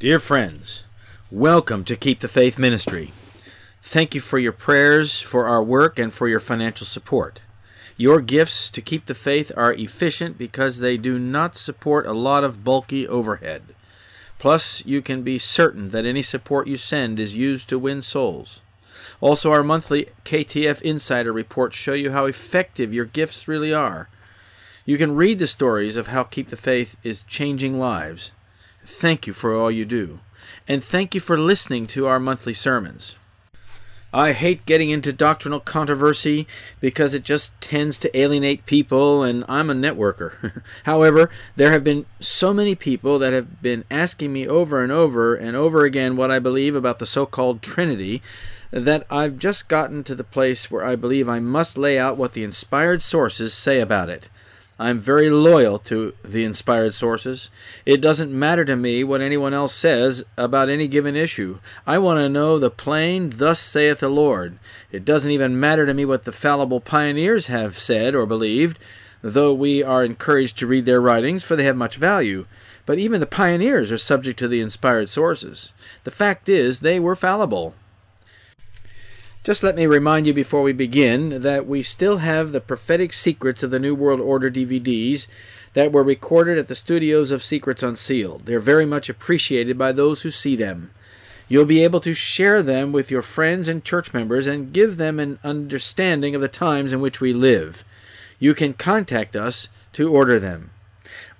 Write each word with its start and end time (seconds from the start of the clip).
Dear 0.00 0.20
friends, 0.20 0.84
welcome 1.28 1.82
to 1.82 1.96
Keep 1.96 2.20
the 2.20 2.28
Faith 2.28 2.56
Ministry. 2.56 3.12
Thank 3.82 4.14
you 4.14 4.20
for 4.20 4.38
your 4.38 4.52
prayers, 4.52 5.20
for 5.20 5.48
our 5.48 5.60
work, 5.60 5.98
and 5.98 6.14
for 6.14 6.28
your 6.28 6.38
financial 6.38 6.86
support. 6.86 7.40
Your 7.96 8.20
gifts 8.20 8.70
to 8.70 8.80
keep 8.80 9.06
the 9.06 9.14
faith 9.16 9.50
are 9.56 9.72
efficient 9.72 10.38
because 10.38 10.78
they 10.78 10.98
do 10.98 11.18
not 11.18 11.56
support 11.56 12.06
a 12.06 12.12
lot 12.12 12.44
of 12.44 12.62
bulky 12.62 13.08
overhead. 13.08 13.74
Plus, 14.38 14.86
you 14.86 15.02
can 15.02 15.24
be 15.24 15.36
certain 15.36 15.88
that 15.90 16.04
any 16.04 16.22
support 16.22 16.68
you 16.68 16.76
send 16.76 17.18
is 17.18 17.34
used 17.34 17.68
to 17.68 17.76
win 17.76 18.00
souls. 18.00 18.60
Also, 19.20 19.50
our 19.50 19.64
monthly 19.64 20.10
KTF 20.24 20.80
Insider 20.82 21.32
reports 21.32 21.74
show 21.76 21.94
you 21.94 22.12
how 22.12 22.26
effective 22.26 22.94
your 22.94 23.04
gifts 23.04 23.48
really 23.48 23.74
are. 23.74 24.08
You 24.84 24.96
can 24.96 25.16
read 25.16 25.40
the 25.40 25.48
stories 25.48 25.96
of 25.96 26.06
how 26.06 26.22
Keep 26.22 26.50
the 26.50 26.56
Faith 26.56 26.94
is 27.02 27.22
changing 27.22 27.80
lives. 27.80 28.30
Thank 28.88 29.28
you 29.28 29.32
for 29.32 29.54
all 29.54 29.70
you 29.70 29.84
do. 29.84 30.18
And 30.66 30.82
thank 30.82 31.14
you 31.14 31.20
for 31.20 31.38
listening 31.38 31.86
to 31.88 32.06
our 32.06 32.18
monthly 32.18 32.52
sermons. 32.52 33.14
I 34.12 34.32
hate 34.32 34.66
getting 34.66 34.90
into 34.90 35.12
doctrinal 35.12 35.60
controversy 35.60 36.48
because 36.80 37.14
it 37.14 37.22
just 37.22 37.60
tends 37.60 37.98
to 37.98 38.18
alienate 38.18 38.66
people, 38.66 39.22
and 39.22 39.44
I'm 39.46 39.70
a 39.70 39.74
networker. 39.74 40.62
However, 40.84 41.30
there 41.54 41.70
have 41.70 41.84
been 41.84 42.06
so 42.18 42.52
many 42.52 42.74
people 42.74 43.20
that 43.20 43.34
have 43.34 43.62
been 43.62 43.84
asking 43.90 44.32
me 44.32 44.48
over 44.48 44.82
and 44.82 44.90
over 44.90 45.36
and 45.36 45.54
over 45.54 45.84
again 45.84 46.16
what 46.16 46.30
I 46.30 46.38
believe 46.38 46.74
about 46.74 46.98
the 46.98 47.06
so 47.06 47.24
called 47.24 47.62
Trinity 47.62 48.20
that 48.72 49.06
I've 49.10 49.38
just 49.38 49.68
gotten 49.68 50.02
to 50.04 50.14
the 50.14 50.24
place 50.24 50.70
where 50.70 50.84
I 50.84 50.96
believe 50.96 51.28
I 51.28 51.38
must 51.38 51.78
lay 51.78 51.98
out 51.98 52.16
what 52.16 52.32
the 52.32 52.42
inspired 52.42 53.02
sources 53.02 53.52
say 53.54 53.80
about 53.80 54.08
it. 54.08 54.28
I'm 54.80 55.00
very 55.00 55.28
loyal 55.28 55.80
to 55.80 56.14
the 56.24 56.44
inspired 56.44 56.94
sources. 56.94 57.50
It 57.84 58.00
doesn't 58.00 58.30
matter 58.30 58.64
to 58.64 58.76
me 58.76 59.02
what 59.02 59.20
anyone 59.20 59.52
else 59.52 59.74
says 59.74 60.24
about 60.36 60.68
any 60.68 60.86
given 60.86 61.16
issue. 61.16 61.58
I 61.84 61.98
want 61.98 62.20
to 62.20 62.28
know 62.28 62.58
the 62.60 62.70
plain, 62.70 63.30
thus 63.30 63.58
saith 63.58 63.98
the 63.98 64.08
Lord. 64.08 64.58
It 64.92 65.04
doesn't 65.04 65.32
even 65.32 65.58
matter 65.58 65.84
to 65.84 65.94
me 65.94 66.04
what 66.04 66.24
the 66.24 66.32
fallible 66.32 66.80
pioneers 66.80 67.48
have 67.48 67.76
said 67.76 68.14
or 68.14 68.24
believed, 68.24 68.78
though 69.20 69.52
we 69.52 69.82
are 69.82 70.04
encouraged 70.04 70.56
to 70.58 70.66
read 70.68 70.84
their 70.84 71.00
writings, 71.00 71.42
for 71.42 71.56
they 71.56 71.64
have 71.64 71.76
much 71.76 71.96
value. 71.96 72.46
But 72.86 72.98
even 72.98 73.18
the 73.18 73.26
pioneers 73.26 73.90
are 73.90 73.98
subject 73.98 74.38
to 74.38 74.48
the 74.48 74.60
inspired 74.60 75.08
sources. 75.08 75.72
The 76.04 76.12
fact 76.12 76.48
is, 76.48 76.80
they 76.80 77.00
were 77.00 77.16
fallible. 77.16 77.74
Just 79.48 79.62
let 79.62 79.76
me 79.76 79.86
remind 79.86 80.26
you 80.26 80.34
before 80.34 80.62
we 80.62 80.74
begin 80.74 81.40
that 81.40 81.66
we 81.66 81.82
still 81.82 82.18
have 82.18 82.52
the 82.52 82.60
prophetic 82.60 83.14
secrets 83.14 83.62
of 83.62 83.70
the 83.70 83.78
New 83.78 83.94
World 83.94 84.20
Order 84.20 84.50
DVDs 84.50 85.26
that 85.72 85.90
were 85.90 86.02
recorded 86.02 86.58
at 86.58 86.68
the 86.68 86.74
studios 86.74 87.30
of 87.30 87.42
Secrets 87.42 87.82
Unsealed. 87.82 88.44
They're 88.44 88.60
very 88.60 88.84
much 88.84 89.08
appreciated 89.08 89.78
by 89.78 89.92
those 89.92 90.20
who 90.20 90.30
see 90.30 90.54
them. 90.54 90.90
You'll 91.48 91.64
be 91.64 91.82
able 91.82 92.00
to 92.00 92.12
share 92.12 92.62
them 92.62 92.92
with 92.92 93.10
your 93.10 93.22
friends 93.22 93.68
and 93.68 93.82
church 93.82 94.12
members 94.12 94.46
and 94.46 94.70
give 94.70 94.98
them 94.98 95.18
an 95.18 95.38
understanding 95.42 96.34
of 96.34 96.42
the 96.42 96.48
times 96.48 96.92
in 96.92 97.00
which 97.00 97.22
we 97.22 97.32
live. 97.32 97.86
You 98.38 98.52
can 98.52 98.74
contact 98.74 99.34
us 99.34 99.70
to 99.94 100.12
order 100.12 100.38
them. 100.38 100.72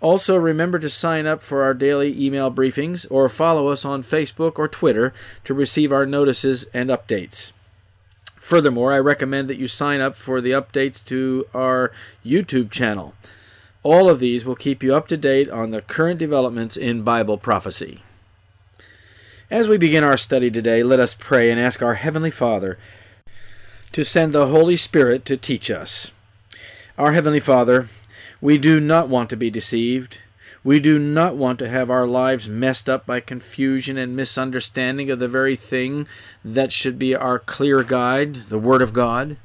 Also, 0.01 0.39
remember 0.39 0.79
to 0.79 0.89
sign 0.89 1.27
up 1.27 1.43
for 1.43 1.63
our 1.63 1.75
daily 1.75 2.19
email 2.19 2.51
briefings 2.51 3.07
or 3.11 3.29
follow 3.29 3.69
us 3.69 3.85
on 3.85 4.03
Facebook 4.03 4.59
or 4.59 4.67
Twitter 4.67 5.13
to 5.45 5.53
receive 5.53 5.93
our 5.93 6.07
notices 6.07 6.65
and 6.73 6.89
updates. 6.89 7.53
Furthermore, 8.49 8.95
I 8.95 8.99
recommend 8.99 9.51
that 9.51 9.59
you 9.59 9.69
sign 9.69 10.01
up 10.01 10.17
for 10.17 10.41
the 10.41 10.53
updates 10.53 11.05
to 11.05 11.47
our 11.53 11.93
YouTube 12.25 12.71
channel. 12.71 13.13
All 13.83 14.09
of 14.09 14.21
these 14.21 14.47
will 14.47 14.55
keep 14.57 14.83
you 14.83 14.95
up 14.95 15.07
to 15.09 15.19
date 15.19 15.51
on 15.51 15.71
the 15.71 15.83
current 15.83 16.19
developments 16.19 16.75
in 16.75 17.03
Bible 17.03 17.37
prophecy. 17.37 18.03
As 19.51 19.69
we 19.69 19.77
begin 19.77 20.03
our 20.03 20.17
study 20.17 20.51
today, 20.51 20.83
let 20.83 20.99
us 20.99 21.13
pray 21.13 21.51
and 21.51 21.61
ask 21.61 21.83
our 21.83 21.97
Heavenly 21.97 22.31
Father 22.31 22.79
to 23.93 24.03
send 24.03 24.33
the 24.33 24.47
Holy 24.47 24.77
Spirit 24.77 25.27
to 25.27 25.37
teach 25.37 25.71
us. 25.71 26.13
Our 26.97 27.13
Heavenly 27.13 27.41
Father, 27.41 27.91
we 28.41 28.57
do 28.57 28.81
not 28.81 29.11
want 29.11 29.29
to 29.29 29.37
be 29.37 29.51
deceived. 29.51 30.21
We 30.65 30.81
do 30.81 30.99
not 30.99 31.37
want 31.37 31.59
to 31.61 31.69
have 31.69 31.91
our 31.91 32.07
lives 32.07 32.49
messed 32.49 32.89
up 32.89 33.07
by 33.07 33.21
confusion 33.21 33.97
and 33.97 34.17
misunderstanding 34.17 35.11
of 35.11 35.19
the 35.19 35.29
very 35.29 35.57
thing 35.57 36.09
that 36.45 36.73
should 36.73 36.99
be 36.99 37.15
our 37.15 37.39
clear 37.39 37.83
guide, 37.83 38.47
the 38.49 38.59
Word 38.59 38.83
of 38.83 38.93
God. 38.93 39.37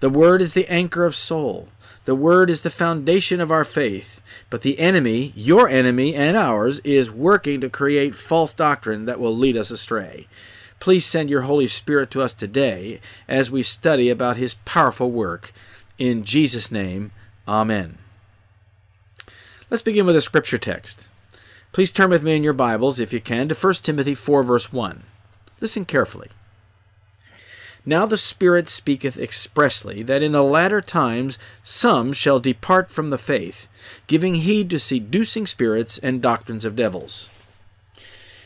The 0.00 0.08
Word 0.08 0.40
is 0.40 0.54
the 0.54 0.66
anchor 0.68 1.04
of 1.04 1.14
soul. 1.14 1.68
The 2.06 2.14
Word 2.14 2.48
is 2.48 2.62
the 2.62 2.70
foundation 2.70 3.40
of 3.40 3.52
our 3.52 3.64
faith. 3.64 4.22
But 4.48 4.62
the 4.62 4.78
enemy, 4.78 5.32
your 5.36 5.68
enemy 5.68 6.14
and 6.14 6.36
ours, 6.36 6.78
is 6.80 7.10
working 7.10 7.60
to 7.60 7.68
create 7.68 8.14
false 8.14 8.54
doctrine 8.54 9.04
that 9.04 9.20
will 9.20 9.36
lead 9.36 9.56
us 9.56 9.70
astray. 9.70 10.26
Please 10.80 11.04
send 11.04 11.28
your 11.28 11.42
Holy 11.42 11.66
Spirit 11.66 12.10
to 12.12 12.22
us 12.22 12.32
today 12.32 13.00
as 13.26 13.50
we 13.50 13.62
study 13.62 14.08
about 14.08 14.36
His 14.38 14.54
powerful 14.64 15.10
work. 15.10 15.52
In 15.98 16.24
Jesus' 16.24 16.72
name, 16.72 17.10
Amen. 17.46 17.98
Let's 19.70 19.82
begin 19.82 20.06
with 20.06 20.16
a 20.16 20.22
scripture 20.22 20.56
text. 20.56 21.06
Please 21.72 21.90
turn 21.90 22.08
with 22.08 22.22
me 22.22 22.34
in 22.34 22.42
your 22.42 22.54
Bibles, 22.54 22.98
if 22.98 23.12
you 23.12 23.20
can, 23.20 23.50
to 23.50 23.54
1 23.54 23.74
Timothy 23.74 24.14
4, 24.14 24.42
verse 24.42 24.72
1. 24.72 25.02
Listen 25.60 25.84
carefully. 25.84 26.28
Now 27.84 28.06
the 28.06 28.16
Spirit 28.16 28.70
speaketh 28.70 29.18
expressly 29.18 30.02
that 30.04 30.22
in 30.22 30.32
the 30.32 30.42
latter 30.42 30.80
times 30.80 31.38
some 31.62 32.14
shall 32.14 32.40
depart 32.40 32.90
from 32.90 33.10
the 33.10 33.18
faith, 33.18 33.68
giving 34.06 34.36
heed 34.36 34.70
to 34.70 34.78
seducing 34.78 35.46
spirits 35.46 35.98
and 35.98 36.22
doctrines 36.22 36.64
of 36.64 36.74
devils. 36.74 37.28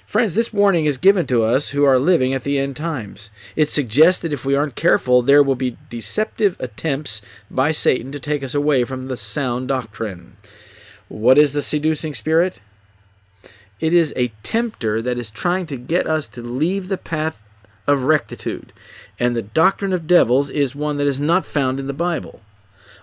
Friends, 0.05 0.35
this 0.35 0.53
warning 0.53 0.87
is 0.87 0.99
given 0.99 1.29
to 1.29 1.45
us 1.45 1.71
who 1.71 1.85
are 1.85 2.01
living 2.01 2.35
at 2.35 2.43
the 2.43 2.59
end 2.59 2.77
times. 2.77 3.31
It 3.55 3.69
suggests 3.69 4.21
that 4.23 4.33
if 4.33 4.45
we 4.45 4.57
aren't 4.57 4.75
careful, 4.75 5.23
there 5.23 5.43
will 5.43 5.55
be 5.55 5.79
deceptive 5.89 6.57
attempts 6.59 7.23
by 7.49 7.71
Satan 7.71 8.11
to 8.11 8.19
take 8.19 8.43
us 8.43 8.57
away 8.57 8.83
from 8.83 9.07
the 9.07 9.17
sound 9.17 9.69
doctrine. 9.69 10.37
What 11.13 11.37
is 11.37 11.53
the 11.53 11.61
seducing 11.61 12.15
spirit? 12.15 12.61
It 13.81 13.93
is 13.93 14.15
a 14.17 14.33
tempter 14.43 15.03
that 15.03 15.19
is 15.19 15.31
trying 15.31 15.67
to 15.67 15.77
get 15.77 16.07
us 16.07 16.27
to 16.29 16.41
leave 16.41 16.89
the 16.89 16.97
path 16.97 17.43
of 17.87 18.05
rectitude, 18.05 18.73
and 19.19 19.37
the 19.37 19.43
doctrine 19.43 19.93
of 19.93 20.07
devils 20.07 20.49
is 20.49 20.75
one 20.75 20.97
that 20.97 21.07
is 21.07 21.21
not 21.21 21.45
found 21.45 21.79
in 21.79 21.87
the 21.87 21.93
Bible. 21.93 22.41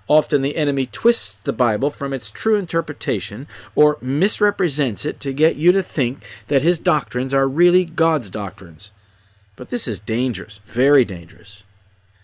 Often 0.08 0.42
the 0.42 0.56
enemy 0.56 0.88
twists 0.88 1.36
the 1.36 1.53
Bible 1.53 1.92
from 1.92 2.12
its 2.12 2.31
true 2.31 2.56
interpretation 2.56 3.47
or 3.75 4.00
misrepresents 4.02 5.06
it 5.06 5.20
to 5.20 5.31
get 5.31 5.56
you 5.56 5.72
to 5.72 5.84
think 5.84 6.26
that 6.47 6.64
his 6.64 6.80
doctrines 6.80 7.31
are 7.31 7.47
really 7.47 7.86
God's 7.86 8.31
doctrines. 8.31 8.90
But 9.56 9.70
this 9.70 9.88
is 9.88 10.00
dangerous, 10.00 10.62
very 10.66 11.06
dangerous. 11.06 11.64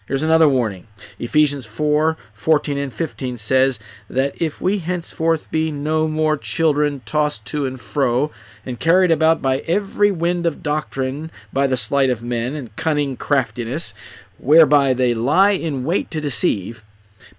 Here's 0.07 0.23
another 0.23 0.47
warning. 0.47 0.85
Ephesians 1.17 1.66
4 1.66 2.16
14 2.33 2.77
and 2.77 2.93
15 2.93 3.38
says 3.38 3.79
that 4.07 4.39
if 4.39 4.61
we 4.61 4.77
henceforth 4.77 5.49
be 5.49 5.71
no 5.71 6.07
more 6.07 6.38
children 6.38 7.01
tossed 7.05 7.45
to 7.45 7.66
and 7.66 7.81
fro, 7.81 8.29
and 8.66 8.79
carried 8.79 9.09
about 9.09 9.41
by 9.41 9.59
every 9.59 10.11
wind 10.11 10.46
of 10.46 10.61
doctrine, 10.61 11.31
by 11.52 11.66
the 11.66 11.78
sleight 11.78 12.11
of 12.11 12.22
men 12.22 12.53
and 12.53 12.75
cunning 12.75 13.17
craftiness, 13.17 13.96
whereby 14.37 14.93
they 14.93 15.16
lie 15.16 15.52
in 15.52 15.84
wait 15.84 16.11
to 16.11 16.22
deceive, 16.22 16.84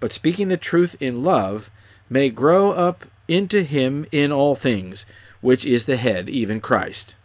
but 0.01 0.11
speaking 0.11 0.49
the 0.49 0.57
truth 0.57 0.97
in 0.99 1.23
love, 1.23 1.71
may 2.09 2.29
grow 2.29 2.71
up 2.71 3.05
into 3.29 3.63
him 3.63 4.05
in 4.11 4.29
all 4.29 4.55
things, 4.55 5.05
which 5.39 5.65
is 5.65 5.85
the 5.85 5.97
head, 5.97 6.27
even 6.27 6.59
Christ. 6.59 7.15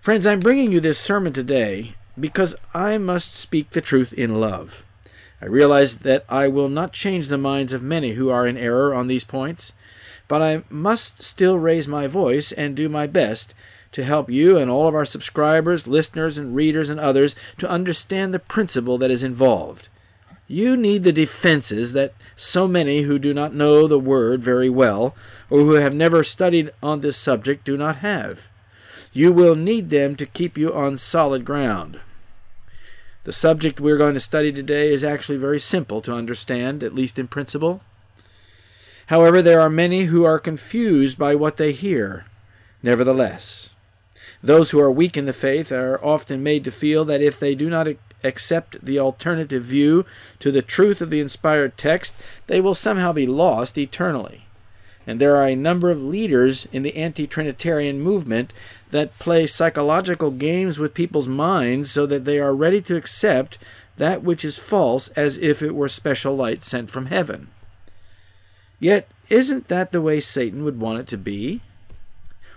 Friends, 0.00 0.26
I'm 0.26 0.40
bringing 0.40 0.72
you 0.72 0.80
this 0.80 0.98
sermon 0.98 1.34
today 1.34 1.96
because 2.18 2.54
I 2.74 2.98
must 2.98 3.34
speak 3.34 3.70
the 3.70 3.80
truth 3.80 4.12
in 4.12 4.40
love. 4.40 4.84
I 5.40 5.46
realize 5.46 5.98
that 5.98 6.24
I 6.28 6.46
will 6.46 6.68
not 6.68 6.92
change 6.92 7.28
the 7.28 7.38
minds 7.38 7.72
of 7.72 7.82
many 7.82 8.12
who 8.12 8.30
are 8.30 8.46
in 8.46 8.56
error 8.56 8.94
on 8.94 9.08
these 9.08 9.24
points, 9.24 9.72
but 10.28 10.40
I 10.40 10.62
must 10.70 11.22
still 11.22 11.58
raise 11.58 11.88
my 11.88 12.06
voice 12.06 12.52
and 12.52 12.76
do 12.76 12.88
my 12.88 13.06
best 13.06 13.54
to 13.90 14.04
help 14.04 14.30
you 14.30 14.56
and 14.56 14.70
all 14.70 14.86
of 14.86 14.94
our 14.94 15.04
subscribers, 15.04 15.86
listeners, 15.86 16.38
and 16.38 16.54
readers 16.54 16.88
and 16.88 17.00
others 17.00 17.34
to 17.58 17.68
understand 17.68 18.32
the 18.32 18.38
principle 18.38 18.98
that 18.98 19.10
is 19.10 19.22
involved. 19.22 19.88
You 20.46 20.76
need 20.76 21.02
the 21.02 21.12
defenses 21.12 21.92
that 21.94 22.14
so 22.36 22.68
many 22.68 23.02
who 23.02 23.18
do 23.18 23.34
not 23.34 23.54
know 23.54 23.88
the 23.88 23.98
Word 23.98 24.42
very 24.42 24.70
well, 24.70 25.14
or 25.50 25.60
who 25.60 25.72
have 25.72 25.94
never 25.94 26.22
studied 26.22 26.70
on 26.82 27.00
this 27.00 27.16
subject, 27.16 27.64
do 27.64 27.76
not 27.76 27.96
have. 27.96 28.50
You 29.12 29.30
will 29.30 29.54
need 29.54 29.90
them 29.90 30.16
to 30.16 30.26
keep 30.26 30.56
you 30.56 30.72
on 30.72 30.96
solid 30.96 31.44
ground. 31.44 32.00
The 33.24 33.32
subject 33.32 33.78
we're 33.78 33.98
going 33.98 34.14
to 34.14 34.20
study 34.20 34.52
today 34.52 34.92
is 34.92 35.04
actually 35.04 35.38
very 35.38 35.60
simple 35.60 36.00
to 36.00 36.14
understand, 36.14 36.82
at 36.82 36.94
least 36.94 37.18
in 37.18 37.28
principle. 37.28 37.82
However, 39.06 39.42
there 39.42 39.60
are 39.60 39.70
many 39.70 40.04
who 40.04 40.24
are 40.24 40.38
confused 40.38 41.18
by 41.18 41.34
what 41.34 41.56
they 41.56 41.72
hear. 41.72 42.24
Nevertheless, 42.82 43.74
those 44.42 44.70
who 44.70 44.80
are 44.80 44.90
weak 44.90 45.16
in 45.16 45.26
the 45.26 45.32
faith 45.32 45.70
are 45.70 46.02
often 46.04 46.42
made 46.42 46.64
to 46.64 46.70
feel 46.70 47.04
that 47.04 47.22
if 47.22 47.38
they 47.38 47.54
do 47.54 47.68
not 47.68 47.88
accept 48.24 48.84
the 48.84 48.98
alternative 48.98 49.62
view 49.62 50.06
to 50.40 50.50
the 50.50 50.62
truth 50.62 51.00
of 51.00 51.10
the 51.10 51.20
inspired 51.20 51.76
text, 51.76 52.16
they 52.46 52.60
will 52.60 52.74
somehow 52.74 53.12
be 53.12 53.26
lost 53.26 53.76
eternally. 53.76 54.46
And 55.06 55.20
there 55.20 55.36
are 55.36 55.46
a 55.46 55.56
number 55.56 55.90
of 55.90 56.02
leaders 56.02 56.66
in 56.72 56.82
the 56.82 56.96
anti 56.96 57.26
Trinitarian 57.26 58.00
movement 58.00 58.52
that 58.92 59.18
play 59.18 59.46
psychological 59.46 60.30
games 60.30 60.78
with 60.78 60.94
people's 60.94 61.26
minds 61.26 61.90
so 61.90 62.06
that 62.06 62.24
they 62.24 62.38
are 62.38 62.54
ready 62.54 62.80
to 62.82 62.96
accept 62.96 63.58
that 63.96 64.22
which 64.22 64.44
is 64.44 64.58
false 64.58 65.08
as 65.08 65.38
if 65.38 65.62
it 65.62 65.74
were 65.74 65.88
special 65.88 66.36
light 66.36 66.62
sent 66.62 66.90
from 66.90 67.06
heaven. 67.06 67.48
Yet, 68.78 69.08
isn't 69.28 69.68
that 69.68 69.92
the 69.92 70.00
way 70.00 70.20
Satan 70.20 70.62
would 70.64 70.78
want 70.78 71.00
it 71.00 71.08
to 71.08 71.16
be? 71.16 71.62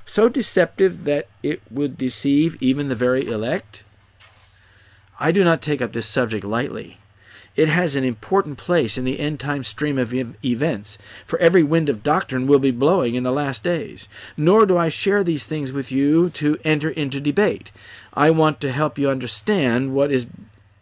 So 0.06 0.28
deceptive 0.30 1.06
that 1.06 1.28
it 1.42 1.62
would 1.72 1.98
deceive 1.98 2.62
even 2.62 2.90
the 2.90 2.96
very 2.96 3.26
elect? 3.28 3.84
I 5.20 5.32
do 5.32 5.44
not 5.44 5.62
take 5.62 5.82
up 5.82 5.94
this 5.94 6.08
subject 6.08 6.44
lightly. 6.44 6.98
It 7.56 7.70
has 7.70 7.96
an 7.96 8.04
important 8.04 8.58
place 8.58 8.98
in 8.98 9.06
the 9.06 9.20
end 9.20 9.40
time 9.40 9.64
stream 9.64 9.98
of 9.98 10.14
events, 10.14 10.98
for 11.26 11.40
every 11.40 11.64
wind 11.64 11.88
of 11.88 12.04
doctrine 12.04 12.48
will 12.48 12.60
be 12.60 12.72
blowing 12.72 13.16
in 13.16 13.24
the 13.24 13.32
last 13.32 13.64
days. 13.64 14.10
Nor 14.36 14.66
do 14.66 14.78
I 14.78 14.90
share 14.90 15.24
these 15.24 15.46
things 15.46 15.72
with 15.72 15.92
you 15.92 16.30
to 16.32 16.58
enter 16.66 16.90
into 16.90 17.22
debate. 17.22 17.72
I 18.14 18.30
want 18.30 18.60
to 18.62 18.72
help 18.72 18.98
you 18.98 19.10
understand 19.10 19.94
what 19.94 20.12
is 20.12 20.28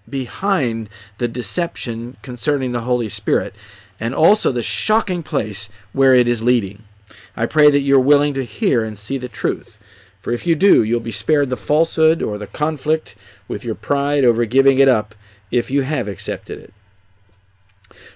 behind 0.10 0.90
the 1.20 1.28
deception 1.28 2.18
concerning 2.22 2.72
the 2.72 2.82
Holy 2.82 3.08
Spirit, 3.08 3.54
and 4.00 4.16
also 4.16 4.52
the 4.52 4.62
shocking 4.62 5.24
place 5.24 5.70
where 5.94 6.16
it 6.16 6.28
is 6.28 6.42
leading. 6.42 6.84
I 7.38 7.46
pray 7.46 7.70
that 7.70 7.80
you're 7.80 8.00
willing 8.00 8.34
to 8.34 8.46
hear 8.46 8.84
and 8.84 8.98
see 8.98 9.18
the 9.18 9.30
truth. 9.30 9.78
For 10.22 10.32
if 10.32 10.48
you 10.48 10.56
do, 10.56 10.84
you'll 10.84 11.00
be 11.00 11.12
spared 11.12 11.50
the 11.50 11.58
falsehood 11.58 12.22
or 12.22 12.38
the 12.38 12.48
conflict 12.48 13.16
with 13.48 13.64
your 13.64 13.76
pride 13.76 14.24
over 14.24 14.46
giving 14.46 14.80
it 14.80 14.88
up 14.88 15.16
if 15.54 15.70
you 15.70 15.84
have 15.84 16.08
accepted 16.08 16.60
it. 16.60 16.74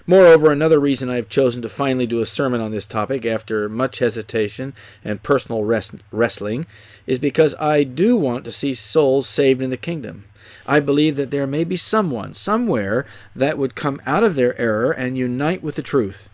Moreover, 0.07 0.51
another 0.51 0.79
reason 0.79 1.07
I 1.07 1.17
have 1.17 1.29
chosen 1.29 1.61
to 1.61 1.69
finally 1.69 2.07
do 2.07 2.19
a 2.19 2.25
sermon 2.25 2.59
on 2.59 2.71
this 2.71 2.87
topic 2.87 3.27
after 3.27 3.69
much 3.69 3.99
hesitation 3.99 4.73
and 5.03 5.21
personal 5.21 5.63
rest- 5.63 6.01
wrestling 6.11 6.65
is 7.05 7.19
because 7.19 7.53
I 7.55 7.83
do 7.83 8.17
want 8.17 8.43
to 8.45 8.51
see 8.51 8.73
souls 8.73 9.29
saved 9.29 9.61
in 9.61 9.69
the 9.69 9.77
kingdom. 9.77 10.25
I 10.65 10.79
believe 10.79 11.15
that 11.17 11.29
there 11.29 11.45
may 11.45 11.63
be 11.63 11.75
someone, 11.75 12.33
somewhere, 12.33 13.05
that 13.35 13.59
would 13.59 13.75
come 13.75 14.01
out 14.03 14.23
of 14.23 14.33
their 14.33 14.59
error 14.59 14.91
and 14.91 15.15
unite 15.15 15.61
with 15.61 15.75
the 15.75 15.83
truth. 15.83 16.29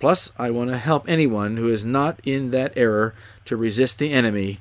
Plus, 0.00 0.32
I 0.36 0.50
want 0.50 0.70
to 0.70 0.78
help 0.78 1.08
anyone 1.08 1.58
who 1.58 1.70
is 1.70 1.84
not 1.84 2.18
in 2.24 2.50
that 2.50 2.72
error 2.74 3.14
to 3.44 3.56
resist 3.56 4.00
the 4.00 4.12
enemy 4.12 4.60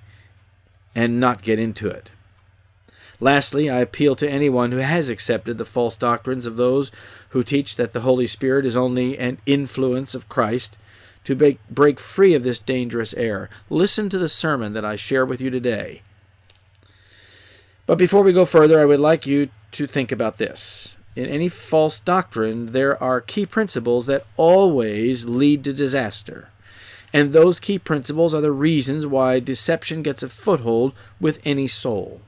and 0.94 1.19
not 1.19 1.42
get 1.42 1.58
into 1.58 1.90
it. 1.90 2.12
Lastly, 3.24 3.70
I 3.70 3.80
appeal 3.80 4.18
to 4.18 4.30
anyone 4.30 4.74
who 4.74 4.80
has 4.80 5.08
accepted 5.08 5.58
the 5.58 5.64
false 5.64 5.96
doctrines 5.96 6.46
of 6.46 6.58
those 6.58 6.92
who 7.30 7.42
teach 7.42 7.78
that 7.78 7.94
the 7.94 8.02
Holy 8.02 8.28
Spirit 8.28 8.66
is 8.66 8.75
only 8.75 9.18
an 9.18 9.38
influence 9.46 10.14
of 10.14 10.28
Christ 10.28 10.78
to 11.24 11.58
break, 11.72 12.02
free 12.02 12.34
of 12.34 12.44
this 12.44 12.60
dangerous 12.60 13.14
error. 13.14 13.50
Listen 13.70 14.10
to 14.10 14.18
the 14.18 14.28
sermon 14.28 14.74
that 14.74 14.84
I 14.84 14.98
share 14.98 15.25
with 15.25 15.40
you 15.40 15.50
today. 15.50 16.02
But 17.86 17.98
before 17.98 18.24
we 18.24 18.34
go 18.34 18.44
further, 18.44 18.78
I 18.78 18.84
would 18.84 19.00
like 19.00 19.26
you 19.26 19.48
to 19.72 19.88
think 19.88 20.12
about 20.12 20.38
this. 20.38 20.98
In 21.16 21.26
any 21.26 21.48
false 21.48 22.02
doctrine, 22.02 22.74
there 22.74 23.02
are 23.02 23.22
key 23.22 23.46
principles 23.46 24.06
that 24.08 24.26
always 24.36 25.24
lead 25.24 25.64
to 25.64 25.72
disaster. 25.72 26.50
And 27.14 27.31
those 27.31 27.62
key 27.62 27.80
principles 27.80 28.34
are 28.34 28.42
the 28.42 28.52
reasons 28.52 29.08
why 29.08 29.40
deception 29.40 30.04
gets 30.04 30.24
a 30.24 30.28
foothold 30.28 30.92
with 31.22 31.40
any 31.46 31.69
soul. 31.69 32.19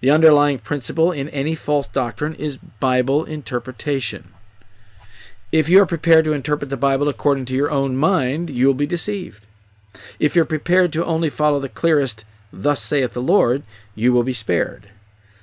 The 0.00 0.10
underlying 0.10 0.58
principle 0.58 1.10
in 1.10 1.28
any 1.30 1.54
false 1.54 1.86
doctrine 1.86 2.34
is 2.34 2.58
Bible 2.58 3.24
interpretation. 3.24 4.32
If 5.52 5.68
you 5.68 5.80
are 5.80 5.86
prepared 5.86 6.24
to 6.26 6.32
interpret 6.32 6.70
the 6.70 6.76
Bible 6.76 7.08
according 7.08 7.46
to 7.46 7.54
your 7.54 7.70
own 7.70 7.96
mind, 7.96 8.50
you 8.50 8.66
will 8.66 8.74
be 8.74 8.86
deceived. 8.86 9.46
If 10.18 10.36
you're 10.36 10.44
prepared 10.44 10.92
to 10.92 11.04
only 11.04 11.30
follow 11.30 11.60
the 11.60 11.68
clearest, 11.68 12.24
Thus 12.52 12.82
saith 12.82 13.12
the 13.14 13.22
Lord, 13.22 13.62
you 13.94 14.12
will 14.12 14.22
be 14.22 14.32
spared. 14.32 14.88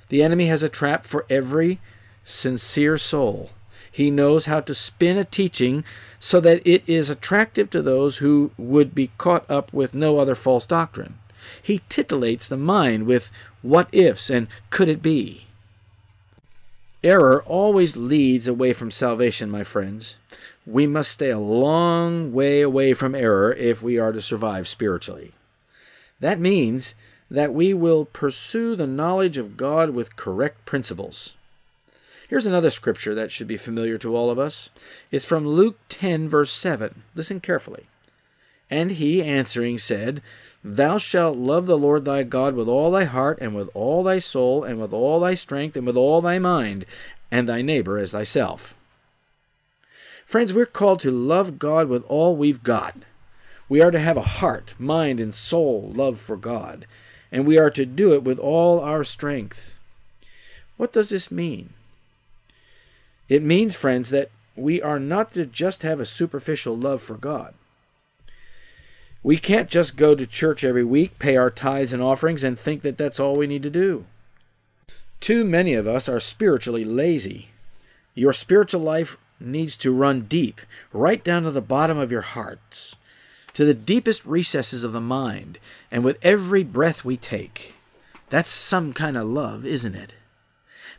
The 0.08 0.22
enemy 0.22 0.46
has 0.46 0.62
a 0.62 0.68
trap 0.68 1.04
for 1.04 1.26
every 1.28 1.80
sincere 2.24 2.98
soul. 2.98 3.50
He 3.90 4.10
knows 4.10 4.46
how 4.46 4.60
to 4.60 4.74
spin 4.74 5.18
a 5.18 5.24
teaching 5.24 5.84
so 6.18 6.40
that 6.40 6.66
it 6.66 6.82
is 6.86 7.10
attractive 7.10 7.70
to 7.70 7.82
those 7.82 8.16
who 8.16 8.50
would 8.58 8.94
be 8.94 9.10
caught 9.18 9.48
up 9.50 9.72
with 9.72 9.94
no 9.94 10.18
other 10.18 10.34
false 10.34 10.66
doctrine. 10.66 11.18
He 11.62 11.80
titillates 11.90 12.48
the 12.48 12.56
mind 12.56 13.06
with 13.06 13.30
what 13.64 13.88
ifs 13.92 14.28
and 14.28 14.46
could 14.68 14.88
it 14.88 15.00
be. 15.00 15.46
Error 17.02 17.42
always 17.44 17.96
leads 17.96 18.46
away 18.46 18.74
from 18.74 18.90
salvation, 18.90 19.50
my 19.50 19.64
friends. 19.64 20.16
We 20.66 20.86
must 20.86 21.10
stay 21.10 21.30
a 21.30 21.38
long 21.38 22.32
way 22.32 22.60
away 22.60 22.92
from 22.92 23.14
error 23.14 23.52
if 23.52 23.82
we 23.82 23.98
are 23.98 24.12
to 24.12 24.20
survive 24.20 24.68
spiritually. 24.68 25.32
That 26.20 26.38
means 26.38 26.94
that 27.30 27.54
we 27.54 27.72
will 27.72 28.04
pursue 28.04 28.76
the 28.76 28.86
knowledge 28.86 29.38
of 29.38 29.56
God 29.56 29.90
with 29.90 30.16
correct 30.16 30.66
principles. 30.66 31.34
Here's 32.28 32.46
another 32.46 32.70
scripture 32.70 33.14
that 33.14 33.32
should 33.32 33.48
be 33.48 33.56
familiar 33.56 33.96
to 33.98 34.14
all 34.14 34.30
of 34.30 34.38
us. 34.38 34.68
It's 35.10 35.26
from 35.26 35.46
Luke 35.46 35.78
10, 35.88 36.28
verse 36.28 36.52
7. 36.52 37.02
Listen 37.14 37.40
carefully. 37.40 37.86
And 38.70 38.92
he 38.92 39.22
answering 39.22 39.78
said, 39.78 40.22
Thou 40.62 40.96
shalt 40.98 41.36
love 41.36 41.66
the 41.66 41.76
Lord 41.76 42.04
thy 42.04 42.22
God 42.22 42.54
with 42.54 42.68
all 42.68 42.90
thy 42.90 43.04
heart, 43.04 43.38
and 43.40 43.54
with 43.54 43.68
all 43.74 44.02
thy 44.02 44.18
soul, 44.18 44.64
and 44.64 44.80
with 44.80 44.92
all 44.92 45.20
thy 45.20 45.34
strength, 45.34 45.76
and 45.76 45.86
with 45.86 45.96
all 45.96 46.20
thy 46.20 46.38
mind, 46.38 46.86
and 47.30 47.48
thy 47.48 47.60
neighbor 47.60 47.98
as 47.98 48.12
thyself. 48.12 48.74
Friends, 50.24 50.54
we're 50.54 50.66
called 50.66 51.00
to 51.00 51.10
love 51.10 51.58
God 51.58 51.88
with 51.88 52.04
all 52.04 52.34
we've 52.34 52.62
got. 52.62 52.96
We 53.68 53.82
are 53.82 53.90
to 53.90 53.98
have 53.98 54.16
a 54.16 54.22
heart, 54.22 54.74
mind, 54.78 55.20
and 55.20 55.34
soul 55.34 55.92
love 55.94 56.18
for 56.18 56.36
God, 56.36 56.86
and 57.30 57.46
we 57.46 57.58
are 57.58 57.70
to 57.70 57.84
do 57.84 58.14
it 58.14 58.24
with 58.24 58.38
all 58.38 58.80
our 58.80 59.04
strength. 59.04 59.78
What 60.76 60.92
does 60.92 61.10
this 61.10 61.30
mean? 61.30 61.70
It 63.28 63.42
means, 63.42 63.74
friends, 63.74 64.10
that 64.10 64.30
we 64.56 64.80
are 64.80 64.98
not 64.98 65.32
to 65.32 65.46
just 65.46 65.82
have 65.82 66.00
a 66.00 66.06
superficial 66.06 66.76
love 66.76 67.02
for 67.02 67.16
God. 67.16 67.54
We 69.24 69.38
can't 69.38 69.70
just 69.70 69.96
go 69.96 70.14
to 70.14 70.26
church 70.26 70.62
every 70.62 70.84
week, 70.84 71.18
pay 71.18 71.34
our 71.36 71.50
tithes 71.50 71.94
and 71.94 72.02
offerings, 72.02 72.44
and 72.44 72.58
think 72.58 72.82
that 72.82 72.98
that's 72.98 73.18
all 73.18 73.36
we 73.36 73.46
need 73.46 73.62
to 73.62 73.70
do. 73.70 74.04
Too 75.18 75.44
many 75.44 75.72
of 75.72 75.88
us 75.88 76.10
are 76.10 76.20
spiritually 76.20 76.84
lazy. 76.84 77.48
Your 78.14 78.34
spiritual 78.34 78.82
life 78.82 79.16
needs 79.40 79.78
to 79.78 79.94
run 79.94 80.26
deep, 80.26 80.60
right 80.92 81.24
down 81.24 81.44
to 81.44 81.50
the 81.50 81.62
bottom 81.62 81.96
of 81.96 82.12
your 82.12 82.20
hearts, 82.20 82.96
to 83.54 83.64
the 83.64 83.72
deepest 83.72 84.26
recesses 84.26 84.84
of 84.84 84.92
the 84.92 85.00
mind, 85.00 85.58
and 85.90 86.04
with 86.04 86.18
every 86.20 86.62
breath 86.62 87.02
we 87.02 87.16
take. 87.16 87.76
That's 88.28 88.50
some 88.50 88.92
kind 88.92 89.16
of 89.16 89.26
love, 89.26 89.64
isn't 89.64 89.94
it? 89.94 90.14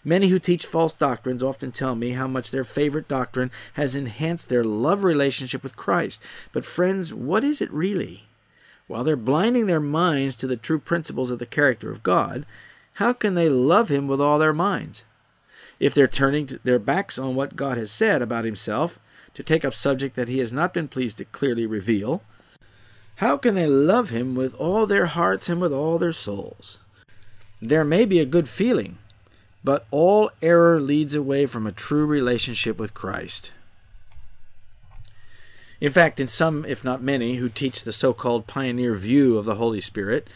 Many 0.07 0.27
who 0.27 0.37
teach 0.37 0.67
false 0.67 0.93
doctrines 0.93 1.41
often 1.41 1.71
tell 1.71 1.95
me 1.95 2.11
how 2.11 2.27
much 2.27 2.51
their 2.51 2.63
favorite 2.63 3.07
doctrine 3.07 3.49
has 3.73 3.95
enhanced 3.95 4.49
their 4.49 4.63
love 4.63 5.03
relationship 5.03 5.63
with 5.63 5.75
Christ. 5.75 6.21
But, 6.53 6.63
friends, 6.63 7.11
what 7.11 7.43
is 7.43 7.59
it 7.59 7.71
really? 7.71 8.25
While 8.85 9.03
they're 9.03 9.15
blinding 9.15 9.65
their 9.65 9.79
minds 9.79 10.35
to 10.37 10.47
the 10.47 10.57
true 10.57 10.77
principles 10.77 11.31
of 11.31 11.39
the 11.39 11.47
character 11.47 11.89
of 11.89 12.03
God, 12.03 12.45
how 12.93 13.13
can 13.13 13.33
they 13.33 13.49
love 13.49 13.89
Him 13.89 14.07
with 14.07 14.21
all 14.21 14.37
their 14.37 14.53
minds? 14.53 15.03
If 15.79 15.95
they're 15.95 16.07
turning 16.07 16.47
their 16.63 16.79
backs 16.79 17.17
on 17.17 17.33
what 17.33 17.55
God 17.55 17.79
has 17.79 17.89
said 17.89 18.21
about 18.21 18.45
Himself 18.45 18.99
to 19.33 19.41
take 19.41 19.65
up 19.65 19.73
subject 19.73 20.15
that 20.15 20.29
He 20.29 20.37
has 20.37 20.53
not 20.53 20.71
been 20.71 20.87
pleased 20.87 21.17
to 21.17 21.25
clearly 21.25 21.65
reveal, 21.65 22.21
how 23.15 23.37
can 23.37 23.55
they 23.55 23.65
love 23.67 24.11
Him 24.11 24.35
with 24.35 24.53
all 24.53 24.85
their 24.85 25.07
hearts 25.07 25.49
and 25.49 25.59
with 25.59 25.73
all 25.73 25.97
their 25.97 26.11
souls? 26.11 26.77
There 27.59 27.83
may 27.83 28.05
be 28.05 28.19
a 28.19 28.25
good 28.25 28.47
feeling 28.47 28.99
but 29.65 29.87
all 29.89 30.29
error 30.43 30.79
leads 30.79 31.15
away 31.15 31.47
from 31.47 31.65
a 31.65 31.71
true 31.71 32.05
relationship 32.05 32.77
with 32.77 32.93
Christ. 32.93 33.51
In 35.81 35.91
fact, 35.91 36.19
in 36.19 36.27
some, 36.27 36.63
if 36.65 36.83
not 36.83 37.01
many, 37.01 37.37
who 37.37 37.49
teach 37.49 37.83
the 37.83 37.91
so 37.91 38.13
called 38.13 38.45
pioneer 38.45 38.93
view 38.93 39.39
of 39.39 39.45
the 39.45 39.55
Holy 39.55 39.81
Spirit, 39.81 40.27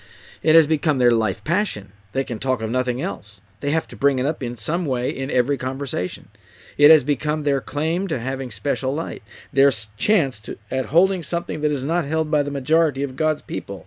it 0.42 0.56
has 0.56 0.66
become 0.66 0.98
their 0.98 1.12
life 1.12 1.44
passion. 1.44 1.92
They 2.12 2.24
can 2.24 2.40
talk 2.40 2.60
of 2.64 2.72
nothing 2.72 3.04
else. 3.04 3.40
They 3.60 3.70
have 3.70 3.88
to 3.90 3.96
bring 3.96 4.18
it 4.18 4.26
up 4.26 4.42
in 4.42 4.58
some 4.58 4.84
way 4.84 5.12
in 5.12 5.30
every 5.30 5.60
conversation. 5.60 6.30
It 6.76 6.90
has 6.90 7.04
become 7.04 7.44
their 7.44 7.62
claim 7.62 8.08
to 8.08 8.20
having 8.20 8.50
special 8.50 8.96
light, 8.96 9.22
their 9.54 9.70
chance 9.96 10.40
to, 10.40 10.58
at 10.72 10.88
holding 10.88 11.22
something 11.22 11.62
that 11.62 11.72
is 11.72 11.84
not 11.84 12.06
held 12.06 12.32
by 12.32 12.42
the 12.42 12.50
majority 12.50 13.04
of 13.04 13.16
God's 13.16 13.44
people, 13.44 13.86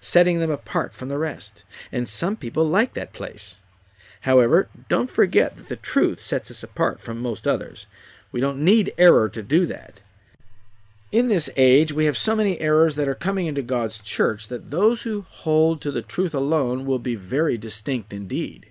setting 0.00 0.38
them 0.38 0.50
apart 0.50 0.92
from 0.92 1.08
the 1.08 1.18
rest. 1.18 1.64
And 1.90 2.06
some 2.06 2.36
people 2.36 2.66
like 2.66 2.92
that 2.92 3.14
place. 3.14 3.56
However, 4.22 4.68
don't 4.88 5.10
forget 5.10 5.56
that 5.56 5.68
the 5.68 5.76
truth 5.76 6.20
sets 6.20 6.50
us 6.50 6.62
apart 6.62 7.00
from 7.00 7.20
most 7.20 7.46
others. 7.46 7.86
We 8.30 8.40
don't 8.40 8.64
need 8.64 8.94
error 8.96 9.28
to 9.28 9.42
do 9.42 9.66
that. 9.66 10.00
In 11.10 11.28
this 11.28 11.50
age, 11.56 11.92
we 11.92 12.06
have 12.06 12.16
so 12.16 12.34
many 12.34 12.58
errors 12.58 12.96
that 12.96 13.08
are 13.08 13.14
coming 13.14 13.46
into 13.46 13.62
God's 13.62 14.00
church 14.00 14.48
that 14.48 14.70
those 14.70 15.02
who 15.02 15.26
hold 15.28 15.80
to 15.82 15.90
the 15.90 16.02
truth 16.02 16.34
alone 16.34 16.86
will 16.86 16.98
be 16.98 17.16
very 17.16 17.58
distinct 17.58 18.12
indeed. 18.12 18.66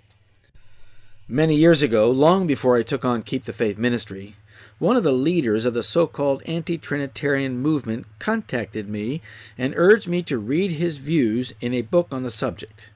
Many 1.27 1.55
years 1.55 1.83
ago, 1.83 2.09
long 2.09 2.47
before 2.47 2.77
I 2.77 2.81
took 2.81 3.05
on 3.05 3.21
Keep 3.21 3.45
the 3.45 3.53
Faith 3.53 3.77
ministry, 3.77 4.35
one 4.79 4.97
of 4.97 5.03
the 5.03 5.11
leaders 5.11 5.65
of 5.65 5.73
the 5.73 5.83
so 5.83 6.07
called 6.07 6.41
anti 6.45 6.77
Trinitarian 6.77 7.59
movement 7.59 8.07
contacted 8.19 8.89
me 8.89 9.21
and 9.57 9.75
urged 9.77 10.07
me 10.07 10.23
to 10.23 10.39
read 10.39 10.71
his 10.71 10.97
views 10.97 11.53
in 11.61 11.73
a 11.73 11.83
book 11.83 12.07
on 12.11 12.23
the 12.23 12.31
subject. 12.31 12.89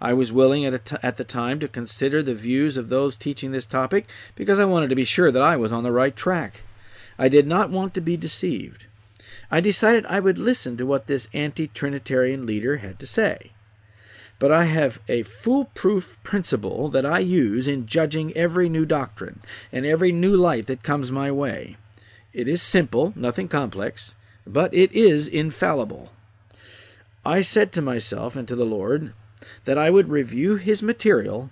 I 0.00 0.12
was 0.12 0.32
willing 0.32 0.64
at, 0.64 1.04
at 1.04 1.16
the 1.16 1.24
time 1.24 1.60
to 1.60 1.68
consider 1.68 2.22
the 2.22 2.34
views 2.34 2.76
of 2.76 2.88
those 2.88 3.16
teaching 3.16 3.52
this 3.52 3.66
topic 3.66 4.06
because 4.34 4.58
I 4.58 4.64
wanted 4.64 4.88
to 4.88 4.96
be 4.96 5.04
sure 5.04 5.30
that 5.30 5.42
I 5.42 5.56
was 5.56 5.72
on 5.72 5.82
the 5.82 5.92
right 5.92 6.16
track. 6.16 6.62
I 7.18 7.28
did 7.28 7.46
not 7.46 7.70
want 7.70 7.94
to 7.94 8.00
be 8.00 8.16
deceived. 8.16 8.86
I 9.50 9.60
decided 9.60 10.06
I 10.06 10.20
would 10.20 10.38
listen 10.38 10.76
to 10.76 10.86
what 10.86 11.06
this 11.06 11.28
anti 11.34 11.68
Trinitarian 11.68 12.46
leader 12.46 12.78
had 12.78 12.98
to 13.00 13.06
say 13.06 13.52
but 14.40 14.50
I 14.50 14.64
have 14.64 15.00
a 15.06 15.22
foolproof 15.22 16.18
principle 16.24 16.88
that 16.88 17.04
I 17.04 17.18
use 17.18 17.68
in 17.68 17.86
judging 17.86 18.34
every 18.34 18.70
new 18.70 18.86
doctrine 18.86 19.42
and 19.70 19.84
every 19.84 20.12
new 20.12 20.34
light 20.34 20.66
that 20.66 20.82
comes 20.82 21.12
my 21.12 21.30
way. 21.30 21.76
It 22.32 22.48
is 22.48 22.62
simple, 22.62 23.12
nothing 23.14 23.48
complex, 23.48 24.16
but 24.46 24.72
it 24.72 24.90
is 24.92 25.28
infallible. 25.28 26.10
I 27.22 27.42
said 27.42 27.70
to 27.72 27.82
myself 27.82 28.34
and 28.34 28.48
to 28.48 28.56
the 28.56 28.64
Lord 28.64 29.12
that 29.64 29.78
I 29.78 29.90
would 29.90 30.08
review 30.08 30.56
His 30.56 30.82
material 30.82 31.50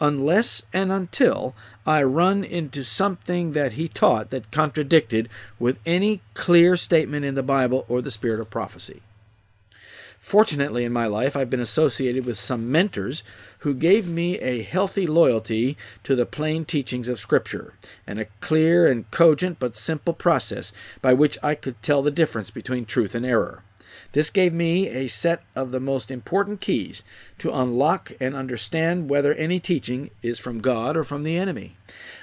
unless 0.00 0.62
and 0.72 0.90
until 0.90 1.54
I 1.86 2.02
run 2.02 2.44
into 2.44 2.82
something 2.82 3.52
that 3.52 3.74
He 3.74 3.88
taught 3.88 4.30
that 4.30 4.50
contradicted 4.50 5.28
with 5.58 5.78
any 5.86 6.20
clear 6.34 6.76
statement 6.76 7.24
in 7.24 7.34
the 7.34 7.42
Bible 7.42 7.84
or 7.88 8.02
the 8.02 8.10
spirit 8.10 8.40
of 8.40 8.50
prophecy. 8.50 9.02
Fortunately, 10.24 10.86
in 10.86 10.92
my 10.92 11.06
life, 11.06 11.36
I've 11.36 11.50
been 11.50 11.60
associated 11.60 12.24
with 12.24 12.38
some 12.38 12.72
mentors 12.72 13.22
who 13.58 13.74
gave 13.74 14.08
me 14.08 14.38
a 14.38 14.62
healthy 14.62 15.06
loyalty 15.06 15.76
to 16.02 16.16
the 16.16 16.24
plain 16.24 16.64
teachings 16.64 17.10
of 17.10 17.18
Scripture 17.18 17.74
and 18.06 18.18
a 18.18 18.24
clear 18.40 18.86
and 18.86 19.10
cogent 19.10 19.58
but 19.58 19.76
simple 19.76 20.14
process 20.14 20.72
by 21.02 21.12
which 21.12 21.36
I 21.42 21.54
could 21.54 21.82
tell 21.82 22.00
the 22.00 22.10
difference 22.10 22.50
between 22.50 22.86
truth 22.86 23.14
and 23.14 23.26
error. 23.26 23.64
This 24.14 24.30
gave 24.30 24.52
me 24.52 24.88
a 24.88 25.08
set 25.08 25.42
of 25.56 25.72
the 25.72 25.80
most 25.80 26.08
important 26.08 26.60
keys 26.60 27.02
to 27.38 27.52
unlock 27.52 28.12
and 28.20 28.36
understand 28.36 29.10
whether 29.10 29.34
any 29.34 29.58
teaching 29.58 30.10
is 30.22 30.38
from 30.38 30.60
God 30.60 30.96
or 30.96 31.02
from 31.02 31.24
the 31.24 31.36
enemy. 31.36 31.76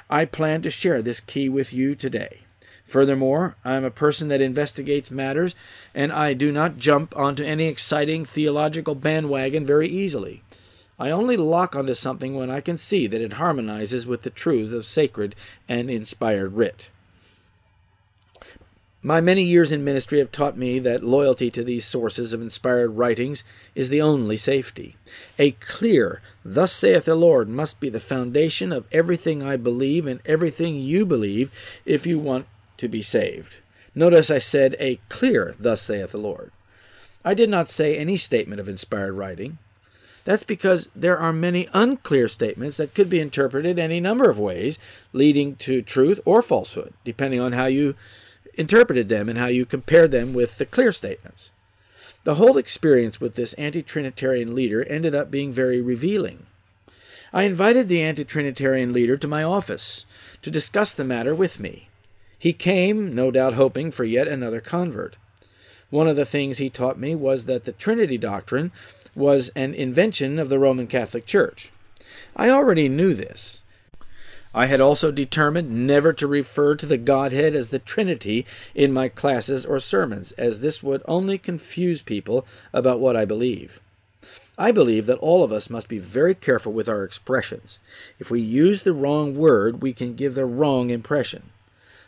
I 0.09 0.23
plan 0.23 0.61
to 0.61 0.69
share 0.69 1.01
this 1.01 1.19
key 1.19 1.49
with 1.49 1.73
you 1.73 1.95
today. 1.95 2.43
Furthermore, 2.85 3.57
I 3.65 3.75
am 3.75 3.83
a 3.83 3.91
person 3.91 4.29
that 4.29 4.39
investigates 4.39 5.11
matters, 5.11 5.53
and 5.93 6.13
I 6.13 6.33
do 6.33 6.49
not 6.49 6.77
jump 6.77 7.15
onto 7.17 7.43
any 7.43 7.67
exciting 7.67 8.23
theological 8.23 8.95
bandwagon 8.95 9.65
very 9.65 9.89
easily. 9.89 10.43
I 10.97 11.09
only 11.09 11.35
lock 11.35 11.75
onto 11.75 11.93
something 11.93 12.35
when 12.35 12.49
I 12.49 12.61
can 12.61 12.77
see 12.77 13.05
that 13.07 13.21
it 13.21 13.33
harmonizes 13.33 14.07
with 14.07 14.21
the 14.21 14.29
truths 14.29 14.71
of 14.71 14.85
sacred 14.85 15.35
and 15.67 15.89
inspired 15.89 16.53
writ. 16.53 16.89
My 19.03 19.19
many 19.19 19.43
years 19.43 19.71
in 19.71 19.83
ministry 19.83 20.19
have 20.19 20.31
taught 20.31 20.55
me 20.55 20.77
that 20.77 21.03
loyalty 21.03 21.49
to 21.51 21.63
these 21.63 21.85
sources 21.85 22.33
of 22.33 22.41
inspired 22.41 22.97
writings 22.97 23.43
is 23.73 23.89
the 23.89 24.01
only 24.01 24.37
safety. 24.37 24.95
A 25.39 25.51
clear, 25.51 26.21
Thus 26.45 26.71
saith 26.71 27.05
the 27.05 27.15
Lord, 27.15 27.49
must 27.49 27.79
be 27.79 27.89
the 27.89 27.99
foundation 27.99 28.71
of 28.71 28.85
everything 28.91 29.41
I 29.41 29.57
believe 29.57 30.05
and 30.05 30.19
everything 30.23 30.75
you 30.75 31.07
believe 31.07 31.51
if 31.83 32.05
you 32.05 32.19
want 32.19 32.45
to 32.77 32.87
be 32.87 33.01
saved. 33.01 33.57
Notice 33.95 34.29
I 34.29 34.37
said 34.37 34.75
a 34.79 34.99
clear, 35.09 35.55
Thus 35.59 35.81
saith 35.81 36.11
the 36.11 36.19
Lord. 36.19 36.51
I 37.25 37.33
did 37.33 37.49
not 37.49 37.69
say 37.69 37.97
any 37.97 38.17
statement 38.17 38.61
of 38.61 38.69
inspired 38.69 39.13
writing. 39.13 39.57
That's 40.25 40.43
because 40.43 40.89
there 40.95 41.17
are 41.17 41.33
many 41.33 41.67
unclear 41.73 42.27
statements 42.27 42.77
that 42.77 42.93
could 42.93 43.09
be 43.09 43.19
interpreted 43.19 43.79
any 43.79 43.99
number 43.99 44.29
of 44.29 44.37
ways, 44.37 44.77
leading 45.11 45.55
to 45.57 45.81
truth 45.81 46.19
or 46.23 46.43
falsehood, 46.43 46.93
depending 47.03 47.39
on 47.39 47.53
how 47.53 47.65
you 47.65 47.95
interpreted 48.55 49.09
them 49.09 49.29
and 49.29 49.37
how 49.37 49.47
you 49.47 49.65
compared 49.65 50.11
them 50.11 50.33
with 50.33 50.57
the 50.57 50.65
clear 50.65 50.91
statements. 50.91 51.51
The 52.23 52.35
whole 52.35 52.57
experience 52.57 53.19
with 53.19 53.35
this 53.35 53.53
anti 53.53 53.81
Trinitarian 53.81 54.53
leader 54.53 54.83
ended 54.83 55.15
up 55.15 55.31
being 55.31 55.51
very 55.51 55.81
revealing. 55.81 56.45
I 57.33 57.43
invited 57.43 57.87
the 57.87 58.01
anti 58.01 58.23
Trinitarian 58.23 58.93
leader 58.93 59.17
to 59.17 59.27
my 59.27 59.43
office 59.43 60.05
to 60.41 60.51
discuss 60.51 60.93
the 60.93 61.03
matter 61.03 61.33
with 61.33 61.59
me. 61.59 61.87
He 62.37 62.53
came, 62.53 63.15
no 63.15 63.31
doubt 63.31 63.53
hoping 63.53 63.91
for 63.91 64.03
yet 64.03 64.27
another 64.27 64.61
convert. 64.61 65.15
One 65.89 66.07
of 66.07 66.15
the 66.15 66.25
things 66.25 66.57
he 66.57 66.69
taught 66.69 66.99
me 66.99 67.15
was 67.15 67.45
that 67.45 67.65
the 67.65 67.73
Trinity 67.73 68.17
doctrine 68.17 68.71
was 69.15 69.49
an 69.49 69.73
invention 69.73 70.39
of 70.39 70.49
the 70.49 70.59
Roman 70.59 70.87
Catholic 70.87 71.25
Church. 71.25 71.71
I 72.35 72.49
already 72.49 72.87
knew 72.87 73.13
this. 73.13 73.60
I 74.53 74.65
had 74.65 74.81
also 74.81 75.11
determined 75.11 75.87
never 75.87 76.11
to 76.13 76.27
refer 76.27 76.75
to 76.75 76.85
the 76.85 76.97
Godhead 76.97 77.55
as 77.55 77.69
the 77.69 77.79
Trinity 77.79 78.45
in 78.75 78.91
my 78.91 79.07
classes 79.07 79.65
or 79.65 79.79
sermons, 79.79 80.33
as 80.33 80.59
this 80.59 80.83
would 80.83 81.01
only 81.07 81.37
confuse 81.37 82.01
people 82.01 82.45
about 82.73 82.99
what 82.99 83.15
I 83.15 83.23
believe. 83.23 83.79
I 84.57 84.71
believe 84.71 85.05
that 85.05 85.19
all 85.19 85.43
of 85.43 85.53
us 85.53 85.69
must 85.69 85.87
be 85.87 85.97
very 85.97 86.35
careful 86.35 86.73
with 86.73 86.89
our 86.89 87.03
expressions. 87.03 87.79
If 88.19 88.29
we 88.29 88.41
use 88.41 88.83
the 88.83 88.93
wrong 88.93 89.35
word, 89.35 89.81
we 89.81 89.93
can 89.93 90.15
give 90.15 90.35
the 90.35 90.45
wrong 90.45 90.89
impression. 90.89 91.49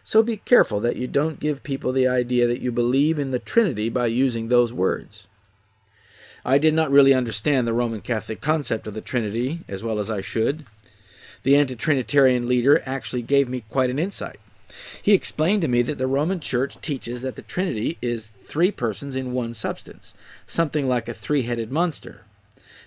So 0.04 0.22
be 0.22 0.38
careful 0.38 0.82
that 0.82 0.98
you 0.98 1.08
don't 1.08 1.40
give 1.40 1.64
people 1.64 1.94
the 1.94 2.08
idea 2.08 2.46
that 2.46 2.60
you 2.60 2.74
believe 2.74 3.18
in 3.18 3.32
the 3.32 3.40
Trinity 3.40 3.90
by 3.90 4.08
using 4.08 4.50
those 4.50 4.74
words. 4.74 5.28
I 6.44 6.58
did 6.58 6.74
not 6.74 6.92
really 6.92 7.14
understand 7.14 7.66
the 7.66 7.74
Roman 7.74 8.02
Catholic 8.02 8.42
concept 8.42 8.86
of 8.86 8.94
the 8.94 9.02
Trinity 9.02 9.62
as 9.70 9.82
well 9.82 9.98
as 9.98 10.12
I 10.12 10.20
should. 10.20 10.66
The 11.44 11.56
anti 11.56 11.76
Trinitarian 11.76 12.48
leader 12.48 12.82
actually 12.86 13.22
gave 13.22 13.48
me 13.48 13.64
quite 13.70 13.90
an 13.90 14.00
insight. 14.00 14.40
He 15.02 15.14
explained 15.14 15.62
to 15.62 15.68
me 15.68 15.82
that 15.84 15.98
the 15.98 16.08
Roman 16.08 16.40
Church 16.40 16.80
teaches 16.82 17.22
that 17.22 17.36
the 17.36 17.42
Trinity 17.42 17.98
is 18.02 18.34
three 18.46 18.72
persons 18.72 19.16
in 19.16 19.34
one 19.34 19.54
substance, 19.54 20.14
something 20.48 20.88
like 20.88 21.08
a 21.08 21.14
three 21.14 21.44
headed 21.44 21.72
monster. 21.72 22.22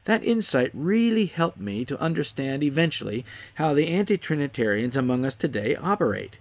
That 0.04 0.24
insight 0.24 0.70
really 0.72 1.26
helped 1.26 1.58
me 1.58 1.84
to 1.84 2.00
understand 2.00 2.62
eventually 2.62 3.24
how 3.54 3.74
the 3.74 3.88
anti 3.88 4.16
Trinitarians 4.16 4.96
among 4.96 5.24
us 5.24 5.34
today 5.34 5.76
operate. 5.76 6.38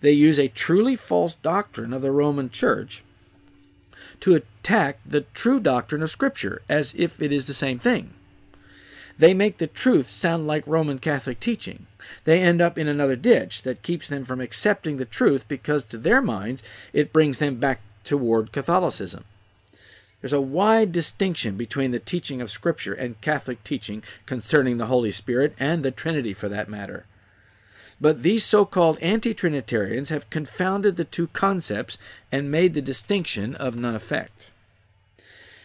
They 0.00 0.12
use 0.12 0.38
a 0.38 0.48
truly 0.48 0.96
false 0.96 1.34
doctrine 1.34 1.92
of 1.92 2.02
the 2.02 2.12
Roman 2.12 2.50
Church 2.50 3.04
to 4.20 4.34
attack 4.34 4.98
the 5.04 5.22
true 5.34 5.60
doctrine 5.60 6.02
of 6.02 6.10
Scripture 6.10 6.62
as 6.68 6.94
if 6.94 7.20
it 7.20 7.32
is 7.32 7.46
the 7.46 7.54
same 7.54 7.78
thing. 7.78 8.14
They 9.20 9.34
make 9.34 9.58
the 9.58 9.66
truth 9.66 10.08
sound 10.08 10.46
like 10.46 10.66
Roman 10.66 10.98
Catholic 10.98 11.40
teaching. 11.40 11.86
They 12.24 12.40
end 12.40 12.62
up 12.62 12.78
in 12.78 12.88
another 12.88 13.16
ditch 13.16 13.64
that 13.64 13.82
keeps 13.82 14.08
them 14.08 14.24
from 14.24 14.40
accepting 14.40 14.96
the 14.96 15.04
truth 15.04 15.46
because, 15.46 15.84
to 15.84 15.98
their 15.98 16.22
minds, 16.22 16.62
it 16.94 17.12
brings 17.12 17.36
them 17.36 17.56
back 17.56 17.82
toward 18.02 18.50
Catholicism. 18.50 19.24
There's 20.22 20.32
a 20.32 20.40
wide 20.40 20.90
distinction 20.90 21.58
between 21.58 21.90
the 21.90 21.98
teaching 21.98 22.40
of 22.40 22.50
Scripture 22.50 22.94
and 22.94 23.20
Catholic 23.20 23.62
teaching 23.62 24.02
concerning 24.24 24.78
the 24.78 24.86
Holy 24.86 25.12
Spirit 25.12 25.54
and 25.60 25.82
the 25.82 25.90
Trinity, 25.90 26.32
for 26.32 26.48
that 26.48 26.70
matter. 26.70 27.04
But 28.00 28.22
these 28.22 28.42
so 28.42 28.64
called 28.64 28.98
anti 29.02 29.34
Trinitarians 29.34 30.08
have 30.08 30.30
confounded 30.30 30.96
the 30.96 31.04
two 31.04 31.26
concepts 31.26 31.98
and 32.32 32.50
made 32.50 32.72
the 32.72 32.80
distinction 32.80 33.54
of 33.56 33.76
none 33.76 33.94
effect. 33.94 34.50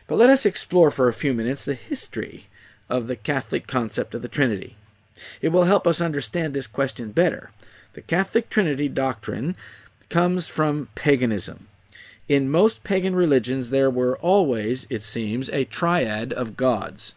But 0.07 0.17
let 0.17 0.29
us 0.29 0.45
explore 0.45 0.91
for 0.91 1.07
a 1.07 1.13
few 1.13 1.33
minutes 1.33 1.63
the 1.63 1.74
history 1.74 2.47
of 2.89 3.08
the 3.08 3.15
Catholic 3.15 3.68
concept 3.68 4.15
of 4.15 4.22
the 4.22 4.27
Trinity. 4.27 4.75
It 5.42 5.50
will 5.50 5.63
help 5.63 5.88
us 5.88 6.01
understand 6.01 6.54
this 6.54 6.68
question 6.68 7.12
better. 7.12 7.51
The 7.94 8.01
Catholic 8.01 8.50
Trinity 8.50 8.89
doctrine 8.89 9.56
comes 10.10 10.48
from 10.48 10.89
paganism. 10.96 11.68
In 12.27 12.50
most 12.50 12.84
pagan 12.84 13.15
religions, 13.15 13.70
there 13.70 13.89
were 13.89 14.18
always, 14.18 14.88
it 14.89 15.01
seems, 15.01 15.50
a 15.50 15.65
triad 15.65 16.34
of 16.34 16.58
gods. 16.58 17.13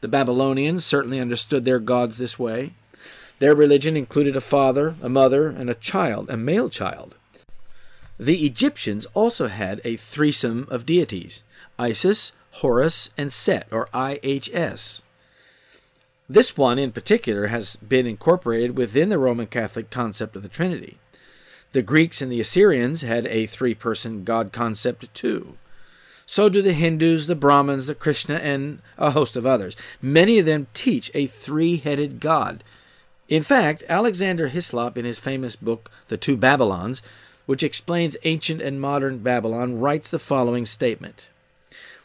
The 0.00 0.08
Babylonians 0.08 0.84
certainly 0.84 1.20
understood 1.20 1.64
their 1.64 1.78
gods 1.78 2.18
this 2.18 2.38
way. 2.38 2.72
Their 3.38 3.54
religion 3.54 3.96
included 3.96 4.36
a 4.36 4.40
father, 4.40 4.94
a 5.02 5.08
mother, 5.08 5.48
and 5.48 5.68
a 5.68 5.74
child, 5.74 6.30
a 6.30 6.36
male 6.36 6.70
child. 6.70 7.16
The 8.18 8.46
Egyptians 8.46 9.06
also 9.14 9.48
had 9.48 9.80
a 9.84 9.96
threesome 9.96 10.68
of 10.70 10.86
deities 10.86 11.42
Isis, 11.78 12.32
Horus, 12.52 13.10
and 13.18 13.32
Set, 13.32 13.66
or 13.72 13.88
IHS. 13.92 15.02
This 16.28 16.56
one 16.56 16.78
in 16.78 16.92
particular 16.92 17.48
has 17.48 17.76
been 17.76 18.06
incorporated 18.06 18.76
within 18.76 19.08
the 19.08 19.18
Roman 19.18 19.46
Catholic 19.46 19.90
concept 19.90 20.36
of 20.36 20.42
the 20.42 20.48
Trinity. 20.48 20.98
The 21.72 21.82
Greeks 21.82 22.22
and 22.22 22.30
the 22.30 22.40
Assyrians 22.40 23.02
had 23.02 23.26
a 23.26 23.46
three 23.46 23.74
person 23.74 24.24
God 24.24 24.52
concept 24.52 25.12
too. 25.14 25.56
So 26.26 26.48
do 26.48 26.62
the 26.62 26.72
Hindus, 26.72 27.26
the 27.26 27.34
Brahmins, 27.34 27.86
the 27.86 27.94
Krishna, 27.94 28.36
and 28.36 28.80
a 28.96 29.10
host 29.10 29.36
of 29.36 29.46
others. 29.46 29.76
Many 30.00 30.38
of 30.38 30.46
them 30.46 30.68
teach 30.72 31.10
a 31.14 31.26
three 31.26 31.76
headed 31.76 32.20
God. 32.20 32.62
In 33.28 33.42
fact, 33.42 33.82
Alexander 33.88 34.48
Hislop, 34.48 34.96
in 34.96 35.04
his 35.04 35.18
famous 35.18 35.56
book, 35.56 35.90
The 36.08 36.16
Two 36.16 36.36
Babylons, 36.36 37.02
which 37.46 37.62
explains 37.62 38.16
ancient 38.24 38.62
and 38.62 38.80
modern 38.80 39.18
Babylon, 39.18 39.80
writes 39.80 40.10
the 40.10 40.18
following 40.18 40.64
statement 40.64 41.26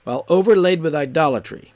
While 0.04 0.26
overlaid 0.28 0.82
with 0.82 0.96
idolatry, 0.96 1.74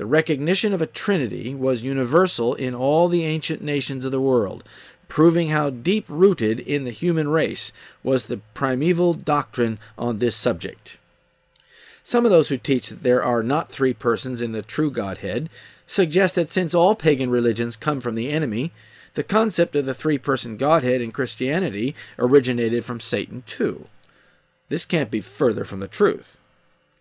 the 0.00 0.06
recognition 0.06 0.72
of 0.72 0.80
a 0.80 0.86
trinity 0.86 1.54
was 1.54 1.84
universal 1.84 2.54
in 2.54 2.74
all 2.74 3.06
the 3.06 3.22
ancient 3.22 3.60
nations 3.60 4.06
of 4.06 4.10
the 4.10 4.18
world, 4.18 4.64
proving 5.08 5.50
how 5.50 5.68
deep 5.68 6.06
rooted 6.08 6.58
in 6.58 6.84
the 6.84 6.90
human 6.90 7.28
race 7.28 7.70
was 8.02 8.24
the 8.24 8.38
primeval 8.54 9.12
doctrine 9.12 9.78
on 9.98 10.16
this 10.16 10.34
subject. 10.34 10.96
Some 12.02 12.24
of 12.24 12.30
those 12.30 12.48
who 12.48 12.56
teach 12.56 12.88
that 12.88 13.02
there 13.02 13.22
are 13.22 13.42
not 13.42 13.70
three 13.70 13.92
persons 13.92 14.40
in 14.40 14.52
the 14.52 14.62
true 14.62 14.90
Godhead 14.90 15.50
suggest 15.86 16.34
that 16.34 16.50
since 16.50 16.74
all 16.74 16.94
pagan 16.94 17.28
religions 17.28 17.76
come 17.76 18.00
from 18.00 18.14
the 18.14 18.30
enemy, 18.30 18.72
the 19.12 19.22
concept 19.22 19.76
of 19.76 19.84
the 19.84 19.92
three 19.92 20.16
person 20.16 20.56
Godhead 20.56 21.02
in 21.02 21.12
Christianity 21.12 21.94
originated 22.18 22.86
from 22.86 23.00
Satan 23.00 23.42
too. 23.44 23.86
This 24.70 24.86
can't 24.86 25.10
be 25.10 25.20
further 25.20 25.64
from 25.64 25.80
the 25.80 25.86
truth. 25.86 26.38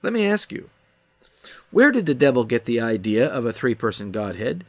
Let 0.04 0.12
me 0.12 0.26
ask 0.26 0.52
you 0.52 0.70
where 1.72 1.92
did 1.92 2.06
the 2.06 2.14
devil 2.14 2.44
get 2.44 2.66
the 2.66 2.80
idea 2.80 3.28
of 3.28 3.46
a 3.46 3.54
three 3.54 3.76
person 3.76 4.12
Godhead? 4.12 4.66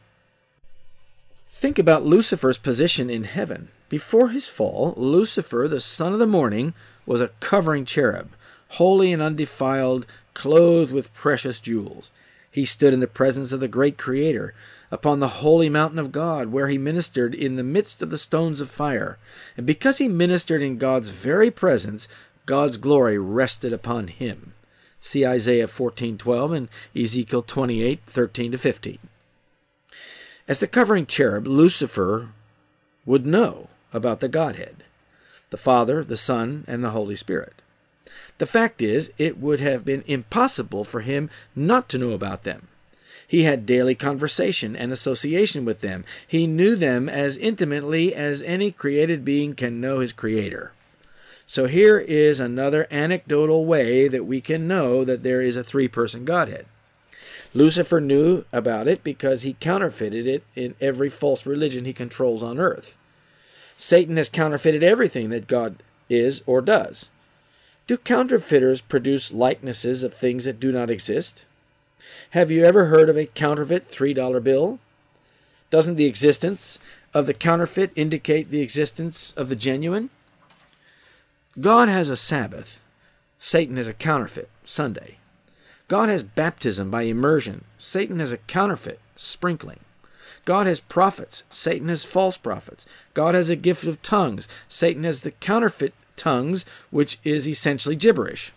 Think 1.47 1.77
about 1.77 2.05
Lucifer's 2.05 2.57
position 2.57 3.09
in 3.09 3.23
heaven. 3.23 3.69
Before 3.89 4.29
his 4.29 4.47
fall, 4.47 4.93
Lucifer, 4.97 5.67
the 5.67 5.79
son 5.79 6.13
of 6.13 6.19
the 6.19 6.25
morning, 6.25 6.73
was 7.05 7.21
a 7.21 7.29
covering 7.39 7.85
cherub, 7.85 8.29
holy 8.69 9.11
and 9.11 9.21
undefiled, 9.21 10.05
clothed 10.33 10.91
with 10.91 11.13
precious 11.13 11.59
jewels. 11.59 12.09
He 12.49 12.65
stood 12.65 12.93
in 12.93 12.99
the 12.99 13.07
presence 13.07 13.53
of 13.53 13.59
the 13.59 13.67
great 13.67 13.97
Creator, 13.97 14.53
upon 14.91 15.19
the 15.19 15.39
holy 15.39 15.69
mountain 15.69 15.99
of 15.99 16.11
God, 16.11 16.49
where 16.49 16.67
he 16.67 16.77
ministered 16.77 17.33
in 17.33 17.55
the 17.55 17.63
midst 17.63 18.01
of 18.01 18.09
the 18.09 18.17
stones 18.17 18.59
of 18.59 18.69
fire. 18.69 19.17
And 19.55 19.65
because 19.65 19.99
he 19.99 20.07
ministered 20.07 20.61
in 20.61 20.77
God's 20.77 21.09
very 21.09 21.49
presence, 21.49 22.07
God's 22.45 22.77
glory 22.77 23.17
rested 23.17 23.71
upon 23.71 24.07
him. 24.07 24.53
See 25.01 25.25
Isaiah 25.25 25.67
14:12 25.67 26.51
and 26.55 26.69
Ezekiel 26.95 27.41
28:13 27.43 28.51
to 28.51 28.57
15. 28.57 28.99
As 30.47 30.59
the 30.59 30.67
covering 30.67 31.05
cherub, 31.07 31.47
Lucifer 31.47 32.29
would 33.05 33.25
know 33.25 33.67
about 33.91 34.19
the 34.19 34.27
Godhead, 34.27 34.83
the 35.49 35.57
Father, 35.57 36.03
the 36.03 36.15
Son, 36.15 36.63
and 36.67 36.83
the 36.83 36.91
Holy 36.91 37.15
Spirit. 37.15 37.61
The 38.37 38.45
fact 38.45 38.81
is, 38.81 39.11
it 39.17 39.37
would 39.37 39.59
have 39.59 39.83
been 39.83 40.03
impossible 40.07 40.83
for 40.83 41.01
him 41.01 41.29
not 41.55 41.89
to 41.89 41.97
know 41.97 42.11
about 42.11 42.43
them. 42.43 42.67
He 43.27 43.43
had 43.43 43.65
daily 43.65 43.95
conversation 43.95 44.75
and 44.75 44.91
association 44.91 45.63
with 45.63 45.81
them. 45.81 46.03
He 46.27 46.47
knew 46.47 46.75
them 46.75 47.07
as 47.07 47.37
intimately 47.37 48.13
as 48.13 48.41
any 48.43 48.71
created 48.71 49.23
being 49.23 49.55
can 49.55 49.79
know 49.79 49.99
his 49.99 50.11
Creator. 50.11 50.73
So 51.51 51.67
here 51.67 51.99
is 51.99 52.39
another 52.39 52.87
anecdotal 52.89 53.65
way 53.65 54.07
that 54.07 54.23
we 54.23 54.39
can 54.39 54.69
know 54.69 55.03
that 55.03 55.21
there 55.21 55.41
is 55.41 55.57
a 55.57 55.65
three 55.65 55.89
person 55.89 56.23
Godhead. 56.23 56.65
Lucifer 57.53 57.99
knew 57.99 58.45
about 58.53 58.87
it 58.87 59.03
because 59.03 59.41
he 59.41 59.57
counterfeited 59.59 60.25
it 60.25 60.45
in 60.55 60.75
every 60.79 61.09
false 61.09 61.45
religion 61.45 61.83
he 61.83 61.91
controls 61.91 62.41
on 62.41 62.57
earth. 62.57 62.95
Satan 63.75 64.15
has 64.15 64.29
counterfeited 64.29 64.81
everything 64.81 65.29
that 65.31 65.47
God 65.47 65.83
is 66.09 66.41
or 66.45 66.61
does. 66.61 67.09
Do 67.85 67.97
counterfeiters 67.97 68.79
produce 68.79 69.33
likenesses 69.33 70.05
of 70.05 70.13
things 70.13 70.45
that 70.45 70.57
do 70.57 70.71
not 70.71 70.89
exist? 70.89 71.43
Have 72.29 72.49
you 72.49 72.63
ever 72.63 72.85
heard 72.85 73.09
of 73.09 73.17
a 73.17 73.25
counterfeit 73.25 73.89
$3 73.89 74.41
bill? 74.41 74.79
Doesn't 75.69 75.95
the 75.95 76.05
existence 76.05 76.79
of 77.13 77.25
the 77.25 77.33
counterfeit 77.33 77.91
indicate 77.97 78.51
the 78.51 78.61
existence 78.61 79.33
of 79.33 79.49
the 79.49 79.57
genuine? 79.57 80.11
God 81.59 81.89
has 81.89 82.09
a 82.09 82.15
Sabbath. 82.15 82.81
Satan 83.37 83.75
has 83.75 83.87
a 83.87 83.93
counterfeit, 83.93 84.49
Sunday. 84.63 85.17
God 85.89 86.07
has 86.07 86.23
baptism 86.23 86.89
by 86.89 87.01
immersion. 87.01 87.65
Satan 87.77 88.19
has 88.19 88.31
a 88.31 88.37
counterfeit, 88.37 88.99
sprinkling. 89.17 89.81
God 90.45 90.65
has 90.65 90.79
prophets. 90.79 91.43
Satan 91.49 91.89
has 91.89 92.05
false 92.05 92.37
prophets. 92.37 92.85
God 93.13 93.35
has 93.35 93.49
a 93.49 93.57
gift 93.57 93.83
of 93.83 94.01
tongues. 94.01 94.47
Satan 94.69 95.03
has 95.03 95.21
the 95.21 95.31
counterfeit 95.31 95.93
tongues, 96.15 96.65
which 96.89 97.19
is 97.25 97.47
essentially 97.47 97.97
gibberish. 97.97 98.53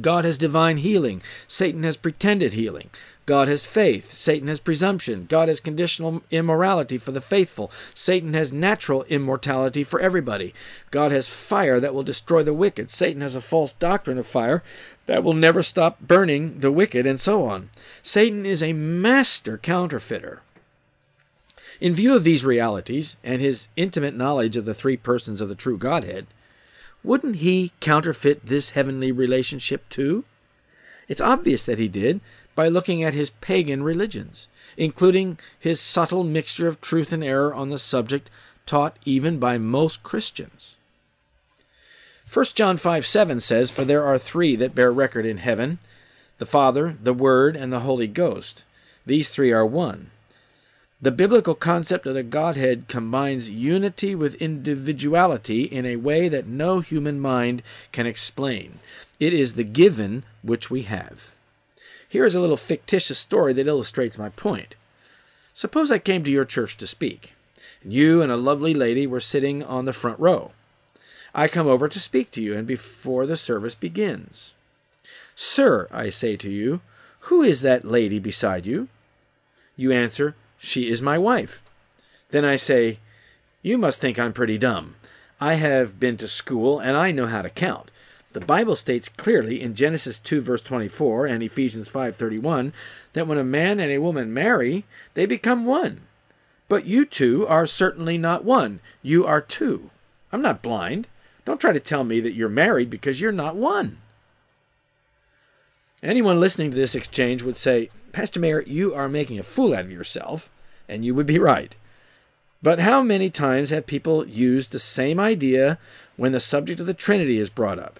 God 0.00 0.24
has 0.24 0.38
divine 0.38 0.78
healing. 0.78 1.20
Satan 1.48 1.82
has 1.82 1.96
pretended 1.96 2.54
healing. 2.54 2.90
God 3.30 3.46
has 3.46 3.64
faith. 3.64 4.12
Satan 4.12 4.48
has 4.48 4.58
presumption. 4.58 5.26
God 5.28 5.46
has 5.46 5.60
conditional 5.60 6.20
immortality 6.32 6.98
for 6.98 7.12
the 7.12 7.20
faithful. 7.20 7.70
Satan 7.94 8.34
has 8.34 8.52
natural 8.52 9.04
immortality 9.04 9.84
for 9.84 10.00
everybody. 10.00 10.52
God 10.90 11.12
has 11.12 11.28
fire 11.28 11.78
that 11.78 11.94
will 11.94 12.02
destroy 12.02 12.42
the 12.42 12.52
wicked. 12.52 12.90
Satan 12.90 13.22
has 13.22 13.36
a 13.36 13.40
false 13.40 13.72
doctrine 13.74 14.18
of 14.18 14.26
fire 14.26 14.64
that 15.06 15.22
will 15.22 15.32
never 15.32 15.62
stop 15.62 16.00
burning 16.00 16.58
the 16.58 16.72
wicked, 16.72 17.06
and 17.06 17.20
so 17.20 17.44
on. 17.46 17.70
Satan 18.02 18.44
is 18.44 18.64
a 18.64 18.72
master 18.72 19.56
counterfeiter. 19.56 20.42
In 21.80 21.92
view 21.92 22.16
of 22.16 22.24
these 22.24 22.44
realities 22.44 23.16
and 23.22 23.40
his 23.40 23.68
intimate 23.76 24.16
knowledge 24.16 24.56
of 24.56 24.64
the 24.64 24.74
three 24.74 24.96
persons 24.96 25.40
of 25.40 25.48
the 25.48 25.54
true 25.54 25.78
Godhead, 25.78 26.26
wouldn't 27.04 27.36
he 27.36 27.70
counterfeit 27.78 28.46
this 28.46 28.70
heavenly 28.70 29.12
relationship 29.12 29.88
too? 29.88 30.24
It's 31.06 31.20
obvious 31.20 31.64
that 31.66 31.78
he 31.78 31.86
did 31.88 32.20
by 32.60 32.68
looking 32.68 33.02
at 33.02 33.14
his 33.14 33.30
pagan 33.40 33.82
religions, 33.82 34.46
including 34.76 35.38
his 35.58 35.80
subtle 35.80 36.22
mixture 36.22 36.68
of 36.68 36.78
truth 36.78 37.10
and 37.10 37.24
error 37.24 37.54
on 37.54 37.70
the 37.70 37.78
subject 37.78 38.28
taught 38.66 38.98
even 39.06 39.38
by 39.38 39.56
most 39.56 40.02
Christians. 40.02 40.76
1 42.30 42.44
John 42.54 42.76
5 42.76 43.06
7 43.06 43.40
says, 43.40 43.70
For 43.70 43.86
there 43.86 44.04
are 44.04 44.18
three 44.18 44.56
that 44.56 44.74
bear 44.74 44.92
record 44.92 45.24
in 45.24 45.38
heaven 45.38 45.78
the 46.36 46.44
Father, 46.44 46.98
the 47.02 47.14
Word, 47.14 47.56
and 47.56 47.72
the 47.72 47.80
Holy 47.80 48.06
Ghost. 48.06 48.62
These 49.06 49.30
three 49.30 49.52
are 49.52 49.64
one. 49.64 50.10
The 51.00 51.10
biblical 51.10 51.54
concept 51.54 52.04
of 52.04 52.12
the 52.12 52.22
Godhead 52.22 52.88
combines 52.88 53.48
unity 53.48 54.14
with 54.14 54.34
individuality 54.34 55.62
in 55.62 55.86
a 55.86 55.96
way 55.96 56.28
that 56.28 56.46
no 56.46 56.80
human 56.80 57.22
mind 57.22 57.62
can 57.90 58.06
explain. 58.06 58.80
It 59.18 59.32
is 59.32 59.54
the 59.54 59.64
given 59.64 60.24
which 60.42 60.70
we 60.70 60.82
have. 60.82 61.36
Here 62.10 62.24
is 62.24 62.34
a 62.34 62.40
little 62.40 62.56
fictitious 62.56 63.20
story 63.20 63.52
that 63.52 63.68
illustrates 63.68 64.18
my 64.18 64.30
point. 64.30 64.74
Suppose 65.52 65.92
I 65.92 66.00
came 66.00 66.24
to 66.24 66.30
your 66.30 66.44
church 66.44 66.76
to 66.78 66.86
speak, 66.88 67.34
and 67.84 67.92
you 67.92 68.20
and 68.20 68.32
a 68.32 68.36
lovely 68.36 68.74
lady 68.74 69.06
were 69.06 69.20
sitting 69.20 69.62
on 69.62 69.84
the 69.84 69.92
front 69.92 70.18
row. 70.18 70.50
I 71.32 71.46
come 71.46 71.68
over 71.68 71.88
to 71.88 72.00
speak 72.00 72.32
to 72.32 72.42
you, 72.42 72.56
and 72.56 72.66
before 72.66 73.26
the 73.26 73.36
service 73.36 73.76
begins. 73.76 74.54
Sir, 75.36 75.86
I 75.92 76.10
say 76.10 76.36
to 76.38 76.50
you, 76.50 76.80
who 77.20 77.42
is 77.42 77.62
that 77.62 77.84
lady 77.84 78.18
beside 78.18 78.66
you? 78.66 78.88
You 79.76 79.92
answer, 79.92 80.34
she 80.58 80.90
is 80.90 81.00
my 81.00 81.16
wife. 81.16 81.62
Then 82.30 82.44
I 82.44 82.56
say, 82.56 82.98
You 83.62 83.78
must 83.78 84.00
think 84.00 84.18
I'm 84.18 84.32
pretty 84.32 84.58
dumb. 84.58 84.96
I 85.40 85.54
have 85.54 86.00
been 86.00 86.16
to 86.16 86.26
school 86.26 86.80
and 86.80 86.96
I 86.96 87.12
know 87.12 87.26
how 87.26 87.42
to 87.42 87.50
count. 87.50 87.92
The 88.32 88.40
Bible 88.40 88.76
states 88.76 89.08
clearly 89.08 89.60
in 89.60 89.74
Genesis 89.74 90.20
2 90.20 90.40
verse 90.40 90.62
24 90.62 91.26
and 91.26 91.42
Ephesians 91.42 91.88
5:31 91.88 92.72
that 93.12 93.26
when 93.26 93.38
a 93.38 93.44
man 93.44 93.80
and 93.80 93.90
a 93.90 93.98
woman 93.98 94.32
marry, 94.32 94.84
they 95.14 95.26
become 95.26 95.64
one. 95.64 96.02
But 96.68 96.86
you 96.86 97.04
two 97.04 97.44
are 97.48 97.66
certainly 97.66 98.16
not 98.16 98.44
one. 98.44 98.78
You 99.02 99.26
are 99.26 99.40
two. 99.40 99.90
I'm 100.32 100.42
not 100.42 100.62
blind. 100.62 101.08
Don't 101.44 101.60
try 101.60 101.72
to 101.72 101.80
tell 101.80 102.04
me 102.04 102.20
that 102.20 102.34
you're 102.34 102.48
married 102.48 102.88
because 102.88 103.20
you're 103.20 103.32
not 103.32 103.56
one. 103.56 103.98
Anyone 106.02 106.38
listening 106.38 106.70
to 106.70 106.76
this 106.76 106.94
exchange 106.94 107.42
would 107.42 107.56
say, 107.56 107.90
Pastor 108.12 108.38
Mayer, 108.38 108.62
you 108.62 108.94
are 108.94 109.08
making 109.08 109.40
a 109.40 109.42
fool 109.42 109.74
out 109.74 109.84
of 109.84 109.90
yourself, 109.90 110.48
and 110.88 111.04
you 111.04 111.14
would 111.14 111.26
be 111.26 111.38
right. 111.38 111.74
But 112.62 112.78
how 112.78 113.02
many 113.02 113.30
times 113.30 113.70
have 113.70 113.86
people 113.86 114.26
used 114.26 114.70
the 114.70 114.78
same 114.78 115.18
idea 115.18 115.78
when 116.16 116.32
the 116.32 116.40
subject 116.40 116.78
of 116.78 116.86
the 116.86 116.94
Trinity 116.94 117.38
is 117.38 117.50
brought 117.50 117.78
up? 117.78 117.98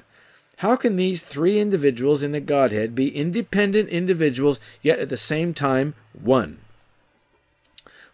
How 0.61 0.77
can 0.77 0.97
these 0.97 1.23
three 1.23 1.59
individuals 1.59 2.23
in 2.23 2.33
the 2.33 2.41
Godhead 2.41 2.95
be 2.95 3.17
independent 3.17 3.89
individuals, 3.89 4.61
yet 4.83 4.99
at 4.99 5.09
the 5.09 5.17
same 5.17 5.55
time 5.55 5.95
one? 6.13 6.59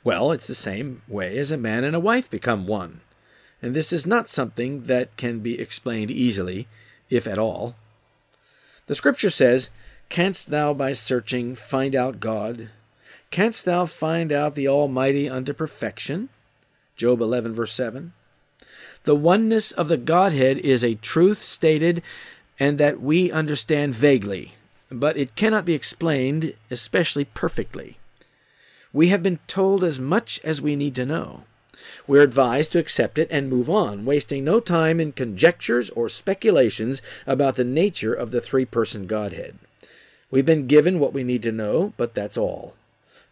Well, 0.04 0.30
it's 0.30 0.46
the 0.46 0.54
same 0.54 1.02
way 1.08 1.38
as 1.38 1.50
a 1.50 1.56
man 1.56 1.82
and 1.82 1.96
a 1.96 2.00
wife 2.00 2.30
become 2.30 2.68
one. 2.68 3.00
And 3.60 3.74
this 3.74 3.92
is 3.92 4.06
not 4.06 4.28
something 4.28 4.84
that 4.84 5.16
can 5.16 5.40
be 5.40 5.58
explained 5.58 6.12
easily, 6.12 6.68
if 7.10 7.26
at 7.26 7.36
all. 7.36 7.74
The 8.86 8.94
scripture 8.94 9.30
says, 9.30 9.70
Canst 10.08 10.50
thou 10.50 10.72
by 10.72 10.92
searching 10.92 11.56
find 11.56 11.96
out 11.96 12.20
God? 12.20 12.68
Canst 13.32 13.64
thou 13.64 13.86
find 13.86 14.30
out 14.30 14.54
the 14.54 14.68
Almighty 14.68 15.28
unto 15.28 15.52
perfection? 15.52 16.28
Job 16.94 17.20
11, 17.20 17.54
verse 17.54 17.72
7. 17.72 18.12
The 19.02 19.14
oneness 19.14 19.70
of 19.72 19.88
the 19.88 19.96
Godhead 19.96 20.58
is 20.58 20.82
a 20.82 20.96
truth 20.96 21.38
stated 21.38 22.02
and 22.58 22.78
that 22.78 23.00
we 23.00 23.30
understand 23.30 23.94
vaguely, 23.94 24.54
but 24.90 25.16
it 25.16 25.36
cannot 25.36 25.64
be 25.64 25.74
explained, 25.74 26.54
especially 26.70 27.24
perfectly. 27.24 27.98
We 28.92 29.08
have 29.08 29.22
been 29.22 29.40
told 29.46 29.84
as 29.84 29.98
much 29.98 30.40
as 30.42 30.62
we 30.62 30.76
need 30.76 30.94
to 30.94 31.06
know. 31.06 31.44
We're 32.06 32.22
advised 32.22 32.72
to 32.72 32.78
accept 32.78 33.18
it 33.18 33.28
and 33.30 33.50
move 33.50 33.68
on, 33.68 34.04
wasting 34.04 34.44
no 34.44 34.60
time 34.60 35.00
in 35.00 35.12
conjectures 35.12 35.90
or 35.90 36.08
speculations 36.08 37.02
about 37.26 37.56
the 37.56 37.64
nature 37.64 38.14
of 38.14 38.30
the 38.30 38.40
three 38.40 38.64
person 38.64 39.06
Godhead. 39.06 39.58
We've 40.30 40.46
been 40.46 40.66
given 40.66 40.98
what 40.98 41.12
we 41.12 41.22
need 41.24 41.42
to 41.42 41.52
know, 41.52 41.92
but 41.96 42.14
that's 42.14 42.38
all. 42.38 42.74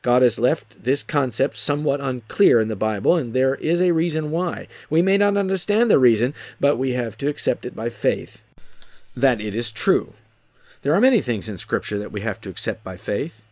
God 0.02 0.20
has 0.20 0.38
left 0.38 0.84
this 0.84 1.02
concept 1.02 1.56
somewhat 1.56 2.00
unclear 2.00 2.60
in 2.60 2.68
the 2.68 2.76
Bible, 2.76 3.16
and 3.16 3.32
there 3.32 3.54
is 3.54 3.80
a 3.80 3.92
reason 3.92 4.30
why. 4.30 4.68
We 4.90 5.00
may 5.00 5.16
not 5.16 5.38
understand 5.38 5.90
the 5.90 5.98
reason, 5.98 6.34
but 6.60 6.76
we 6.76 6.92
have 6.92 7.16
to 7.18 7.28
accept 7.28 7.64
it 7.64 7.74
by 7.74 7.88
faith 7.88 8.44
that 9.16 9.40
it 9.40 9.54
is 9.54 9.72
true. 9.72 10.14
There 10.82 10.94
are 10.94 11.00
many 11.00 11.20
things 11.20 11.48
in 11.48 11.56
Scripture 11.56 11.98
that 11.98 12.12
we 12.12 12.20
have 12.20 12.40
to 12.42 12.50
accept 12.50 12.84
by 12.84 12.96
faith. 12.96 13.42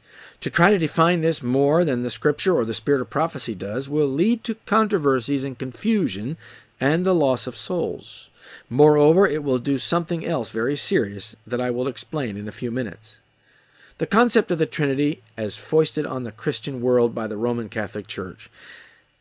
To 0.40 0.50
try 0.50 0.70
to 0.70 0.78
define 0.78 1.20
this 1.20 1.42
more 1.42 1.84
than 1.84 2.02
the 2.02 2.10
Scripture 2.10 2.56
or 2.56 2.64
the 2.64 2.74
Spirit 2.74 3.00
of 3.00 3.10
prophecy 3.10 3.54
does 3.54 3.88
will 3.88 4.08
lead 4.08 4.44
to 4.44 4.56
controversies 4.66 5.44
and 5.44 5.58
confusion 5.58 6.36
and 6.80 7.06
the 7.06 7.14
loss 7.14 7.46
of 7.46 7.56
souls. 7.56 8.28
Moreover, 8.68 9.26
it 9.26 9.44
will 9.44 9.58
do 9.58 9.78
something 9.78 10.26
else 10.26 10.50
very 10.50 10.76
serious 10.76 11.36
that 11.46 11.60
I 11.60 11.70
will 11.70 11.86
explain 11.86 12.36
in 12.36 12.48
a 12.48 12.52
few 12.52 12.70
minutes. 12.70 13.18
The 13.98 14.06
concept 14.06 14.50
of 14.50 14.58
the 14.58 14.66
Trinity, 14.66 15.22
as 15.36 15.56
foisted 15.56 16.04
on 16.06 16.24
the 16.24 16.32
Christian 16.32 16.80
world 16.80 17.14
by 17.14 17.28
the 17.28 17.36
Roman 17.36 17.68
Catholic 17.68 18.08
Church, 18.08 18.50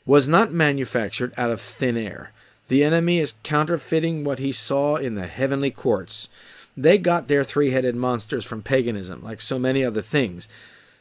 was 0.06 0.28
not 0.28 0.52
manufactured 0.52 1.34
out 1.38 1.52
of 1.52 1.62
thin 1.62 1.98
air. 1.98 2.32
The 2.72 2.86
enemy 2.86 3.20
is 3.20 3.34
counterfeiting 3.44 4.24
what 4.24 4.40
he 4.40 4.54
saw 4.54 4.96
in 4.96 5.16
the 5.16 5.28
heavenly 5.28 5.72
courts. 5.72 6.30
They 6.78 6.98
got 6.98 7.28
their 7.28 7.44
three 7.44 7.72
headed 7.72 7.98
monsters 7.98 8.46
from 8.46 8.62
paganism, 8.62 9.22
like 9.22 9.42
so 9.42 9.60
many 9.60 9.84
other 9.84 10.02
things. 10.02 10.48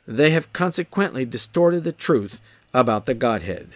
They 0.05 0.31
have 0.31 0.53
consequently 0.53 1.25
distorted 1.25 1.85
the 1.85 1.93
truth 1.93 2.41
about 2.75 3.07
the 3.07 3.15
Godhead. 3.15 3.69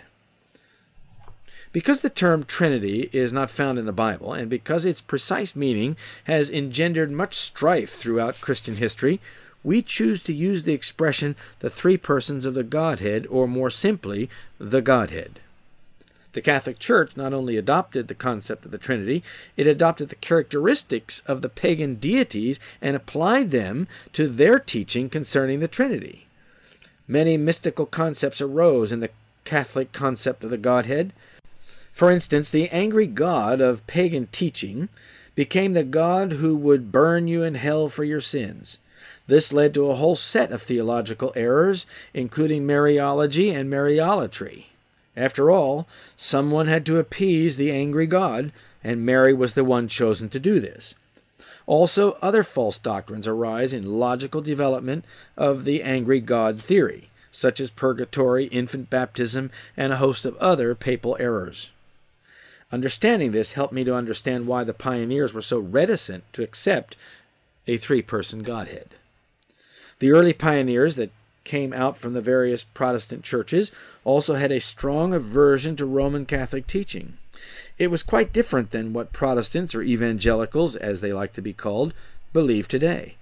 Because 1.72 2.00
the 2.00 2.11
term 2.11 2.42
Trinity 2.42 3.11
is 3.12 3.33
not 3.33 3.48
found 3.48 3.78
in 3.78 3.87
the 3.87 3.92
Bible, 3.92 4.33
and 4.33 4.50
because 4.50 4.85
its 4.85 5.00
precise 5.00 5.54
meaning 5.54 5.96
has 6.24 6.50
engendered 6.50 7.12
much 7.12 7.37
strife 7.37 7.94
throughout 7.94 8.40
Christian 8.40 8.74
history, 8.74 9.20
we 9.62 9.83
choose 9.83 10.20
to 10.22 10.35
use 10.35 10.64
the 10.64 10.74
expression 10.74 11.37
the 11.61 11.70
three 11.70 11.96
persons 11.96 12.44
of 12.44 12.54
the 12.54 12.64
Godhead, 12.64 13.24
or 13.30 13.46
more 13.46 13.70
simply, 13.70 14.28
the 14.59 14.83
Godhead. 14.83 15.38
The 16.35 16.42
Catholic 16.42 16.81
Church 16.81 17.16
not 17.16 17.33
only 17.33 17.57
adopted 17.57 18.09
the 18.09 18.14
concept 18.14 18.64
of 18.64 18.73
the 18.73 18.79
Trinity, 18.79 19.23
it 19.57 19.68
adopted 19.68 20.09
the 20.09 20.16
characteristics 20.16 21.23
of 21.27 21.42
the 21.42 21.49
pagan 21.49 21.94
deities 21.94 22.59
and 22.83 22.97
applied 22.97 23.53
them 23.53 23.87
to 24.12 24.29
their 24.29 24.59
teaching 24.59 25.09
concerning 25.09 25.61
the 25.61 25.68
Trinity. 25.68 26.27
Many 27.07 27.37
mystical 27.37 27.87
concepts 27.87 28.40
arose 28.40 28.90
in 28.90 28.99
the 28.99 29.11
Catholic 29.44 29.92
concept 29.92 30.42
of 30.42 30.51
the 30.51 30.59
Godhead. 30.59 31.12
For 31.92 32.11
instance, 32.11 32.51
the 32.51 32.68
angry 32.70 33.07
God 33.07 33.61
of 33.61 33.87
pagan 33.87 34.27
teaching 34.33 34.88
became 35.37 35.73
the 35.73 35.85
God 35.85 36.33
who 36.33 36.57
would 36.57 36.90
burn 36.90 37.29
you 37.29 37.44
in 37.44 37.55
hell 37.55 37.88
for 37.88 38.03
your 38.03 38.20
sins. 38.20 38.81
This 39.29 39.53
led 39.53 39.73
to 39.75 39.88
a 39.88 39.94
whole 39.94 40.16
set 40.16 40.51
of 40.51 40.62
theological 40.62 41.33
errors, 41.37 41.87
including 42.12 42.66
Mariology 42.66 43.55
and 43.55 43.70
Mariolatry. 43.70 44.66
After 45.16 45.50
all, 45.50 45.87
someone 46.16 46.66
had 46.66 46.85
to 46.87 46.98
appease 46.98 47.57
the 47.57 47.70
angry 47.70 48.07
God, 48.07 48.53
and 48.83 49.07
Mary 49.07 49.33
was 49.33 49.55
the 49.55 49.64
one 49.64 49.88
chosen 49.88 50.29
to 50.31 50.40
do 50.40 50.61
this. 50.61 50.94
Also, 51.66 52.12
other 52.20 52.42
false 52.42 52.77
doctrines 52.77 53.27
arise 53.27 53.72
in 53.72 53.98
logical 53.98 54.42
development 54.42 55.05
of 55.37 55.64
the 55.64 55.83
angry 55.83 56.20
God 56.20 56.61
theory, 56.61 57.09
such 57.31 57.61
as 57.61 57.70
purgatory, 57.70 58.46
infant 58.46 58.90
baptism, 58.90 59.50
and 59.77 59.92
a 59.92 59.96
host 59.96 60.27
of 60.27 60.37
other 60.37 60.74
papal 60.74 61.16
errors. 61.18 61.70
Understanding 62.70 63.33
this 63.33 63.53
helped 63.53 63.72
me 63.72 63.85
to 63.85 63.94
understand 63.94 64.46
why 64.46 64.64
the 64.64 64.74
pioneers 64.74 65.33
were 65.33 65.42
so 65.42 65.59
reticent 65.59 66.24
to 66.33 66.42
accept 66.42 66.96
a 67.66 67.77
three 67.77 68.03
person 68.03 68.42
Godhead. 68.42 68.96
The 70.00 70.11
early 70.11 70.33
pioneers 70.33 70.96
that 70.96 71.12
came 71.44 71.72
out 71.72 71.96
from 71.96 72.14
the 72.14 72.20
various 72.20 72.64
Protestant 72.64 73.22
churches 73.22 73.70
also 74.02 74.35
had 74.35 74.50
a 74.50 74.61
strong 74.61 75.12
aversion 75.14 75.76
to 75.76 75.87
Roman 75.87 76.26
Catholic 76.26 76.66
teaching. 76.66 77.18
It 77.78 77.88
was 77.88 78.02
quite 78.02 78.33
different 78.33 78.70
than 78.70 78.92
what 78.92 79.12
Protestants 79.12 79.74
or 79.74 79.83
evangelicals, 79.83 80.76
as 80.76 81.00
they 81.00 81.12
like 81.12 81.33
to 81.35 81.42
be 81.42 81.52
called, 81.52 81.92
believe 82.33 82.68
today. 82.68 83.16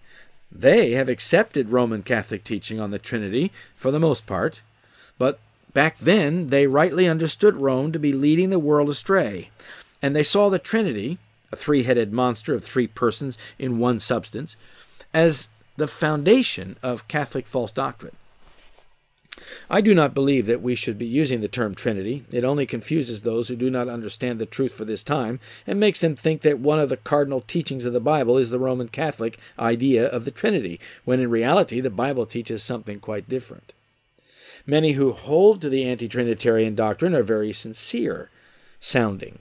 They 0.50 0.92
have 0.92 1.08
accepted 1.08 1.70
Roman 1.70 2.02
Catholic 2.02 2.44
teaching 2.44 2.78
on 2.78 2.90
the 2.90 2.98
Trinity 2.98 3.50
for 3.74 3.90
the 3.90 4.00
most 4.00 4.26
part, 4.26 4.60
but 5.18 5.38
back 5.72 5.98
then 5.98 6.50
they 6.50 6.66
rightly 6.66 7.08
understood 7.08 7.56
Rome 7.56 7.92
to 7.92 7.98
be 7.98 8.12
leading 8.12 8.50
the 8.50 8.58
world 8.58 8.90
astray, 8.90 9.50
and 10.02 10.14
they 10.14 10.22
saw 10.22 10.50
the 10.50 10.58
Trinity, 10.58 11.18
a 11.50 11.56
three 11.56 11.84
headed 11.84 12.12
monster 12.12 12.54
of 12.54 12.62
three 12.62 12.86
persons 12.86 13.38
in 13.58 13.78
one 13.78 13.98
substance, 13.98 14.56
as 15.14 15.48
the 15.76 15.86
foundation 15.86 16.76
of 16.82 17.08
Catholic 17.08 17.46
false 17.46 17.72
doctrine. 17.72 18.16
I 19.68 19.80
do 19.80 19.94
not 19.94 20.14
believe 20.14 20.46
that 20.46 20.62
we 20.62 20.74
should 20.74 20.98
be 20.98 21.06
using 21.06 21.40
the 21.40 21.48
term 21.48 21.74
Trinity. 21.74 22.24
It 22.30 22.44
only 22.44 22.66
confuses 22.66 23.22
those 23.22 23.48
who 23.48 23.56
do 23.56 23.70
not 23.70 23.88
understand 23.88 24.38
the 24.38 24.46
truth 24.46 24.72
for 24.72 24.84
this 24.84 25.02
time 25.02 25.40
and 25.66 25.80
makes 25.80 26.00
them 26.00 26.14
think 26.14 26.42
that 26.42 26.58
one 26.58 26.78
of 26.78 26.88
the 26.88 26.96
cardinal 26.96 27.40
teachings 27.40 27.86
of 27.86 27.92
the 27.92 28.00
Bible 28.00 28.38
is 28.38 28.50
the 28.50 28.58
Roman 28.58 28.88
Catholic 28.88 29.38
idea 29.58 30.06
of 30.06 30.24
the 30.24 30.30
Trinity, 30.30 30.78
when 31.04 31.20
in 31.20 31.30
reality 31.30 31.80
the 31.80 31.90
Bible 31.90 32.26
teaches 32.26 32.62
something 32.62 33.00
quite 33.00 33.28
different. 33.28 33.72
Many 34.66 34.92
who 34.92 35.12
hold 35.12 35.60
to 35.62 35.68
the 35.68 35.84
anti 35.84 36.08
Trinitarian 36.08 36.74
doctrine 36.74 37.14
are 37.14 37.22
very 37.22 37.52
sincere 37.52 38.30
sounding. 38.78 39.38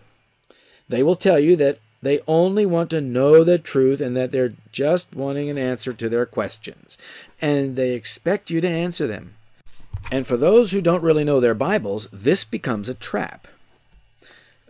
They 0.90 1.04
will 1.04 1.16
tell 1.16 1.40
you 1.40 1.56
that 1.58 1.80
they 2.02 2.22
only 2.28 2.66
want 2.66 2.90
to 2.92 3.02
know 3.02 3.44
the 3.44 3.60
truth 3.60 4.02
and 4.02 4.16
that 4.18 4.32
they're 4.32 4.54
just 4.72 5.16
wanting 5.16 5.50
an 5.50 5.58
answer 5.58 5.94
to 5.94 6.10
their 6.10 6.26
questions. 6.26 6.98
And 7.42 7.76
they 7.76 7.92
expect 7.92 8.50
you 8.50 8.60
to 8.62 8.68
answer 8.68 9.08
them. 9.08 9.36
And 10.12 10.26
for 10.26 10.38
those 10.38 10.72
who 10.72 10.82
don't 10.82 11.04
really 11.04 11.24
know 11.24 11.40
their 11.40 11.54
Bibles, 11.54 12.08
this 12.12 12.44
becomes 12.44 12.90
a 12.90 12.94
trap. 12.94 13.48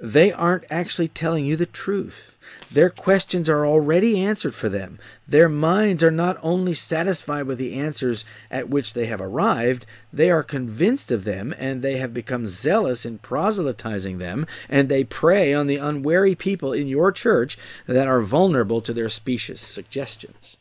They 0.04 0.32
aren't 0.32 0.66
actually 0.72 1.10
telling 1.10 1.46
you 1.46 1.56
the 1.56 1.68
truth. 1.68 2.36
Their 2.72 2.90
questions 2.90 3.48
are 3.48 3.68
already 3.68 4.20
answered 4.20 4.56
for 4.56 4.68
them. 4.68 4.98
Their 5.28 5.48
minds 5.48 6.02
are 6.02 6.10
not 6.10 6.40
only 6.42 6.74
satisfied 6.74 7.44
with 7.44 7.60
the 7.60 7.76
answers 7.76 8.26
at 8.50 8.68
which 8.68 8.96
they 8.96 9.06
have 9.06 9.22
arrived, 9.22 9.86
they 10.12 10.32
are 10.32 10.42
convinced 10.42 11.12
of 11.12 11.24
them, 11.24 11.54
and 11.56 11.84
they 11.84 11.98
have 11.98 12.16
become 12.16 12.48
zealous 12.48 13.06
in 13.06 13.20
proselytizing 13.20 14.18
them, 14.18 14.48
and 14.68 14.90
they 14.90 15.04
prey 15.04 15.54
on 15.54 15.68
the 15.68 15.78
unwary 15.78 16.34
people 16.34 16.74
in 16.74 16.88
your 16.88 17.12
church 17.12 17.56
that 17.86 18.08
are 18.08 18.22
vulnerable 18.22 18.82
to 18.82 18.94
their 18.94 19.10
specious 19.10 19.62
suggestions. 19.62 20.58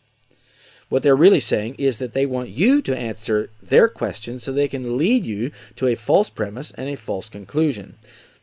What 0.91 1.03
they're 1.03 1.17
really 1.17 1.41
saying 1.41 1.77
is 1.79 1.99
that 1.99 2.13
they 2.13 2.27
want 2.27 2.51
you 2.51 2.83
to 2.83 2.99
answer 2.99 3.49
their 3.63 3.89
questions 3.89 4.43
so 4.43 4.53
they 4.53 4.69
can 4.69 4.99
lead 4.99 5.25
you 5.25 5.51
to 5.77 5.87
a 5.87 5.95
false 5.95 6.29
premise 6.29 6.73
and 6.73 6.91
a 6.91 6.97
false 6.97 7.31
conclusion. 7.31 7.95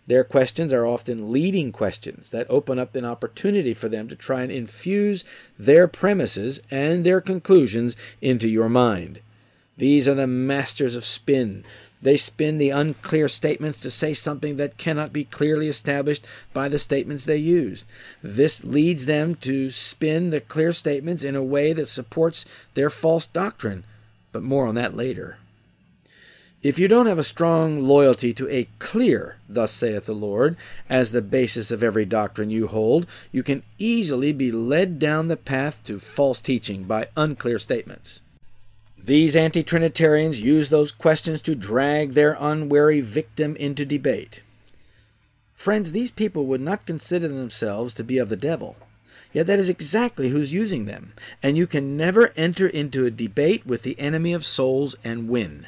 Their 0.08 0.24
questions 0.24 0.72
are 0.72 0.86
often 0.86 1.34
leading 1.34 1.74
questions 1.74 2.30
that 2.30 2.50
open 2.50 2.80
up 2.80 2.96
an 2.96 3.04
opportunity 3.04 3.74
for 3.74 3.89
them 3.89 4.08
to 4.08 4.15
try 4.15 4.41
and 4.41 4.52
infuse 4.52 5.26
their 5.60 5.88
premises 5.88 6.62
and 6.72 7.06
their 7.06 7.20
conclusions 7.20 7.98
into 8.22 8.48
your 8.48 8.70
mind. 8.70 9.20
These 9.78 10.08
are 10.08 10.15
the 10.15 10.26
masters 10.26 10.96
of 10.96 11.06
spin. 11.06 11.65
They 12.02 12.15
spin 12.15 12.58
the 12.58 12.70
unclear 12.70 13.28
statements 13.28 13.82
to 13.82 13.91
say 13.91 14.13
something 14.13 14.58
that 14.58 14.78
cannot 14.78 15.12
be 15.12 15.26
clearly 15.26 15.67
established 15.67 16.26
by 16.54 16.70
the 16.70 16.80
statements 16.80 17.26
they 17.26 17.38
use. 17.38 17.86
This 18.24 18.63
leads 18.63 19.08
them 19.08 19.36
to 19.36 19.70
spin 19.70 20.30
the 20.30 20.39
clear 20.39 20.72
statements 20.74 21.24
in 21.24 21.36
a 21.36 21.43
way 21.43 21.74
that 21.74 21.88
supports 21.88 22.46
their 22.76 22.89
false 22.89 23.28
doctrine, 23.28 23.84
but 24.32 24.43
more 24.43 24.67
on 24.67 24.76
that 24.76 24.96
later. 24.96 25.38
If 26.68 26.78
you 26.78 26.90
don't 26.90 27.06
have 27.06 27.18
a 27.18 27.24
strong 27.24 27.88
loyalty 27.88 28.34
to 28.34 28.50
a 28.50 28.68
clear, 28.78 29.38
thus 29.48 29.72
saith 29.72 30.06
the 30.06 30.14
Lord, 30.14 30.58
as 30.90 31.14
the 31.14 31.22
basis 31.22 31.72
of 31.72 31.82
every 31.82 32.04
doctrine 32.04 32.50
you 32.50 32.68
hold, 32.68 33.08
you 33.32 33.42
can 33.42 33.64
easily 33.78 34.34
be 34.34 34.52
led 34.52 35.00
down 35.00 35.30
the 35.30 35.38
path 35.38 35.82
to 35.86 35.98
false 35.98 36.42
teaching 36.42 36.84
by 36.84 37.08
unclear 37.16 37.58
statements. 37.58 38.20
These 39.02 39.34
anti 39.34 39.64
Trinitarians 39.64 40.42
use 40.42 40.68
those 40.68 40.92
questions 40.92 41.40
to 41.44 41.56
drag 41.56 42.16
their 42.16 42.36
unwary 42.38 43.00
victim 43.00 43.56
into 43.56 43.86
debate. 43.86 44.42
Friends, 45.56 45.94
these 45.94 46.12
people 46.12 46.48
would 46.48 46.60
not 46.60 46.86
consider 46.86 47.30
themselves 47.30 47.94
to 47.94 48.04
be 48.04 48.18
of 48.18 48.28
the 48.28 48.36
devil. 48.36 48.76
Yet 49.32 49.48
that 49.48 49.58
is 49.58 49.70
exactly 49.70 50.32
who's 50.32 50.52
using 50.52 50.84
them, 50.84 51.14
and 51.42 51.56
you 51.56 51.66
can 51.66 51.96
never 51.96 52.34
enter 52.36 52.68
into 52.68 53.06
a 53.06 53.10
debate 53.10 53.66
with 53.66 53.84
the 53.84 53.98
enemy 53.98 54.34
of 54.34 54.46
souls 54.46 54.98
and 55.06 55.30
win. 55.30 55.66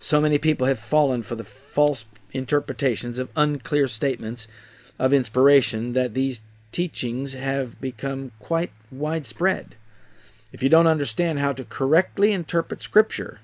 So 0.00 0.20
many 0.20 0.38
people 0.38 0.66
have 0.66 0.78
fallen 0.78 1.22
for 1.22 1.34
the 1.34 1.44
false 1.44 2.04
interpretations 2.32 3.18
of 3.18 3.30
unclear 3.36 3.88
statements 3.88 4.46
of 4.98 5.12
inspiration 5.12 5.92
that 5.92 6.14
these 6.14 6.42
teachings 6.72 7.34
have 7.34 7.80
become 7.80 8.32
quite 8.38 8.70
widespread. 8.90 9.74
If 10.52 10.62
you 10.62 10.68
don't 10.68 10.86
understand 10.86 11.38
how 11.38 11.52
to 11.52 11.64
correctly 11.64 12.32
interpret 12.32 12.82
Scripture, 12.82 13.40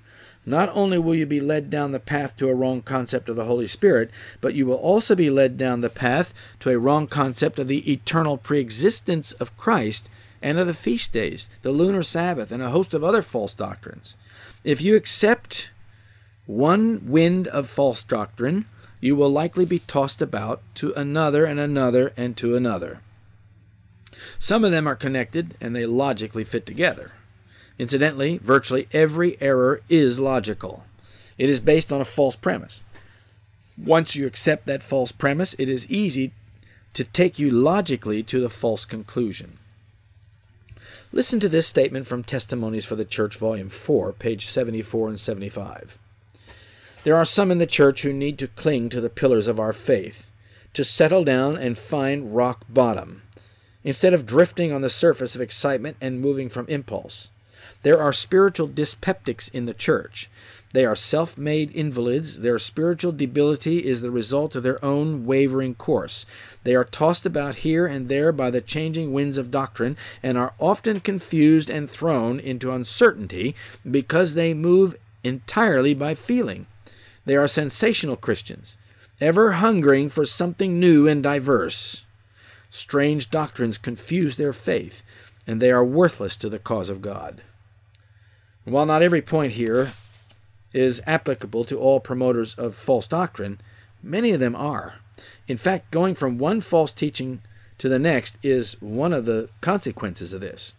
not 0.46 0.70
only 0.74 0.98
will 0.98 1.14
you 1.14 1.26
be 1.26 1.40
led 1.40 1.70
down 1.70 1.92
the 1.92 2.00
path 2.00 2.36
to 2.36 2.48
a 2.48 2.54
wrong 2.54 2.82
concept 2.82 3.28
of 3.28 3.36
the 3.36 3.46
Holy 3.46 3.66
Spirit, 3.66 4.10
but 4.40 4.54
you 4.54 4.66
will 4.66 4.76
also 4.76 5.14
be 5.14 5.30
led 5.30 5.56
down 5.56 5.80
the 5.80 5.88
path 5.88 6.34
to 6.60 6.70
a 6.70 6.78
wrong 6.78 7.06
concept 7.06 7.58
of 7.58 7.66
the 7.66 7.90
eternal 7.90 8.36
preexistence 8.36 9.32
of 9.32 9.56
Christ 9.56 10.08
and 10.42 10.58
of 10.58 10.66
the 10.66 10.74
feast 10.74 11.12
days, 11.12 11.48
the 11.62 11.70
lunar 11.70 12.02
Sabbath, 12.02 12.52
and 12.52 12.62
a 12.62 12.70
host 12.70 12.92
of 12.92 13.02
other 13.02 13.22
false 13.22 13.54
doctrines. 13.54 14.16
If 14.62 14.82
you 14.82 14.96
accept 14.96 15.70
one 16.46 17.02
wind 17.07 17.48
of 17.48 17.68
false 17.68 18.02
doctrine, 18.02 18.66
you 19.00 19.16
will 19.16 19.30
likely 19.30 19.64
be 19.64 19.80
tossed 19.80 20.22
about 20.22 20.62
to 20.76 20.92
another 20.94 21.44
and 21.44 21.59
another 21.61 22.12
and 22.16 22.37
to 22.37 22.57
another. 22.57 23.00
Some 24.38 24.64
of 24.64 24.70
them 24.70 24.87
are 24.87 24.96
connected 24.96 25.57
and 25.61 25.74
they 25.74 25.87
logically 25.87 26.44
fit 26.44 26.66
together. 26.66 27.12
Incidentally, 27.78 28.38
virtually 28.38 28.88
every 28.92 29.37
error 29.40 29.80
is 29.88 30.20
logical. 30.20 30.85
It 31.37 31.48
is 31.48 31.61
based 31.61 31.92
on 31.92 32.00
a 32.00 32.04
false 32.04 32.37
premise. 32.37 32.85
Once 33.76 34.14
you 34.14 34.26
accept 34.26 34.66
that 34.66 34.83
false 34.83 35.12
premise, 35.12 35.54
it 35.59 35.68
is 35.68 35.90
easy 35.90 36.33
to 36.92 37.04
take 37.04 37.38
you 37.38 37.50
logically 37.50 38.22
to 38.22 38.40
the 38.40 38.50
false 38.50 38.85
conclusion. 38.85 39.59
Listen 41.11 41.40
to 41.40 41.48
this 41.48 41.66
statement 41.66 42.07
from 42.07 42.22
Testimonies 42.22 42.85
for 42.85 42.96
the 42.96 43.04
Church, 43.04 43.37
Volume 43.37 43.68
4, 43.68 44.12
page 44.12 44.46
74 44.46 45.09
and 45.09 45.20
75. 45.20 45.98
There 47.04 47.16
are 47.16 47.26
some 47.26 47.50
in 47.50 47.58
the 47.58 47.66
church 47.66 48.00
who 48.00 48.14
need 48.14 48.38
to 48.38 48.48
cling 48.48 48.88
to 48.88 49.00
the 49.00 49.10
pillars 49.10 49.46
of 49.46 49.60
our 49.60 49.74
faith, 49.74 50.30
to 50.72 50.82
settle 50.82 51.22
down 51.22 51.58
and 51.58 51.76
find 51.76 52.34
rock 52.34 52.64
bottom, 52.66 53.20
instead 53.84 54.14
of 54.14 54.24
drifting 54.24 54.72
on 54.72 54.80
the 54.80 54.88
surface 54.88 55.34
of 55.34 55.42
excitement 55.42 55.98
and 56.00 56.18
moving 56.18 56.48
from 56.48 56.66
impulse. 56.66 57.28
There 57.82 58.00
are 58.00 58.14
spiritual 58.14 58.68
dyspeptics 58.68 59.52
in 59.52 59.66
the 59.66 59.74
church. 59.74 60.30
They 60.72 60.86
are 60.86 60.96
self 60.96 61.36
made 61.36 61.76
invalids. 61.76 62.40
Their 62.40 62.58
spiritual 62.58 63.12
debility 63.12 63.84
is 63.84 64.00
the 64.00 64.10
result 64.10 64.56
of 64.56 64.62
their 64.62 64.82
own 64.82 65.26
wavering 65.26 65.74
course. 65.74 66.24
They 66.62 66.74
are 66.74 66.84
tossed 66.84 67.26
about 67.26 67.56
here 67.56 67.84
and 67.84 68.08
there 68.08 68.32
by 68.32 68.50
the 68.50 68.62
changing 68.62 69.12
winds 69.12 69.36
of 69.36 69.50
doctrine 69.50 69.98
and 70.22 70.38
are 70.38 70.54
often 70.58 71.00
confused 71.00 71.68
and 71.68 71.90
thrown 71.90 72.40
into 72.40 72.72
uncertainty 72.72 73.54
because 73.88 74.32
they 74.32 74.54
move 74.54 74.96
entirely 75.22 75.92
by 75.92 76.14
feeling. 76.14 76.64
They 77.24 77.37
are 77.37 77.48
sensational 77.48 78.16
Christians, 78.16 78.76
ever 79.20 79.52
hungering 79.52 80.08
for 80.08 80.26
something 80.26 80.78
new 80.78 81.08
and 81.08 81.22
diverse. 81.22 82.04
Strange 82.70 83.30
doctrines 83.30 83.78
confuse 83.78 84.37
their 84.37 84.52
faith, 84.52 85.02
and 85.46 85.60
they 85.60 85.70
are 85.70 85.84
worthless 85.84 86.37
to 86.38 86.48
the 86.48 86.58
cause 86.58 86.90
of 86.90 87.02
God. 87.02 87.42
While 88.64 88.87
not 88.87 89.02
every 89.02 89.22
point 89.22 89.52
here 89.52 89.92
is 90.72 91.02
applicable 91.06 91.64
to 91.64 91.78
all 91.78 92.00
promoters 92.00 92.54
of 92.54 92.74
false 92.74 93.06
doctrine, 93.06 93.60
many 94.02 94.32
of 94.32 94.40
them 94.40 94.56
are. 94.56 94.96
In 95.46 95.56
fact, 95.56 95.90
going 95.90 96.14
from 96.14 96.38
one 96.38 96.60
false 96.60 96.92
teaching 96.92 97.40
to 97.78 97.88
the 97.88 97.98
next 97.98 98.38
is 98.42 98.80
one 98.80 99.12
of 99.12 99.24
the 99.24 99.48
consequences 99.60 100.32
of 100.32 100.40
this. 100.40 100.72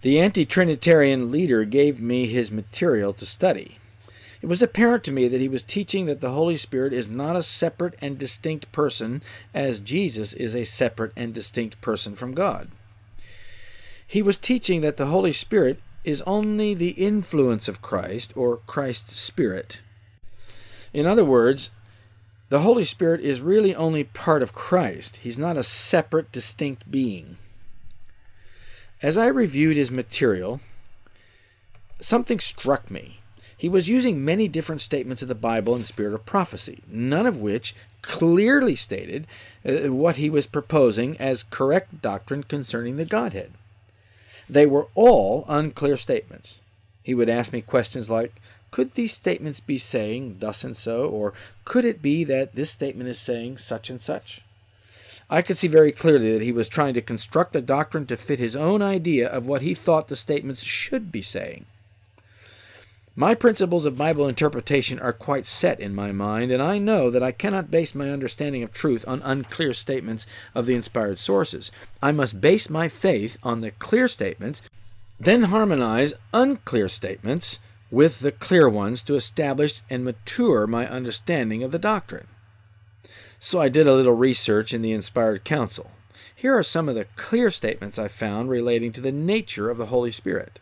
The 0.00 0.20
anti 0.20 0.44
Trinitarian 0.44 1.30
leader 1.30 1.64
gave 1.64 2.00
me 2.00 2.26
his 2.26 2.50
material 2.50 3.12
to 3.14 3.26
study. 3.26 3.78
It 4.42 4.48
was 4.48 4.60
apparent 4.60 5.04
to 5.04 5.12
me 5.12 5.28
that 5.28 5.40
he 5.40 5.48
was 5.48 5.62
teaching 5.62 6.06
that 6.06 6.20
the 6.20 6.32
Holy 6.32 6.56
Spirit 6.56 6.92
is 6.92 7.08
not 7.08 7.36
a 7.36 7.44
separate 7.44 7.94
and 8.02 8.18
distinct 8.18 8.72
person, 8.72 9.22
as 9.54 9.78
Jesus 9.78 10.32
is 10.32 10.56
a 10.56 10.64
separate 10.64 11.12
and 11.16 11.32
distinct 11.32 11.80
person 11.80 12.16
from 12.16 12.34
God. 12.34 12.68
He 14.04 14.20
was 14.20 14.36
teaching 14.36 14.80
that 14.80 14.96
the 14.96 15.06
Holy 15.06 15.30
Spirit 15.30 15.80
is 16.02 16.22
only 16.22 16.74
the 16.74 16.90
influence 16.90 17.68
of 17.68 17.80
Christ 17.80 18.36
or 18.36 18.56
Christ's 18.66 19.16
Spirit. 19.16 19.80
In 20.92 21.06
other 21.06 21.24
words, 21.24 21.70
the 22.48 22.60
Holy 22.60 22.84
Spirit 22.84 23.20
is 23.20 23.40
really 23.40 23.74
only 23.74 24.02
part 24.02 24.42
of 24.42 24.52
Christ. 24.52 25.18
He's 25.18 25.38
not 25.38 25.56
a 25.56 25.62
separate, 25.62 26.32
distinct 26.32 26.90
being. 26.90 27.38
As 29.00 29.16
I 29.16 29.28
reviewed 29.28 29.76
his 29.76 29.90
material, 29.90 30.60
something 32.00 32.40
struck 32.40 32.90
me. 32.90 33.21
He 33.62 33.68
was 33.68 33.88
using 33.88 34.24
many 34.24 34.48
different 34.48 34.80
statements 34.80 35.22
of 35.22 35.28
the 35.28 35.36
Bible 35.36 35.76
and 35.76 35.86
spirit 35.86 36.14
of 36.14 36.26
prophecy, 36.26 36.82
none 36.88 37.26
of 37.26 37.36
which 37.36 37.76
clearly 38.02 38.74
stated 38.74 39.24
uh, 39.64 39.92
what 39.92 40.16
he 40.16 40.28
was 40.28 40.48
proposing 40.48 41.16
as 41.18 41.44
correct 41.44 42.02
doctrine 42.02 42.42
concerning 42.42 42.96
the 42.96 43.04
Godhead. 43.04 43.52
They 44.50 44.66
were 44.66 44.88
all 44.96 45.44
unclear 45.46 45.96
statements. 45.96 46.58
He 47.04 47.14
would 47.14 47.28
ask 47.28 47.52
me 47.52 47.60
questions 47.62 48.10
like, 48.10 48.34
could 48.72 48.94
these 48.94 49.12
statements 49.12 49.60
be 49.60 49.78
saying 49.78 50.38
thus 50.40 50.64
and 50.64 50.76
so, 50.76 51.06
or 51.06 51.32
could 51.64 51.84
it 51.84 52.02
be 52.02 52.24
that 52.24 52.56
this 52.56 52.72
statement 52.72 53.08
is 53.08 53.20
saying 53.20 53.58
such 53.58 53.90
and 53.90 54.00
such? 54.00 54.40
I 55.30 55.40
could 55.40 55.56
see 55.56 55.68
very 55.68 55.92
clearly 55.92 56.32
that 56.32 56.42
he 56.42 56.50
was 56.50 56.66
trying 56.66 56.94
to 56.94 57.00
construct 57.00 57.54
a 57.54 57.60
doctrine 57.60 58.06
to 58.06 58.16
fit 58.16 58.40
his 58.40 58.56
own 58.56 58.82
idea 58.82 59.28
of 59.28 59.46
what 59.46 59.62
he 59.62 59.72
thought 59.72 60.08
the 60.08 60.16
statements 60.16 60.64
should 60.64 61.12
be 61.12 61.22
saying. 61.22 61.66
My 63.14 63.34
principles 63.34 63.84
of 63.84 63.98
Bible 63.98 64.26
interpretation 64.26 64.98
are 64.98 65.12
quite 65.12 65.44
set 65.44 65.80
in 65.80 65.94
my 65.94 66.12
mind, 66.12 66.50
and 66.50 66.62
I 66.62 66.78
know 66.78 67.10
that 67.10 67.22
I 67.22 67.30
cannot 67.30 67.70
base 67.70 67.94
my 67.94 68.10
understanding 68.10 68.62
of 68.62 68.72
truth 68.72 69.04
on 69.06 69.20
unclear 69.20 69.74
statements 69.74 70.26
of 70.54 70.64
the 70.64 70.74
inspired 70.74 71.18
sources. 71.18 71.70
I 72.02 72.10
must 72.12 72.40
base 72.40 72.70
my 72.70 72.88
faith 72.88 73.36
on 73.42 73.60
the 73.60 73.70
clear 73.72 74.08
statements, 74.08 74.62
then 75.20 75.44
harmonize 75.44 76.14
unclear 76.32 76.88
statements 76.88 77.58
with 77.90 78.20
the 78.20 78.32
clear 78.32 78.66
ones 78.66 79.02
to 79.02 79.14
establish 79.14 79.82
and 79.90 80.06
mature 80.06 80.66
my 80.66 80.88
understanding 80.88 81.62
of 81.62 81.70
the 81.70 81.78
doctrine. 81.78 82.28
So 83.38 83.60
I 83.60 83.68
did 83.68 83.86
a 83.86 83.94
little 83.94 84.14
research 84.14 84.72
in 84.72 84.80
the 84.80 84.92
Inspired 84.92 85.44
Counsel. 85.44 85.90
Here 86.34 86.56
are 86.56 86.62
some 86.62 86.88
of 86.88 86.94
the 86.94 87.04
clear 87.16 87.50
statements 87.50 87.98
I 87.98 88.08
found 88.08 88.48
relating 88.48 88.90
to 88.92 89.02
the 89.02 89.12
nature 89.12 89.68
of 89.68 89.76
the 89.76 89.86
Holy 89.86 90.10
Spirit. 90.10 90.60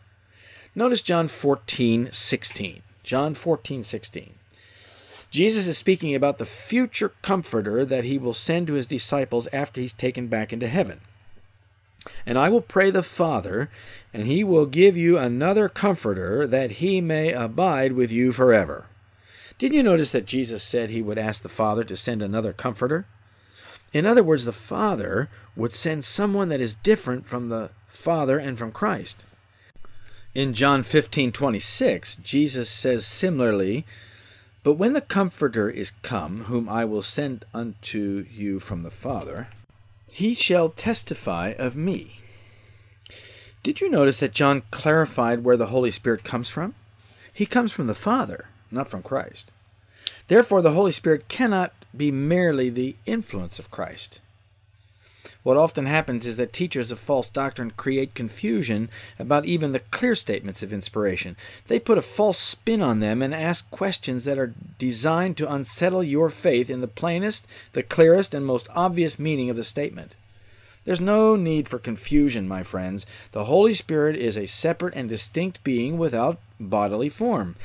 Notice 0.73 1.01
John 1.01 1.27
14, 1.27 2.09
16. 2.13 2.81
John 3.03 3.33
14, 3.33 3.83
16. 3.83 4.33
Jesus 5.29 5.67
is 5.67 5.77
speaking 5.77 6.15
about 6.15 6.37
the 6.37 6.45
future 6.45 7.11
comforter 7.21 7.85
that 7.85 8.05
he 8.05 8.17
will 8.17 8.33
send 8.33 8.67
to 8.67 8.73
his 8.73 8.85
disciples 8.85 9.49
after 9.51 9.81
he's 9.81 9.91
taken 9.91 10.27
back 10.27 10.53
into 10.53 10.67
heaven. 10.67 11.01
And 12.25 12.37
I 12.37 12.47
will 12.47 12.61
pray 12.61 12.89
the 12.89 13.03
Father, 13.03 13.69
and 14.13 14.27
he 14.27 14.45
will 14.45 14.65
give 14.65 14.95
you 14.95 15.17
another 15.17 15.67
comforter 15.67 16.47
that 16.47 16.71
he 16.71 17.01
may 17.01 17.33
abide 17.33 17.91
with 17.91 18.09
you 18.09 18.31
forever. 18.31 18.85
Did 19.57 19.73
you 19.73 19.83
notice 19.83 20.11
that 20.11 20.25
Jesus 20.25 20.63
said 20.63 20.89
he 20.89 21.01
would 21.01 21.17
ask 21.17 21.43
the 21.43 21.49
Father 21.49 21.83
to 21.83 21.97
send 21.97 22.21
another 22.21 22.53
comforter? 22.53 23.05
In 23.91 24.05
other 24.05 24.23
words, 24.23 24.45
the 24.45 24.53
Father 24.53 25.29
would 25.55 25.75
send 25.75 26.05
someone 26.05 26.47
that 26.47 26.61
is 26.61 26.75
different 26.75 27.27
from 27.27 27.49
the 27.49 27.71
Father 27.87 28.39
and 28.39 28.57
from 28.57 28.71
Christ. 28.71 29.25
In 30.33 30.53
John 30.53 30.81
15:26, 30.81 32.15
Jesus 32.23 32.69
says 32.69 33.05
similarly, 33.05 33.85
"But 34.63 34.75
when 34.75 34.93
the 34.93 35.01
Comforter 35.01 35.69
is 35.69 35.91
come, 36.03 36.45
whom 36.45 36.69
I 36.69 36.85
will 36.85 37.01
send 37.01 37.43
unto 37.53 38.25
you 38.31 38.61
from 38.61 38.83
the 38.83 38.91
Father, 38.91 39.49
he 40.09 40.33
shall 40.33 40.69
testify 40.69 41.53
of 41.57 41.75
me." 41.75 42.21
Did 43.61 43.81
you 43.81 43.89
notice 43.89 44.21
that 44.21 44.33
John 44.33 44.63
clarified 44.71 45.43
where 45.43 45.57
the 45.57 45.67
Holy 45.67 45.91
Spirit 45.91 46.23
comes 46.23 46.49
from? 46.49 46.75
He 47.33 47.45
comes 47.45 47.73
from 47.73 47.87
the 47.87 47.93
Father, 47.93 48.47
not 48.71 48.87
from 48.87 49.03
Christ. 49.03 49.51
Therefore, 50.29 50.61
the 50.61 50.71
Holy 50.71 50.93
Spirit 50.93 51.27
cannot 51.27 51.73
be 51.95 52.09
merely 52.09 52.69
the 52.69 52.95
influence 53.05 53.59
of 53.59 53.69
Christ. 53.69 54.20
What 55.43 55.57
often 55.57 55.87
happens 55.87 56.27
is 56.27 56.37
that 56.37 56.53
teachers 56.53 56.91
of 56.91 56.99
false 56.99 57.27
doctrine 57.27 57.71
create 57.71 58.13
confusion 58.13 58.89
about 59.17 59.45
even 59.45 59.71
the 59.71 59.79
clear 59.79 60.13
statements 60.13 60.61
of 60.61 60.71
inspiration. 60.71 61.35
They 61.67 61.79
put 61.79 61.97
a 61.97 62.03
false 62.03 62.37
spin 62.37 62.81
on 62.81 62.99
them 62.99 63.23
and 63.23 63.33
ask 63.33 63.69
questions 63.71 64.25
that 64.25 64.37
are 64.37 64.53
designed 64.77 65.37
to 65.37 65.51
unsettle 65.51 66.03
your 66.03 66.29
faith 66.29 66.69
in 66.69 66.81
the 66.81 66.87
plainest, 66.87 67.47
the 67.73 67.81
clearest, 67.81 68.35
and 68.35 68.45
most 68.45 68.67
obvious 68.75 69.17
meaning 69.17 69.49
of 69.49 69.55
the 69.55 69.63
statement. 69.63 70.13
There's 70.83 71.01
no 71.01 71.35
need 71.35 71.67
for 71.67 71.79
confusion, 71.79 72.47
my 72.47 72.63
friends. 72.63 73.05
The 73.31 73.45
Holy 73.45 73.73
Spirit 73.73 74.15
is 74.15 74.37
a 74.37 74.45
separate 74.45 74.95
and 74.95 75.09
distinct 75.09 75.63
being 75.63 75.97
without 75.97 76.39
bodily 76.59 77.09
form. 77.09 77.55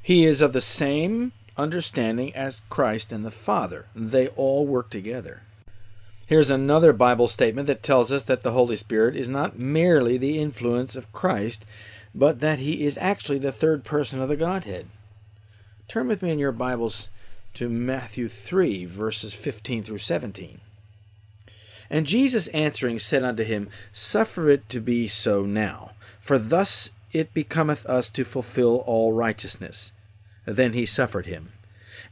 He 0.00 0.24
is 0.24 0.40
of 0.40 0.52
the 0.52 0.60
same 0.60 1.32
understanding 1.56 2.34
as 2.34 2.62
Christ 2.70 3.12
and 3.12 3.24
the 3.24 3.30
Father. 3.30 3.86
They 3.94 4.28
all 4.28 4.66
work 4.66 4.90
together. 4.90 5.42
Here's 6.26 6.50
another 6.50 6.92
Bible 6.92 7.28
statement 7.28 7.68
that 7.68 7.84
tells 7.84 8.10
us 8.10 8.24
that 8.24 8.42
the 8.42 8.50
Holy 8.50 8.74
Spirit 8.74 9.14
is 9.14 9.28
not 9.28 9.60
merely 9.60 10.18
the 10.18 10.40
influence 10.40 10.96
of 10.96 11.12
Christ, 11.12 11.64
but 12.12 12.40
that 12.40 12.58
he 12.58 12.84
is 12.84 12.98
actually 12.98 13.38
the 13.38 13.52
third 13.52 13.84
person 13.84 14.20
of 14.20 14.28
the 14.28 14.34
Godhead. 14.34 14.86
Turn 15.86 16.08
with 16.08 16.22
me 16.22 16.32
in 16.32 16.40
your 16.40 16.50
Bibles 16.50 17.08
to 17.54 17.68
Matthew 17.68 18.26
3, 18.26 18.86
verses 18.86 19.34
15 19.34 19.84
through 19.84 19.98
17. 19.98 20.60
And 21.88 22.06
Jesus 22.06 22.48
answering 22.48 22.98
said 22.98 23.22
unto 23.22 23.44
him, 23.44 23.68
Suffer 23.92 24.50
it 24.50 24.68
to 24.70 24.80
be 24.80 25.06
so 25.06 25.46
now, 25.46 25.92
for 26.18 26.40
thus 26.40 26.90
it 27.12 27.32
becometh 27.34 27.86
us 27.86 28.10
to 28.10 28.24
fulfill 28.24 28.78
all 28.78 29.12
righteousness. 29.12 29.92
Then 30.44 30.72
he 30.72 30.86
suffered 30.86 31.26
him. 31.26 31.52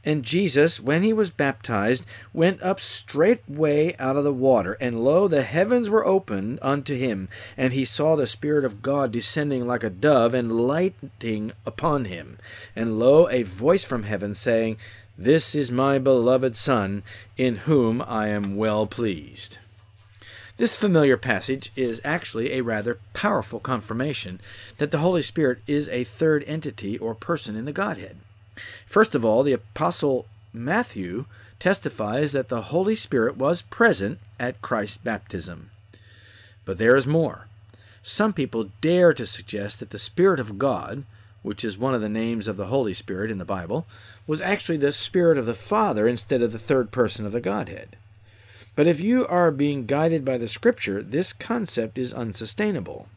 And 0.05 0.23
Jesus, 0.23 0.79
when 0.79 1.01
he 1.01 1.11
was 1.11 1.31
baptized, 1.31 2.05
went 2.31 2.61
up 2.61 2.79
straightway 2.79 3.95
out 3.97 4.15
of 4.15 4.23
the 4.23 4.31
water, 4.31 4.73
and 4.73 5.03
lo, 5.03 5.27
the 5.27 5.41
heavens 5.41 5.89
were 5.89 6.05
opened 6.05 6.59
unto 6.61 6.95
him, 6.95 7.27
and 7.57 7.73
he 7.73 7.83
saw 7.83 8.15
the 8.15 8.27
Spirit 8.27 8.63
of 8.63 8.83
God 8.83 9.11
descending 9.11 9.65
like 9.65 9.83
a 9.83 9.89
dove 9.89 10.35
and 10.35 10.67
lighting 10.67 11.53
upon 11.65 12.05
him. 12.05 12.37
And 12.75 12.99
lo, 12.99 13.27
a 13.29 13.41
voice 13.41 13.83
from 13.83 14.03
heaven 14.03 14.35
saying, 14.35 14.77
This 15.17 15.55
is 15.55 15.71
my 15.71 15.97
beloved 15.97 16.55
Son, 16.55 17.01
in 17.35 17.55
whom 17.65 18.03
I 18.07 18.27
am 18.27 18.57
well 18.57 18.85
pleased. 18.85 19.57
This 20.57 20.75
familiar 20.75 21.17
passage 21.17 21.71
is 21.75 21.99
actually 22.05 22.53
a 22.53 22.61
rather 22.61 22.99
powerful 23.13 23.59
confirmation 23.59 24.39
that 24.77 24.91
the 24.91 24.99
Holy 24.99 25.23
Spirit 25.23 25.59
is 25.65 25.89
a 25.89 26.03
third 26.03 26.43
entity 26.45 26.97
or 26.97 27.15
person 27.15 27.55
in 27.55 27.65
the 27.65 27.73
Godhead. 27.73 28.17
First 28.85 29.15
of 29.15 29.25
all, 29.25 29.43
the 29.43 29.53
Apostle 29.53 30.25
Matthew 30.53 31.25
testifies 31.59 32.31
that 32.31 32.49
the 32.49 32.63
Holy 32.63 32.95
Spirit 32.95 33.37
was 33.37 33.61
present 33.61 34.19
at 34.39 34.61
Christ's 34.61 34.97
baptism. 34.97 35.71
But 36.63 36.77
there 36.77 36.95
is 36.95 37.07
more. 37.07 37.47
Some 38.03 38.33
people 38.33 38.69
dare 38.81 39.13
to 39.13 39.25
suggest 39.25 39.79
that 39.79 39.89
the 39.89 39.99
Spirit 39.99 40.39
of 40.39 40.59
God, 40.59 41.03
which 41.41 41.63
is 41.65 41.77
one 41.77 41.95
of 41.95 42.01
the 42.01 42.09
names 42.09 42.47
of 42.47 42.57
the 42.57 42.67
Holy 42.67 42.93
Spirit 42.93 43.31
in 43.31 43.37
the 43.37 43.45
Bible, 43.45 43.85
was 44.27 44.41
actually 44.41 44.77
the 44.77 44.91
Spirit 44.91 45.37
of 45.37 45.45
the 45.45 45.53
Father 45.53 46.07
instead 46.07 46.41
of 46.41 46.51
the 46.51 46.59
third 46.59 46.91
person 46.91 47.25
of 47.25 47.31
the 47.31 47.41
Godhead. 47.41 47.95
But 48.75 48.87
if 48.87 48.99
you 48.99 49.25
are 49.27 49.51
being 49.51 49.85
guided 49.85 50.25
by 50.25 50.37
the 50.37 50.47
Scripture, 50.47 51.01
this 51.01 51.33
concept 51.33 51.97
is 51.97 52.13
unsustainable. 52.13 53.07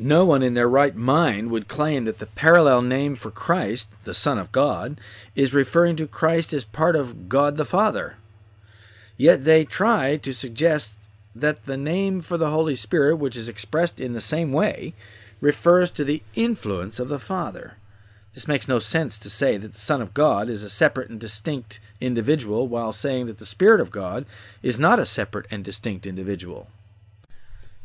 No 0.00 0.24
one 0.24 0.44
in 0.44 0.54
their 0.54 0.68
right 0.68 0.94
mind 0.94 1.50
would 1.50 1.66
claim 1.66 2.04
that 2.04 2.20
the 2.20 2.26
parallel 2.26 2.82
name 2.82 3.16
for 3.16 3.32
Christ, 3.32 3.88
the 4.04 4.14
Son 4.14 4.38
of 4.38 4.52
God, 4.52 5.00
is 5.34 5.52
referring 5.52 5.96
to 5.96 6.06
Christ 6.06 6.52
as 6.52 6.64
part 6.64 6.94
of 6.94 7.28
God 7.28 7.56
the 7.56 7.64
Father. 7.64 8.14
Yet 9.16 9.42
they 9.42 9.64
try 9.64 10.16
to 10.18 10.32
suggest 10.32 10.92
that 11.34 11.66
the 11.66 11.76
name 11.76 12.20
for 12.20 12.38
the 12.38 12.50
Holy 12.50 12.76
Spirit, 12.76 13.16
which 13.16 13.36
is 13.36 13.48
expressed 13.48 13.98
in 13.98 14.12
the 14.12 14.20
same 14.20 14.52
way, 14.52 14.94
refers 15.40 15.90
to 15.90 16.04
the 16.04 16.22
influence 16.36 17.00
of 17.00 17.08
the 17.08 17.18
Father. 17.18 17.74
This 18.34 18.46
makes 18.46 18.68
no 18.68 18.78
sense 18.78 19.18
to 19.18 19.28
say 19.28 19.56
that 19.56 19.72
the 19.72 19.80
Son 19.80 20.00
of 20.00 20.14
God 20.14 20.48
is 20.48 20.62
a 20.62 20.70
separate 20.70 21.10
and 21.10 21.18
distinct 21.18 21.80
individual 22.00 22.68
while 22.68 22.92
saying 22.92 23.26
that 23.26 23.38
the 23.38 23.44
Spirit 23.44 23.80
of 23.80 23.90
God 23.90 24.26
is 24.62 24.78
not 24.78 25.00
a 25.00 25.04
separate 25.04 25.46
and 25.50 25.64
distinct 25.64 26.06
individual. 26.06 26.68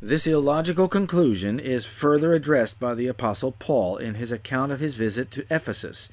This 0.06 0.28
illogical 0.28 0.90
conclusion 0.90 1.62
is 1.62 1.86
further 1.86 2.34
addressed 2.34 2.78
by 2.78 2.94
the 2.94 3.08
Apostle 3.08 3.54
Paul 3.54 3.96
in 3.96 4.16
his 4.16 4.34
account 4.34 4.74
of 4.74 4.82
his 4.82 4.96
visit 4.96 5.32
to 5.32 5.46
Ephesus. 5.50 6.10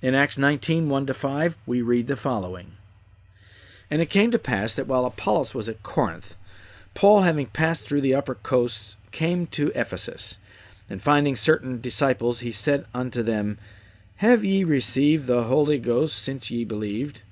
In 0.00 0.14
Acts 0.14 0.38
19 0.38 0.88
1 0.88 1.06
5, 1.08 1.56
we 1.66 1.82
read 1.82 2.06
the 2.06 2.14
following 2.14 2.74
And 3.90 4.00
it 4.00 4.10
came 4.10 4.30
to 4.30 4.38
pass 4.38 4.76
that 4.76 4.86
while 4.86 5.04
Apollos 5.04 5.56
was 5.56 5.68
at 5.68 5.82
Corinth, 5.82 6.36
Paul, 6.94 7.22
having 7.22 7.46
passed 7.46 7.84
through 7.84 8.02
the 8.02 8.14
upper 8.14 8.36
coasts, 8.36 8.96
came 9.10 9.48
to 9.48 9.72
Ephesus. 9.74 10.38
And 10.88 11.02
finding 11.02 11.34
certain 11.34 11.80
disciples, 11.80 12.40
he 12.40 12.52
said 12.52 12.86
unto 12.94 13.24
them, 13.24 13.58
Have 14.18 14.44
ye 14.44 14.62
received 14.62 15.26
the 15.26 15.42
Holy 15.42 15.80
Ghost 15.80 16.22
since 16.22 16.52
ye 16.52 16.64
believed? 16.64 17.22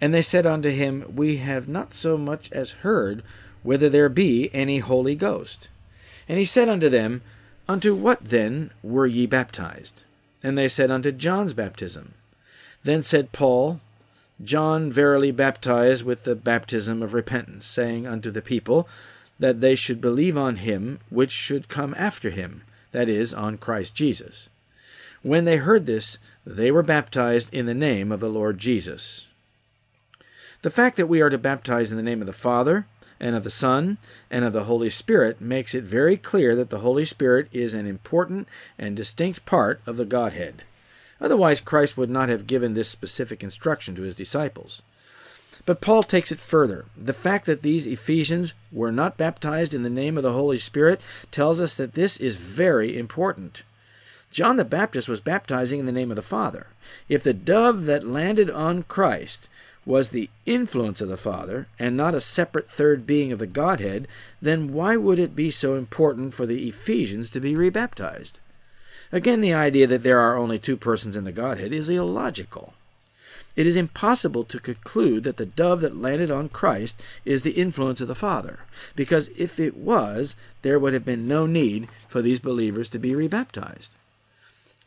And 0.00 0.12
they 0.12 0.22
said 0.22 0.44
unto 0.44 0.70
him, 0.70 1.04
We 1.14 1.36
have 1.36 1.68
not 1.68 1.94
so 1.94 2.18
much 2.18 2.50
as 2.50 2.82
heard 2.82 3.22
whether 3.62 3.88
there 3.88 4.08
be 4.08 4.50
any 4.54 4.78
Holy 4.78 5.14
Ghost. 5.14 5.68
And 6.28 6.38
he 6.38 6.44
said 6.44 6.68
unto 6.68 6.88
them, 6.88 7.22
Unto 7.68 7.94
what 7.94 8.24
then 8.24 8.70
were 8.82 9.06
ye 9.06 9.26
baptized? 9.26 10.02
And 10.42 10.56
they 10.56 10.68
said, 10.68 10.90
Unto 10.90 11.12
John's 11.12 11.52
baptism. 11.52 12.14
Then 12.82 13.02
said 13.02 13.32
Paul, 13.32 13.80
John 14.42 14.90
verily 14.90 15.32
baptized 15.32 16.04
with 16.04 16.24
the 16.24 16.34
baptism 16.34 17.02
of 17.02 17.12
repentance, 17.12 17.66
saying 17.66 18.06
unto 18.06 18.30
the 18.30 18.40
people 18.40 18.88
that 19.38 19.60
they 19.60 19.74
should 19.74 20.00
believe 20.00 20.36
on 20.36 20.56
him 20.56 21.00
which 21.10 21.32
should 21.32 21.68
come 21.68 21.94
after 21.98 22.30
him, 22.30 22.62
that 22.92 23.08
is, 23.08 23.34
on 23.34 23.58
Christ 23.58 23.94
Jesus. 23.94 24.48
When 25.22 25.44
they 25.44 25.56
heard 25.56 25.86
this, 25.86 26.18
they 26.46 26.70
were 26.70 26.82
baptized 26.82 27.52
in 27.52 27.66
the 27.66 27.74
name 27.74 28.10
of 28.10 28.20
the 28.20 28.28
Lord 28.28 28.58
Jesus. 28.58 29.26
The 30.62 30.70
fact 30.70 30.96
that 30.96 31.06
we 31.06 31.20
are 31.20 31.30
to 31.30 31.38
baptize 31.38 31.90
in 31.90 31.96
the 31.96 32.02
name 32.02 32.20
of 32.20 32.26
the 32.26 32.32
Father, 32.32 32.86
and 33.20 33.36
of 33.36 33.44
the 33.44 33.50
Son, 33.50 33.98
and 34.30 34.44
of 34.44 34.52
the 34.52 34.64
Holy 34.64 34.90
Spirit 34.90 35.40
makes 35.40 35.74
it 35.74 35.84
very 35.84 36.16
clear 36.16 36.56
that 36.56 36.70
the 36.70 36.78
Holy 36.78 37.04
Spirit 37.04 37.48
is 37.52 37.74
an 37.74 37.86
important 37.86 38.48
and 38.78 38.96
distinct 38.96 39.44
part 39.44 39.80
of 39.86 39.96
the 39.96 40.04
Godhead. 40.04 40.62
Otherwise, 41.20 41.60
Christ 41.60 41.96
would 41.98 42.10
not 42.10 42.30
have 42.30 42.46
given 42.46 42.74
this 42.74 42.88
specific 42.88 43.42
instruction 43.42 43.94
to 43.94 44.02
his 44.02 44.14
disciples. 44.14 44.82
But 45.66 45.82
Paul 45.82 46.02
takes 46.02 46.32
it 46.32 46.38
further. 46.38 46.86
The 46.96 47.12
fact 47.12 47.44
that 47.46 47.62
these 47.62 47.86
Ephesians 47.86 48.54
were 48.72 48.90
not 48.90 49.18
baptized 49.18 49.74
in 49.74 49.82
the 49.82 49.90
name 49.90 50.16
of 50.16 50.22
the 50.22 50.32
Holy 50.32 50.56
Spirit 50.56 51.00
tells 51.30 51.60
us 51.60 51.76
that 51.76 51.92
this 51.92 52.16
is 52.16 52.36
very 52.36 52.96
important. 52.96 53.62
John 54.30 54.56
the 54.56 54.64
Baptist 54.64 55.08
was 55.08 55.20
baptizing 55.20 55.80
in 55.80 55.86
the 55.86 55.92
name 55.92 56.10
of 56.10 56.16
the 56.16 56.22
Father. 56.22 56.68
If 57.08 57.22
the 57.22 57.34
dove 57.34 57.84
that 57.86 58.06
landed 58.06 58.48
on 58.48 58.84
Christ 58.84 59.48
was 59.86 60.10
the 60.10 60.30
influence 60.46 61.00
of 61.00 61.08
the 61.08 61.16
Father, 61.16 61.66
and 61.78 61.96
not 61.96 62.14
a 62.14 62.20
separate 62.20 62.68
third 62.68 63.06
being 63.06 63.32
of 63.32 63.38
the 63.38 63.46
Godhead, 63.46 64.06
then 64.40 64.72
why 64.72 64.96
would 64.96 65.18
it 65.18 65.34
be 65.34 65.50
so 65.50 65.76
important 65.76 66.34
for 66.34 66.46
the 66.46 66.68
Ephesians 66.68 67.30
to 67.30 67.40
be 67.40 67.56
rebaptized? 67.56 68.38
Again, 69.12 69.40
the 69.40 69.54
idea 69.54 69.86
that 69.86 70.02
there 70.02 70.20
are 70.20 70.36
only 70.36 70.58
two 70.58 70.76
persons 70.76 71.16
in 71.16 71.24
the 71.24 71.32
Godhead 71.32 71.72
is 71.72 71.88
illogical. 71.88 72.74
It 73.56 73.66
is 73.66 73.74
impossible 73.74 74.44
to 74.44 74.60
conclude 74.60 75.24
that 75.24 75.36
the 75.36 75.46
dove 75.46 75.80
that 75.80 75.96
landed 75.96 76.30
on 76.30 76.48
Christ 76.48 77.02
is 77.24 77.42
the 77.42 77.52
influence 77.52 78.00
of 78.00 78.06
the 78.06 78.14
Father, 78.14 78.60
because 78.94 79.28
if 79.36 79.58
it 79.58 79.76
was, 79.76 80.36
there 80.62 80.78
would 80.78 80.92
have 80.92 81.04
been 81.04 81.26
no 81.26 81.46
need 81.46 81.88
for 82.08 82.22
these 82.22 82.38
believers 82.38 82.88
to 82.90 82.98
be 82.98 83.14
rebaptized. 83.14 83.90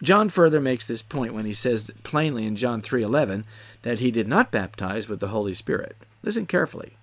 John 0.01 0.27
further 0.27 0.59
makes 0.59 0.85
this 0.85 1.01
point 1.01 1.33
when 1.33 1.45
he 1.45 1.53
says 1.53 1.89
plainly 2.03 2.45
in 2.45 2.55
John 2.55 2.81
3:11 2.81 3.43
that 3.83 3.99
he 3.99 4.11
did 4.11 4.27
not 4.27 4.51
baptize 4.51 5.07
with 5.07 5.19
the 5.19 5.29
Holy 5.29 5.53
Spirit. 5.53 5.95
Listen 6.23 6.45
carefully. 6.45 6.97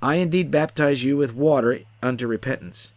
I 0.00 0.16
indeed 0.16 0.50
baptize 0.50 1.04
you 1.04 1.16
with 1.16 1.34
water 1.34 1.80
unto 2.02 2.26
repentance, 2.26 2.90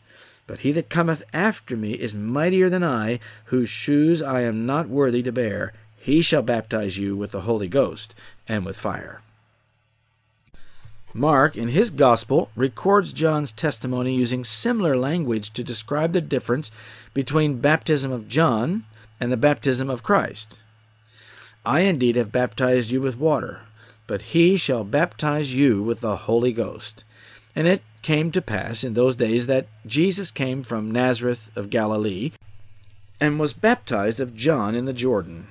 but 0.48 0.60
he 0.60 0.72
that 0.74 0.90
cometh 0.90 1.24
after 1.34 1.76
me 1.76 1.94
is 1.94 2.16
mightier 2.16 2.70
than 2.70 2.84
I, 2.84 3.20
whose 3.46 3.70
shoes 3.70 4.22
I 4.22 4.42
am 4.42 4.66
not 4.66 4.90
worthy 4.90 5.22
to 5.24 5.32
bear. 5.32 5.74
He 5.98 6.22
shall 6.22 6.42
baptize 6.42 6.98
you 6.98 7.16
with 7.16 7.32
the 7.32 7.42
Holy 7.42 7.68
Ghost 7.68 8.14
and 8.48 8.66
with 8.66 8.78
fire. 8.78 9.22
Mark, 11.14 11.56
in 11.56 11.70
his 11.70 11.92
Gospel, 11.92 12.52
records 12.58 13.14
John's 13.14 13.54
testimony 13.54 14.16
using 14.16 14.44
similar 14.44 14.98
language 14.98 15.54
to 15.54 15.64
describe 15.64 16.12
the 16.12 16.20
difference 16.20 16.72
between 17.14 17.62
baptism 17.62 18.12
of 18.12 18.28
John 18.28 18.84
and 19.20 19.32
the 19.32 19.38
baptism 19.38 19.90
of 19.90 20.04
Christ. 20.04 20.58
I 21.66 21.82
indeed 21.82 22.16
have 22.16 22.32
baptized 22.32 22.92
you 22.92 23.02
with 23.02 23.18
water, 23.18 23.62
but 24.06 24.22
he 24.34 24.56
shall 24.56 24.84
baptize 24.84 25.56
you 25.56 25.82
with 25.82 26.02
the 26.02 26.16
Holy 26.16 26.54
Ghost. 26.54 27.04
And 27.56 27.68
it 27.68 27.82
came 28.02 28.32
to 28.32 28.42
pass 28.42 28.84
in 28.84 28.94
those 28.94 29.16
days 29.16 29.48
that 29.48 29.68
Jesus 29.86 30.30
came 30.30 30.62
from 30.62 30.92
Nazareth 30.92 31.50
of 31.56 31.72
Galilee, 31.72 32.32
and 33.20 33.40
was 33.40 33.54
baptized 33.54 34.20
of 34.20 34.36
John 34.36 34.76
in 34.76 34.86
the 34.86 34.94
Jordan. 34.94 35.48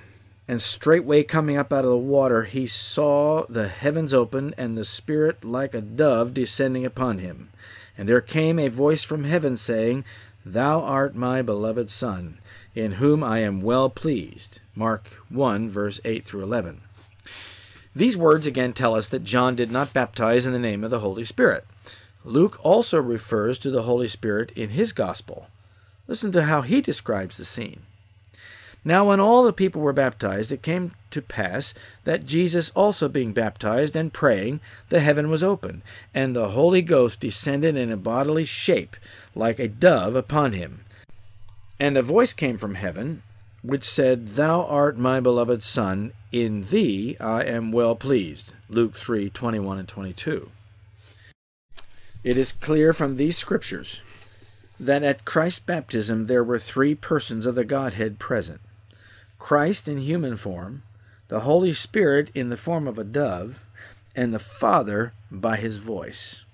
And 0.47 0.61
straightway 0.61 1.23
coming 1.23 1.57
up 1.57 1.73
out 1.73 1.85
of 1.85 1.91
the 1.91 1.97
water, 1.97 2.45
he 2.45 2.67
saw 2.67 3.47
the 3.49 3.69
heavens 3.69 4.13
open, 4.13 4.55
and 4.59 4.77
the 4.77 4.85
Spirit 4.85 5.43
like 5.43 5.75
a 5.75 5.81
dove 5.81 6.35
descending 6.35 6.85
upon 6.85 7.19
him. 7.19 7.49
And 7.97 8.09
there 8.09 8.21
came 8.21 8.59
a 8.59 8.69
voice 8.69 9.03
from 9.03 9.25
heaven, 9.25 9.57
saying, 9.57 10.05
Thou 10.45 10.83
art 10.83 11.17
my 11.17 11.41
beloved 11.41 11.91
Son, 11.91 12.39
in 12.75 12.93
whom 12.93 13.23
I 13.23 13.39
am 13.41 13.61
well 13.61 13.89
pleased. 13.89 14.61
Mark 14.75 15.23
1, 15.29 15.71
verse 15.71 16.01
8 16.05 16.25
through 16.25 16.43
11. 16.43 16.81
These 17.95 18.17
words 18.17 18.47
again 18.47 18.73
tell 18.73 18.95
us 18.95 19.09
that 19.09 19.25
John 19.25 19.55
did 19.55 19.71
not 19.71 19.93
baptize 19.93 20.47
in 20.47 20.53
the 20.53 20.59
name 20.59 20.83
of 20.83 20.91
the 20.91 21.01
Holy 21.01 21.25
Spirit. 21.25 21.65
Luke 22.25 22.59
also 22.65 23.01
refers 23.01 23.59
to 23.61 23.71
the 23.71 23.83
Holy 23.83 24.09
Spirit 24.09 24.51
in 24.57 24.71
his 24.71 24.93
Gospel. 24.93 25.47
Listen 26.09 26.33
to 26.33 26.45
how 26.45 26.63
he 26.63 26.81
describes 26.81 27.37
the 27.37 27.45
scene. 27.45 27.83
Now, 28.85 29.09
when 29.09 29.21
all 29.21 29.45
the 29.45 29.53
people 29.53 29.81
were 29.81 29.95
baptized, 29.95 30.53
it 30.53 30.63
came 30.63 30.93
to 31.11 31.23
pass 31.23 31.73
that 32.05 32.27
Jesus 32.27 32.71
also 32.71 33.09
being 33.09 33.33
baptized 33.33 33.97
and 33.97 34.13
praying, 34.13 34.61
the 34.91 35.01
heaven 35.01 35.31
was 35.31 35.43
opened, 35.43 35.81
and 36.13 36.37
the 36.37 36.51
Holy 36.51 36.83
Ghost 36.83 37.21
descended 37.21 37.77
in 37.77 37.91
a 37.91 37.97
bodily 37.97 38.45
shape, 38.45 38.97
like 39.35 39.59
a 39.59 39.69
dove, 39.69 40.15
upon 40.15 40.53
him. 40.53 40.85
And 41.79 41.97
a 41.97 42.03
voice 42.03 42.33
came 42.33 42.59
from 42.59 42.77
heaven, 42.77 43.23
which 43.63 43.85
said, 43.85 44.29
Thou 44.29 44.65
art 44.65 44.97
my 44.97 45.21
beloved 45.21 45.63
Son, 45.63 46.13
in 46.31 46.63
thee 46.63 47.17
I 47.19 47.43
am 47.43 47.73
well 47.73 47.97
pleased. 47.97 48.55
Luke 48.69 48.95
3 48.95 49.31
21 49.31 49.79
and 49.79 49.89
22. 49.89 50.51
It 52.23 52.39
is 52.39 52.53
clear 52.53 52.93
from 52.93 53.17
these 53.17 53.37
scriptures 53.37 54.01
that 54.81 55.03
at 55.03 55.25
Christ's 55.25 55.61
baptism 55.61 56.27
there 56.27 56.45
were 56.45 56.59
three 56.59 56.95
persons 56.95 57.47
of 57.47 57.55
the 57.55 57.65
Godhead 57.65 58.19
present 58.19 58.61
Christ 59.39 59.89
in 59.89 59.99
human 59.99 60.37
form, 60.37 60.83
the 61.29 61.41
Holy 61.41 61.73
Spirit 61.73 62.31
in 62.35 62.49
the 62.49 62.57
form 62.57 62.89
of 62.89 62.99
a 62.99 63.05
dove, 63.05 63.67
and 64.17 64.33
the 64.33 64.39
Father 64.39 65.13
by 65.31 65.57
his 65.57 65.77
voice. 65.79 66.45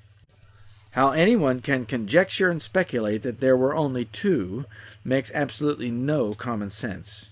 How 0.92 1.10
anyone 1.12 1.60
can 1.60 1.86
conjecture 1.86 2.50
and 2.50 2.60
speculate 2.60 3.22
that 3.22 3.40
there 3.40 3.56
were 3.56 3.74
only 3.74 4.06
two 4.06 4.64
makes 5.04 5.30
absolutely 5.34 5.90
no 5.90 6.34
common 6.34 6.70
sense. 6.70 7.30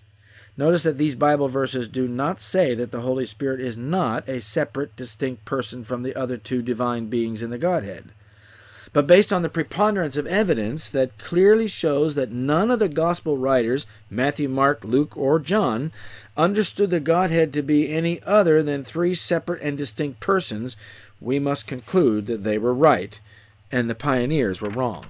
Notice 0.56 0.82
that 0.84 0.98
these 0.98 1.14
Bible 1.14 1.48
verses 1.48 1.88
do 1.88 2.08
not 2.08 2.40
say 2.40 2.74
that 2.74 2.92
the 2.92 3.00
Holy 3.00 3.24
Spirit 3.24 3.60
is 3.60 3.76
not 3.76 4.28
a 4.28 4.40
separate, 4.40 4.96
distinct 4.96 5.44
person 5.44 5.84
from 5.84 6.02
the 6.02 6.16
other 6.16 6.36
two 6.36 6.62
divine 6.62 7.06
beings 7.06 7.42
in 7.42 7.50
the 7.50 7.58
Godhead 7.58 8.10
but 8.92 9.06
based 9.06 9.32
on 9.32 9.42
the 9.42 9.48
preponderance 9.48 10.16
of 10.16 10.26
evidence 10.26 10.90
that 10.90 11.18
clearly 11.18 11.66
shows 11.66 12.14
that 12.14 12.32
none 12.32 12.70
of 12.70 12.78
the 12.78 12.88
gospel 12.88 13.36
writers, 13.36 13.86
Matthew, 14.10 14.48
Mark, 14.48 14.84
Luke, 14.84 15.16
or 15.16 15.38
John, 15.38 15.92
understood 16.36 16.90
the 16.90 17.00
Godhead 17.00 17.52
to 17.52 17.62
be 17.62 17.90
any 17.90 18.22
other 18.22 18.62
than 18.62 18.84
three 18.84 19.14
separate 19.14 19.62
and 19.62 19.76
distinct 19.76 20.20
persons, 20.20 20.76
we 21.20 21.38
must 21.38 21.66
conclude 21.66 22.26
that 22.26 22.44
they 22.44 22.58
were 22.58 22.74
right 22.74 23.20
and 23.70 23.88
the 23.88 23.94
pioneers 23.94 24.60
were 24.60 24.70
wrong. 24.70 25.06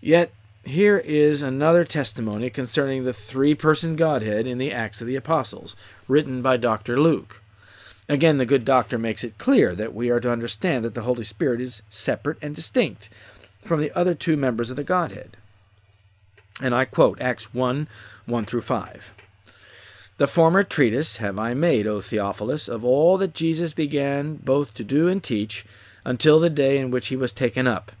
Yet, 0.00 0.32
here 0.64 0.98
is 0.98 1.42
another 1.42 1.84
testimony 1.84 2.48
concerning 2.48 3.04
the 3.04 3.12
three 3.12 3.54
person 3.54 3.96
Godhead 3.96 4.46
in 4.46 4.58
the 4.58 4.72
Acts 4.72 5.00
of 5.00 5.06
the 5.06 5.16
Apostles, 5.16 5.74
written 6.06 6.42
by 6.42 6.56
Dr. 6.56 7.00
Luke. 7.00 7.42
Again, 8.08 8.38
the 8.38 8.46
good 8.46 8.64
doctor 8.64 8.98
makes 8.98 9.24
it 9.24 9.38
clear 9.38 9.74
that 9.74 9.94
we 9.94 10.10
are 10.10 10.20
to 10.20 10.30
understand 10.30 10.84
that 10.84 10.94
the 10.94 11.02
Holy 11.02 11.24
Spirit 11.24 11.60
is 11.60 11.82
separate 11.88 12.38
and 12.42 12.54
distinct 12.54 13.08
from 13.64 13.80
the 13.80 13.92
other 13.96 14.14
two 14.14 14.36
members 14.36 14.70
of 14.70 14.76
the 14.76 14.84
Godhead. 14.84 15.36
And 16.60 16.74
I 16.74 16.84
quote 16.84 17.20
Acts 17.20 17.54
1 17.54 17.88
1 18.26 18.44
through 18.44 18.60
5. 18.60 19.14
The 20.18 20.26
former 20.26 20.62
treatise 20.62 21.16
have 21.16 21.38
I 21.38 21.54
made, 21.54 21.86
O 21.86 22.00
Theophilus, 22.00 22.68
of 22.68 22.84
all 22.84 23.16
that 23.18 23.34
Jesus 23.34 23.72
began 23.72 24.36
both 24.36 24.74
to 24.74 24.84
do 24.84 25.08
and 25.08 25.22
teach 25.22 25.64
until 26.04 26.38
the 26.38 26.50
day 26.50 26.78
in 26.78 26.90
which 26.90 27.08
he 27.08 27.16
was 27.16 27.32
taken 27.32 27.66
up. 27.66 27.92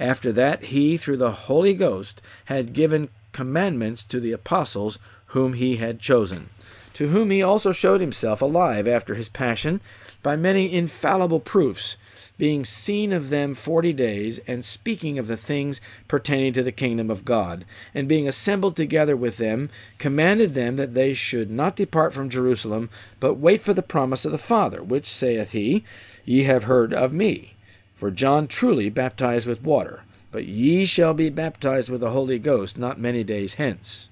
After 0.00 0.32
that, 0.32 0.64
he, 0.64 0.96
through 0.96 1.16
the 1.16 1.32
Holy 1.32 1.74
Ghost, 1.74 2.22
had 2.46 2.72
given 2.72 3.08
commandments 3.32 4.04
to 4.04 4.20
the 4.20 4.32
apostles 4.32 4.98
whom 5.26 5.54
he 5.54 5.76
had 5.76 6.00
chosen 6.00 6.50
to 6.98 7.10
whom 7.10 7.30
he 7.30 7.40
also 7.40 7.70
showed 7.70 8.00
himself 8.00 8.42
alive 8.42 8.88
after 8.88 9.14
his 9.14 9.28
passion 9.28 9.80
by 10.20 10.34
many 10.34 10.72
infallible 10.72 11.38
proofs, 11.38 11.96
being 12.38 12.64
seen 12.64 13.12
of 13.12 13.28
them 13.28 13.54
forty 13.54 13.92
days, 13.92 14.38
and 14.46 14.64
speaking 14.64 15.18
of 15.18 15.26
the 15.26 15.36
things 15.36 15.80
pertaining 16.06 16.52
to 16.54 16.62
the 16.62 16.72
kingdom 16.72 17.10
of 17.10 17.24
God, 17.24 17.64
and 17.94 18.08
being 18.08 18.26
assembled 18.26 18.76
together 18.76 19.16
with 19.16 19.36
them, 19.36 19.68
commanded 19.98 20.54
them 20.54 20.76
that 20.76 20.94
they 20.94 21.12
should 21.12 21.50
not 21.50 21.76
depart 21.76 22.14
from 22.14 22.30
Jerusalem, 22.30 22.88
but 23.20 23.34
wait 23.34 23.60
for 23.60 23.74
the 23.74 23.82
promise 23.82 24.24
of 24.24 24.32
the 24.32 24.38
Father, 24.38 24.82
which 24.82 25.06
saith 25.06 25.50
he, 25.50 25.84
Ye 26.24 26.44
have 26.44 26.64
heard 26.64 26.94
of 26.94 27.12
me. 27.12 27.54
For 27.94 28.10
John 28.10 28.46
truly 28.46 28.88
baptized 28.88 29.48
with 29.48 29.62
water, 29.62 30.04
but 30.30 30.44
ye 30.44 30.84
shall 30.84 31.14
be 31.14 31.30
baptized 31.30 31.90
with 31.90 32.00
the 32.00 32.10
Holy 32.10 32.38
Ghost 32.38 32.78
not 32.78 33.00
many 33.00 33.24
days 33.24 33.54
hence. 33.54 34.08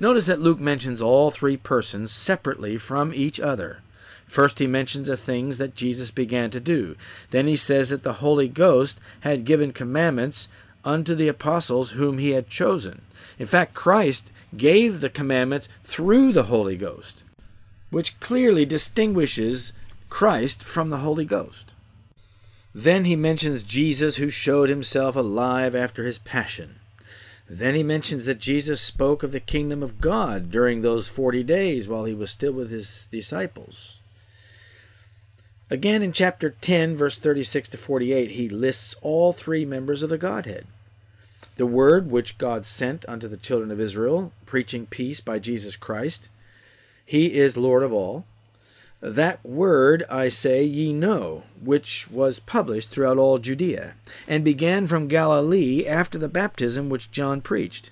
Notice 0.00 0.26
that 0.26 0.40
Luke 0.40 0.60
mentions 0.60 1.02
all 1.02 1.30
three 1.30 1.56
persons 1.56 2.12
separately 2.12 2.76
from 2.76 3.12
each 3.12 3.40
other. 3.40 3.82
First, 4.28 4.58
he 4.58 4.66
mentions 4.66 5.08
the 5.08 5.16
things 5.16 5.58
that 5.58 5.74
Jesus 5.74 6.10
began 6.10 6.50
to 6.50 6.60
do. 6.60 6.96
Then 7.30 7.46
he 7.46 7.56
says 7.56 7.88
that 7.88 8.02
the 8.02 8.14
Holy 8.14 8.46
Ghost 8.46 9.00
had 9.20 9.46
given 9.46 9.72
commandments 9.72 10.48
unto 10.84 11.14
the 11.14 11.28
apostles 11.28 11.92
whom 11.92 12.18
he 12.18 12.30
had 12.30 12.50
chosen. 12.50 13.02
In 13.38 13.46
fact, 13.46 13.74
Christ 13.74 14.30
gave 14.56 15.00
the 15.00 15.08
commandments 15.08 15.68
through 15.82 16.32
the 16.32 16.44
Holy 16.44 16.76
Ghost, 16.76 17.22
which 17.90 18.20
clearly 18.20 18.66
distinguishes 18.66 19.72
Christ 20.10 20.62
from 20.62 20.90
the 20.90 20.98
Holy 20.98 21.24
Ghost. 21.24 21.74
Then 22.74 23.06
he 23.06 23.16
mentions 23.16 23.62
Jesus 23.62 24.16
who 24.16 24.28
showed 24.28 24.68
himself 24.68 25.16
alive 25.16 25.74
after 25.74 26.04
his 26.04 26.18
passion. 26.18 26.76
Then 27.48 27.74
he 27.74 27.82
mentions 27.82 28.26
that 28.26 28.40
Jesus 28.40 28.80
spoke 28.80 29.22
of 29.22 29.32
the 29.32 29.40
kingdom 29.40 29.82
of 29.82 30.02
God 30.02 30.50
during 30.50 30.82
those 30.82 31.08
40 31.08 31.42
days 31.44 31.88
while 31.88 32.04
he 32.04 32.14
was 32.14 32.30
still 32.30 32.52
with 32.52 32.70
his 32.70 33.08
disciples. 33.10 33.97
Again, 35.70 36.02
in 36.02 36.12
chapter 36.12 36.50
10, 36.60 36.96
verse 36.96 37.18
36 37.18 37.68
to 37.70 37.76
48, 37.76 38.30
he 38.30 38.48
lists 38.48 38.94
all 39.02 39.32
three 39.32 39.66
members 39.66 40.02
of 40.02 40.08
the 40.08 40.16
Godhead. 40.16 40.66
The 41.56 41.66
Word 41.66 42.10
which 42.10 42.38
God 42.38 42.64
sent 42.64 43.04
unto 43.06 43.28
the 43.28 43.36
children 43.36 43.70
of 43.70 43.80
Israel, 43.80 44.32
preaching 44.46 44.86
peace 44.86 45.20
by 45.20 45.38
Jesus 45.38 45.76
Christ. 45.76 46.28
He 47.04 47.38
is 47.38 47.56
Lord 47.56 47.82
of 47.82 47.92
all. 47.92 48.24
That 49.00 49.44
word, 49.44 50.04
I 50.10 50.28
say, 50.28 50.64
ye 50.64 50.92
know, 50.92 51.44
which 51.62 52.10
was 52.10 52.40
published 52.40 52.90
throughout 52.90 53.18
all 53.18 53.38
Judea, 53.38 53.94
and 54.26 54.42
began 54.42 54.86
from 54.86 55.06
Galilee 55.06 55.86
after 55.86 56.18
the 56.18 56.28
baptism 56.28 56.88
which 56.88 57.10
John 57.10 57.40
preached, 57.40 57.90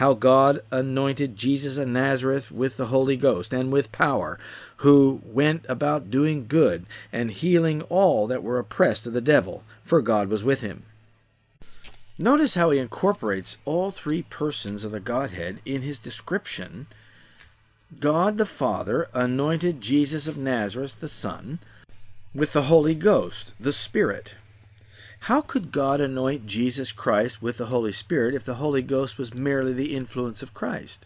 how 0.00 0.14
God 0.14 0.60
anointed 0.70 1.36
Jesus 1.36 1.76
of 1.76 1.86
Nazareth 1.86 2.50
with 2.50 2.78
the 2.78 2.86
Holy 2.86 3.18
Ghost 3.18 3.52
and 3.52 3.70
with 3.70 3.92
power, 3.92 4.38
who 4.76 5.20
went 5.26 5.66
about 5.68 6.10
doing 6.10 6.46
good 6.48 6.86
and 7.12 7.30
healing 7.30 7.82
all 7.90 8.26
that 8.26 8.42
were 8.42 8.58
oppressed 8.58 9.06
of 9.06 9.12
the 9.12 9.20
devil, 9.20 9.62
for 9.84 10.00
God 10.00 10.28
was 10.28 10.42
with 10.42 10.62
him. 10.62 10.84
Notice 12.16 12.54
how 12.54 12.70
he 12.70 12.78
incorporates 12.78 13.58
all 13.66 13.90
three 13.90 14.22
persons 14.22 14.86
of 14.86 14.92
the 14.92 15.00
Godhead 15.00 15.60
in 15.66 15.82
his 15.82 15.98
description 15.98 16.86
God 17.98 18.38
the 18.38 18.46
Father 18.46 19.06
anointed 19.12 19.82
Jesus 19.82 20.26
of 20.26 20.38
Nazareth, 20.38 21.00
the 21.00 21.08
Son, 21.08 21.58
with 22.34 22.54
the 22.54 22.62
Holy 22.62 22.94
Ghost, 22.94 23.52
the 23.60 23.70
Spirit. 23.70 24.32
How 25.24 25.42
could 25.42 25.70
God 25.70 26.00
anoint 26.00 26.46
Jesus 26.46 26.92
Christ 26.92 27.42
with 27.42 27.58
the 27.58 27.66
Holy 27.66 27.92
Spirit 27.92 28.34
if 28.34 28.44
the 28.44 28.54
Holy 28.54 28.80
Ghost 28.80 29.18
was 29.18 29.34
merely 29.34 29.74
the 29.74 29.94
influence 29.94 30.42
of 30.42 30.54
Christ? 30.54 31.04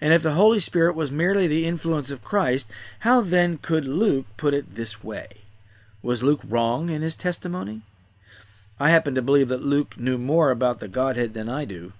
And 0.00 0.12
if 0.12 0.22
the 0.22 0.34
Holy 0.34 0.60
Spirit 0.60 0.94
was 0.94 1.10
merely 1.10 1.46
the 1.46 1.66
influence 1.66 2.10
of 2.10 2.22
Christ, 2.22 2.70
how 3.00 3.22
then 3.22 3.58
could 3.58 3.86
Luke 3.86 4.26
put 4.36 4.54
it 4.54 4.74
this 4.74 5.02
way? 5.02 5.28
Was 6.02 6.22
Luke 6.22 6.42
wrong 6.46 6.90
in 6.90 7.02
his 7.02 7.16
testimony? 7.16 7.80
I 8.78 8.90
happen 8.90 9.14
to 9.14 9.22
believe 9.22 9.48
that 9.48 9.64
Luke 9.64 9.98
knew 9.98 10.18
more 10.18 10.50
about 10.50 10.78
the 10.78 10.86
Godhead 10.86 11.34
than 11.34 11.48
I 11.48 11.64
do, 11.64 11.94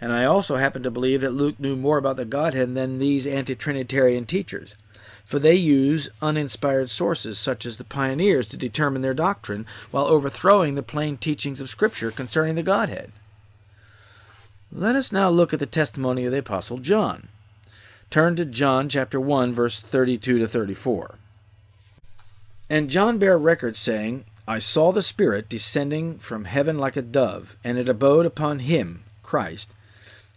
and 0.00 0.12
I 0.12 0.24
also 0.24 0.56
happen 0.56 0.82
to 0.84 0.90
believe 0.90 1.22
that 1.22 1.34
Luke 1.34 1.58
knew 1.58 1.74
more 1.74 1.98
about 1.98 2.16
the 2.16 2.24
Godhead 2.24 2.74
than 2.74 2.98
these 2.98 3.26
anti 3.26 3.56
Trinitarian 3.56 4.26
teachers, 4.26 4.76
for 5.24 5.38
they 5.38 5.54
use 5.54 6.08
uninspired 6.20 6.90
sources 6.90 7.38
such 7.38 7.64
as 7.66 7.76
the 7.76 7.84
pioneers 7.84 8.46
to 8.48 8.56
determine 8.56 9.02
their 9.02 9.14
doctrine 9.14 9.66
while 9.90 10.06
overthrowing 10.06 10.74
the 10.74 10.82
plain 10.82 11.16
teachings 11.16 11.60
of 11.60 11.68
Scripture 11.68 12.10
concerning 12.10 12.54
the 12.54 12.62
Godhead. 12.62 13.12
Let 14.70 14.96
us 14.96 15.12
now 15.12 15.28
look 15.30 15.52
at 15.52 15.60
the 15.60 15.66
testimony 15.66 16.24
of 16.24 16.32
the 16.32 16.38
Apostle 16.38 16.78
John. 16.78 17.28
Turn 18.10 18.36
to 18.36 18.44
John 18.44 18.88
chapter 18.88 19.20
1, 19.20 19.52
verse 19.52 19.80
32 19.80 20.38
to 20.38 20.48
34. 20.48 21.16
And 22.70 22.90
John 22.90 23.18
bare 23.18 23.38
record, 23.38 23.76
saying, 23.76 24.24
I 24.48 24.58
saw 24.58 24.92
the 24.92 25.02
Spirit 25.02 25.48
descending 25.48 26.18
from 26.18 26.46
heaven 26.46 26.78
like 26.78 26.96
a 26.96 27.02
dove, 27.02 27.56
and 27.62 27.78
it 27.78 27.88
abode 27.88 28.26
upon 28.26 28.60
him, 28.60 29.04
Christ 29.22 29.74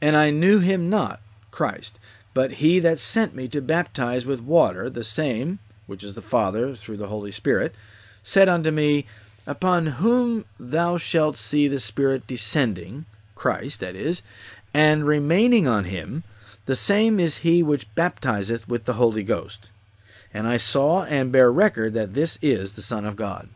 and 0.02 0.16
I 0.16 0.30
knew 0.30 0.60
him 0.60 0.90
not, 0.90 1.20
Christ, 1.52 2.00
but 2.36 2.54
he 2.54 2.80
that 2.80 3.00
sent 3.00 3.34
me 3.34 3.48
to 3.48 3.62
baptize 3.62 4.26
with 4.26 4.42
water, 4.42 4.90
the 4.90 5.06
same, 5.06 5.58
which 5.88 6.04
is 6.04 6.14
the 6.14 6.22
Father 6.22 6.76
through 6.76 6.98
the 6.98 7.08
Holy 7.08 7.32
Spirit, 7.32 7.74
said 8.22 8.50
unto 8.50 8.70
me, 8.70 9.08
Upon 9.48 9.88
whom 9.88 10.44
thou 10.60 10.98
shalt 10.98 11.38
see 11.38 11.68
the 11.68 11.80
Spirit 11.80 12.28
descending, 12.28 13.06
Christ, 13.36 13.80
that 13.80 13.96
is, 13.96 14.22
and 14.74 15.08
remaining 15.08 15.66
on 15.66 15.86
him, 15.86 16.24
the 16.66 16.76
same 16.76 17.22
is 17.22 17.38
he 17.38 17.64
which 17.64 17.94
baptizeth 17.96 18.68
with 18.68 18.84
the 18.84 18.94
Holy 18.94 19.24
Ghost. 19.24 19.70
And 20.34 20.46
I 20.46 20.58
saw 20.58 21.04
and 21.06 21.32
bear 21.32 21.50
record 21.50 21.94
that 21.94 22.16
this 22.16 22.38
is 22.42 22.76
the 22.76 22.82
Son 22.82 23.06
of 23.06 23.16
God. 23.16 23.48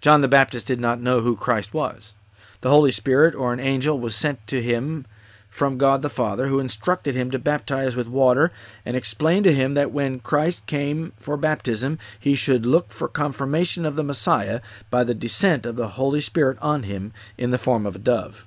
John 0.00 0.22
the 0.22 0.28
Baptist 0.28 0.66
did 0.66 0.80
not 0.80 1.02
know 1.02 1.20
who 1.20 1.36
Christ 1.36 1.74
was. 1.74 2.14
The 2.62 2.70
Holy 2.70 2.90
Spirit 2.90 3.34
or 3.34 3.52
an 3.52 3.60
angel 3.60 3.98
was 3.98 4.16
sent 4.16 4.46
to 4.46 4.62
him 4.62 5.04
from 5.50 5.76
God 5.76 6.00
the 6.00 6.08
Father, 6.08 6.46
who 6.46 6.60
instructed 6.60 7.14
him 7.14 7.30
to 7.32 7.38
baptize 7.38 7.96
with 7.96 8.06
water, 8.06 8.52
and 8.86 8.96
explained 8.96 9.44
to 9.44 9.52
him 9.52 9.74
that 9.74 9.90
when 9.90 10.20
Christ 10.20 10.64
came 10.66 11.12
for 11.18 11.36
baptism, 11.36 11.98
he 12.18 12.34
should 12.34 12.64
look 12.64 12.92
for 12.92 13.08
confirmation 13.08 13.84
of 13.84 13.96
the 13.96 14.04
Messiah 14.04 14.60
by 14.88 15.04
the 15.04 15.12
descent 15.12 15.66
of 15.66 15.76
the 15.76 15.88
Holy 15.88 16.20
Spirit 16.20 16.56
on 16.62 16.84
him 16.84 17.12
in 17.36 17.50
the 17.50 17.58
form 17.58 17.84
of 17.84 17.96
a 17.96 17.98
dove. 17.98 18.46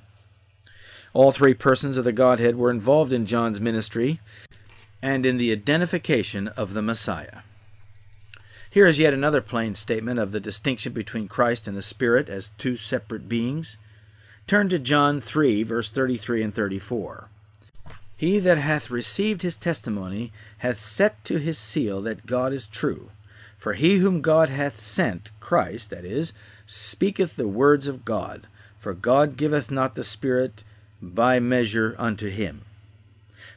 All 1.13 1.31
three 1.31 1.53
persons 1.53 1.97
of 1.97 2.05
the 2.05 2.11
Godhead 2.11 2.55
were 2.55 2.71
involved 2.71 3.13
in 3.13 3.27
John's 3.27 3.61
ministry 3.61 4.19
and 5.01 5.25
in 5.25 5.37
the 5.37 5.51
identification 5.51 6.47
of 6.47 6.73
the 6.73 6.81
Messiah. 6.81 7.41
Here 8.69 8.87
is 8.87 8.97
yet 8.97 9.13
another 9.13 9.41
plain 9.41 9.75
statement 9.75 10.19
of 10.19 10.31
the 10.31 10.39
distinction 10.39 10.93
between 10.93 11.27
Christ 11.27 11.67
and 11.67 11.77
the 11.77 11.83
Spirit 11.83 12.29
as 12.29 12.49
two 12.57 12.75
separate 12.75 13.29
beings. 13.29 13.77
Turn 14.47 14.69
to 14.69 14.79
John 14.79 15.21
3, 15.21 15.63
verse 15.63 15.89
33 15.89 16.43
and 16.43 16.53
34. 16.53 17.29
He 18.17 18.39
that 18.39 18.57
hath 18.57 18.91
received 18.91 19.41
his 19.41 19.55
testimony 19.55 20.31
hath 20.59 20.77
set 20.77 21.23
to 21.25 21.37
his 21.37 21.57
seal 21.57 22.01
that 22.01 22.25
God 22.25 22.53
is 22.53 22.65
true. 22.65 23.09
For 23.57 23.73
he 23.73 23.97
whom 23.97 24.21
God 24.21 24.49
hath 24.49 24.79
sent, 24.79 25.31
Christ, 25.39 25.89
that 25.89 26.03
is, 26.03 26.33
speaketh 26.65 27.35
the 27.35 27.47
words 27.47 27.87
of 27.87 28.03
God. 28.03 28.47
For 28.79 28.93
God 28.93 29.37
giveth 29.37 29.71
not 29.71 29.95
the 29.95 30.03
Spirit 30.03 30.65
by 31.01 31.39
measure 31.39 31.95
unto 31.97 32.29
him. 32.29 32.63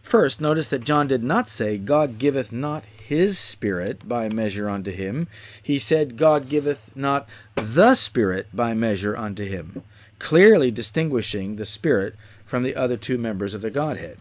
First, 0.00 0.40
notice 0.40 0.68
that 0.68 0.84
John 0.84 1.08
did 1.08 1.24
not 1.24 1.48
say, 1.48 1.78
God 1.78 2.18
giveth 2.18 2.52
not 2.52 2.84
his 2.84 3.38
Spirit 3.38 4.08
by 4.08 4.28
measure 4.28 4.68
unto 4.68 4.92
him. 4.92 5.26
He 5.60 5.80
said, 5.80 6.16
God 6.16 6.48
giveth 6.48 6.90
not 6.94 7.28
the 7.56 7.94
Spirit 7.94 8.46
by 8.52 8.74
measure 8.74 9.16
unto 9.16 9.44
him, 9.44 9.82
clearly 10.18 10.70
distinguishing 10.70 11.56
the 11.56 11.64
Spirit 11.64 12.14
from 12.44 12.62
the 12.62 12.74
other 12.74 12.96
two 12.96 13.18
members 13.18 13.54
of 13.54 13.62
the 13.62 13.70
Godhead. 13.70 14.18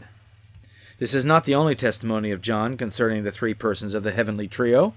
This 0.97 1.13
is 1.13 1.25
not 1.25 1.43
the 1.43 1.55
only 1.55 1.75
testimony 1.75 2.31
of 2.31 2.41
John 2.41 2.77
concerning 2.77 3.23
the 3.23 3.31
three 3.31 3.53
persons 3.53 3.93
of 3.93 4.03
the 4.03 4.11
heavenly 4.11 4.47
trio. 4.47 4.93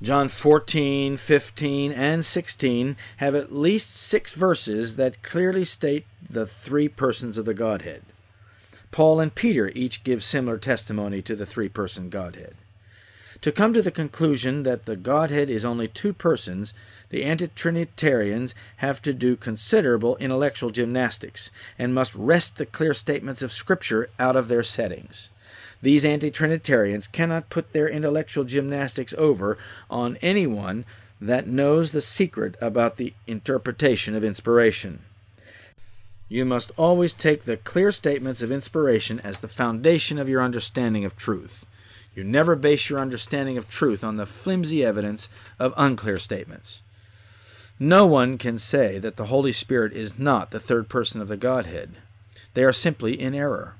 John 0.00 0.28
14, 0.28 1.16
15, 1.16 1.92
and 1.92 2.24
16 2.24 2.96
have 3.16 3.34
at 3.34 3.52
least 3.52 3.94
six 3.94 4.32
verses 4.32 4.96
that 4.96 5.22
clearly 5.22 5.64
state 5.64 6.06
the 6.28 6.46
three 6.46 6.88
persons 6.88 7.36
of 7.36 7.44
the 7.44 7.54
Godhead. 7.54 8.02
Paul 8.90 9.20
and 9.20 9.34
Peter 9.34 9.70
each 9.74 10.04
give 10.04 10.24
similar 10.24 10.56
testimony 10.56 11.20
to 11.22 11.36
the 11.36 11.46
three 11.46 11.68
person 11.68 12.08
Godhead. 12.08 12.54
To 13.42 13.52
come 13.52 13.72
to 13.72 13.82
the 13.82 13.90
conclusion 13.90 14.62
that 14.62 14.86
the 14.86 14.96
Godhead 14.96 15.50
is 15.50 15.64
only 15.64 15.88
two 15.88 16.12
persons, 16.12 16.74
the 17.10 17.24
anti-Trinitarians 17.24 18.54
have 18.78 19.00
to 19.02 19.12
do 19.12 19.36
considerable 19.36 20.16
intellectual 20.16 20.70
gymnastics 20.70 21.50
and 21.78 21.94
must 21.94 22.14
wrest 22.14 22.56
the 22.56 22.66
clear 22.66 22.92
statements 22.92 23.42
of 23.42 23.52
Scripture 23.52 24.10
out 24.18 24.36
of 24.36 24.48
their 24.48 24.62
settings. 24.62 25.30
These 25.80 26.04
anti-Trinitarians 26.04 27.06
cannot 27.06 27.50
put 27.50 27.72
their 27.72 27.88
intellectual 27.88 28.44
gymnastics 28.44 29.14
over 29.16 29.56
on 29.88 30.18
anyone 30.20 30.84
that 31.20 31.46
knows 31.46 31.92
the 31.92 32.00
secret 32.00 32.56
about 32.60 32.96
the 32.96 33.14
interpretation 33.26 34.14
of 34.14 34.22
inspiration. 34.24 35.00
You 36.28 36.44
must 36.44 36.72
always 36.76 37.12
take 37.12 37.44
the 37.44 37.56
clear 37.56 37.90
statements 37.90 38.42
of 38.42 38.52
inspiration 38.52 39.18
as 39.20 39.40
the 39.40 39.48
foundation 39.48 40.18
of 40.18 40.28
your 40.28 40.42
understanding 40.42 41.04
of 41.04 41.16
truth. 41.16 41.64
You 42.14 42.22
never 42.22 42.54
base 42.54 42.90
your 42.90 42.98
understanding 42.98 43.56
of 43.56 43.68
truth 43.68 44.04
on 44.04 44.16
the 44.16 44.26
flimsy 44.26 44.84
evidence 44.84 45.28
of 45.58 45.72
unclear 45.76 46.18
statements. 46.18 46.82
No 47.80 48.06
one 48.06 48.38
can 48.38 48.58
say 48.58 48.98
that 48.98 49.16
the 49.16 49.26
Holy 49.26 49.52
Spirit 49.52 49.92
is 49.92 50.18
not 50.18 50.50
the 50.50 50.58
third 50.58 50.88
person 50.88 51.20
of 51.20 51.28
the 51.28 51.36
Godhead. 51.36 51.94
They 52.54 52.64
are 52.64 52.72
simply 52.72 53.20
in 53.20 53.34
error. 53.36 53.76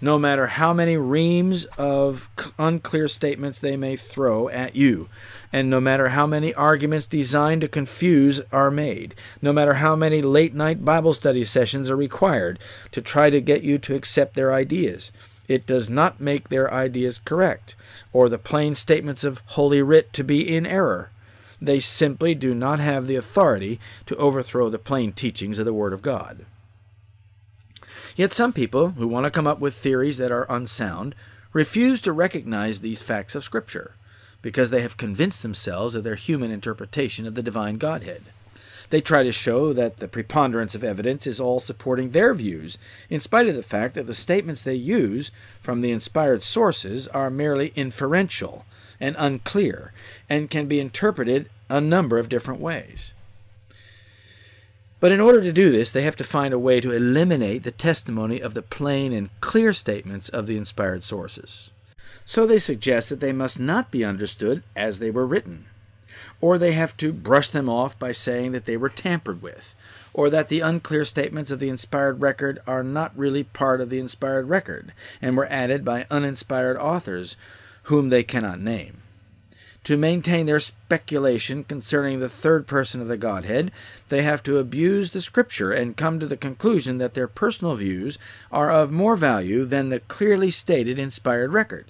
No 0.00 0.18
matter 0.18 0.48
how 0.48 0.72
many 0.72 0.96
reams 0.96 1.64
of 1.78 2.28
unclear 2.58 3.08
statements 3.08 3.58
they 3.58 3.76
may 3.76 3.96
throw 3.96 4.48
at 4.50 4.76
you, 4.76 5.08
and 5.52 5.68
no 5.68 5.80
matter 5.80 6.10
how 6.10 6.26
many 6.26 6.54
arguments 6.54 7.06
designed 7.06 7.62
to 7.62 7.68
confuse 7.68 8.40
are 8.52 8.70
made, 8.70 9.14
no 9.42 9.52
matter 9.52 9.74
how 9.74 9.96
many 9.96 10.22
late 10.22 10.54
night 10.54 10.84
Bible 10.84 11.12
study 11.12 11.42
sessions 11.42 11.90
are 11.90 11.96
required 11.96 12.58
to 12.92 13.00
try 13.00 13.30
to 13.30 13.40
get 13.40 13.62
you 13.62 13.78
to 13.78 13.96
accept 13.96 14.34
their 14.34 14.52
ideas, 14.52 15.10
it 15.48 15.66
does 15.66 15.90
not 15.90 16.20
make 16.20 16.50
their 16.50 16.72
ideas 16.72 17.18
correct, 17.18 17.74
or 18.12 18.28
the 18.28 18.38
plain 18.38 18.74
statements 18.74 19.24
of 19.24 19.42
Holy 19.46 19.82
Writ 19.82 20.12
to 20.12 20.22
be 20.22 20.54
in 20.54 20.66
error. 20.66 21.10
They 21.64 21.80
simply 21.80 22.34
do 22.34 22.54
not 22.54 22.78
have 22.78 23.06
the 23.06 23.16
authority 23.16 23.80
to 24.06 24.16
overthrow 24.16 24.68
the 24.68 24.78
plain 24.78 25.12
teachings 25.12 25.58
of 25.58 25.64
the 25.64 25.72
Word 25.72 25.92
of 25.92 26.02
God. 26.02 26.44
Yet 28.16 28.32
some 28.32 28.52
people, 28.52 28.90
who 28.90 29.08
want 29.08 29.24
to 29.24 29.30
come 29.30 29.46
up 29.46 29.60
with 29.60 29.74
theories 29.74 30.18
that 30.18 30.30
are 30.30 30.46
unsound, 30.48 31.14
refuse 31.52 32.00
to 32.02 32.12
recognize 32.12 32.80
these 32.80 33.02
facts 33.02 33.34
of 33.34 33.44
Scripture 33.44 33.94
because 34.42 34.70
they 34.70 34.82
have 34.82 34.98
convinced 34.98 35.42
themselves 35.42 35.94
of 35.94 36.04
their 36.04 36.16
human 36.16 36.50
interpretation 36.50 37.26
of 37.26 37.34
the 37.34 37.42
divine 37.42 37.78
Godhead. 37.78 38.24
They 38.90 39.00
try 39.00 39.22
to 39.22 39.32
show 39.32 39.72
that 39.72 39.96
the 39.96 40.06
preponderance 40.06 40.74
of 40.74 40.84
evidence 40.84 41.26
is 41.26 41.40
all 41.40 41.58
supporting 41.58 42.10
their 42.10 42.34
views, 42.34 42.76
in 43.08 43.20
spite 43.20 43.48
of 43.48 43.56
the 43.56 43.62
fact 43.62 43.94
that 43.94 44.06
the 44.06 44.14
statements 44.14 44.62
they 44.62 44.74
use 44.74 45.30
from 45.60 45.80
the 45.80 45.90
inspired 45.90 46.42
sources 46.42 47.08
are 47.08 47.30
merely 47.30 47.72
inferential 47.74 48.66
and 49.00 49.16
unclear 49.18 49.92
and 50.28 50.50
can 50.50 50.66
be 50.66 50.78
interpreted 50.78 51.48
a 51.68 51.80
number 51.80 52.18
of 52.18 52.28
different 52.28 52.60
ways. 52.60 53.14
But 55.00 55.12
in 55.12 55.20
order 55.20 55.42
to 55.42 55.52
do 55.52 55.70
this, 55.70 55.92
they 55.92 56.02
have 56.02 56.16
to 56.16 56.24
find 56.24 56.54
a 56.54 56.58
way 56.58 56.80
to 56.80 56.92
eliminate 56.92 57.62
the 57.62 57.70
testimony 57.70 58.40
of 58.40 58.54
the 58.54 58.62
plain 58.62 59.12
and 59.12 59.28
clear 59.40 59.72
statements 59.74 60.30
of 60.30 60.46
the 60.46 60.56
inspired 60.56 61.04
sources. 61.04 61.70
So 62.24 62.46
they 62.46 62.58
suggest 62.58 63.10
that 63.10 63.20
they 63.20 63.32
must 63.32 63.60
not 63.60 63.90
be 63.90 64.02
understood 64.02 64.62
as 64.74 64.98
they 64.98 65.10
were 65.10 65.26
written, 65.26 65.66
or 66.40 66.56
they 66.56 66.72
have 66.72 66.96
to 66.96 67.12
brush 67.12 67.50
them 67.50 67.68
off 67.68 67.98
by 67.98 68.12
saying 68.12 68.52
that 68.52 68.64
they 68.64 68.78
were 68.78 68.88
tampered 68.88 69.42
with, 69.42 69.74
or 70.14 70.30
that 70.30 70.48
the 70.48 70.60
unclear 70.60 71.04
statements 71.04 71.50
of 71.50 71.60
the 71.60 71.68
inspired 71.68 72.22
record 72.22 72.62
are 72.66 72.82
not 72.82 73.12
really 73.14 73.44
part 73.44 73.82
of 73.82 73.90
the 73.90 73.98
inspired 73.98 74.48
record 74.48 74.94
and 75.20 75.36
were 75.36 75.52
added 75.52 75.84
by 75.84 76.06
uninspired 76.10 76.78
authors 76.78 77.36
whom 77.84 78.08
they 78.08 78.22
cannot 78.22 78.58
name. 78.58 79.02
To 79.84 79.98
maintain 79.98 80.46
their 80.46 80.60
speculation 80.60 81.62
concerning 81.62 82.18
the 82.18 82.28
third 82.28 82.66
person 82.66 83.02
of 83.02 83.08
the 83.08 83.18
Godhead, 83.18 83.70
they 84.08 84.22
have 84.22 84.42
to 84.44 84.56
abuse 84.56 85.12
the 85.12 85.20
Scripture 85.20 85.72
and 85.72 85.96
come 85.96 86.18
to 86.18 86.26
the 86.26 86.38
conclusion 86.38 86.96
that 86.98 87.12
their 87.12 87.28
personal 87.28 87.74
views 87.74 88.18
are 88.50 88.72
of 88.72 88.90
more 88.90 89.14
value 89.14 89.66
than 89.66 89.90
the 89.90 90.00
clearly 90.00 90.50
stated 90.50 90.98
inspired 90.98 91.52
record. 91.52 91.84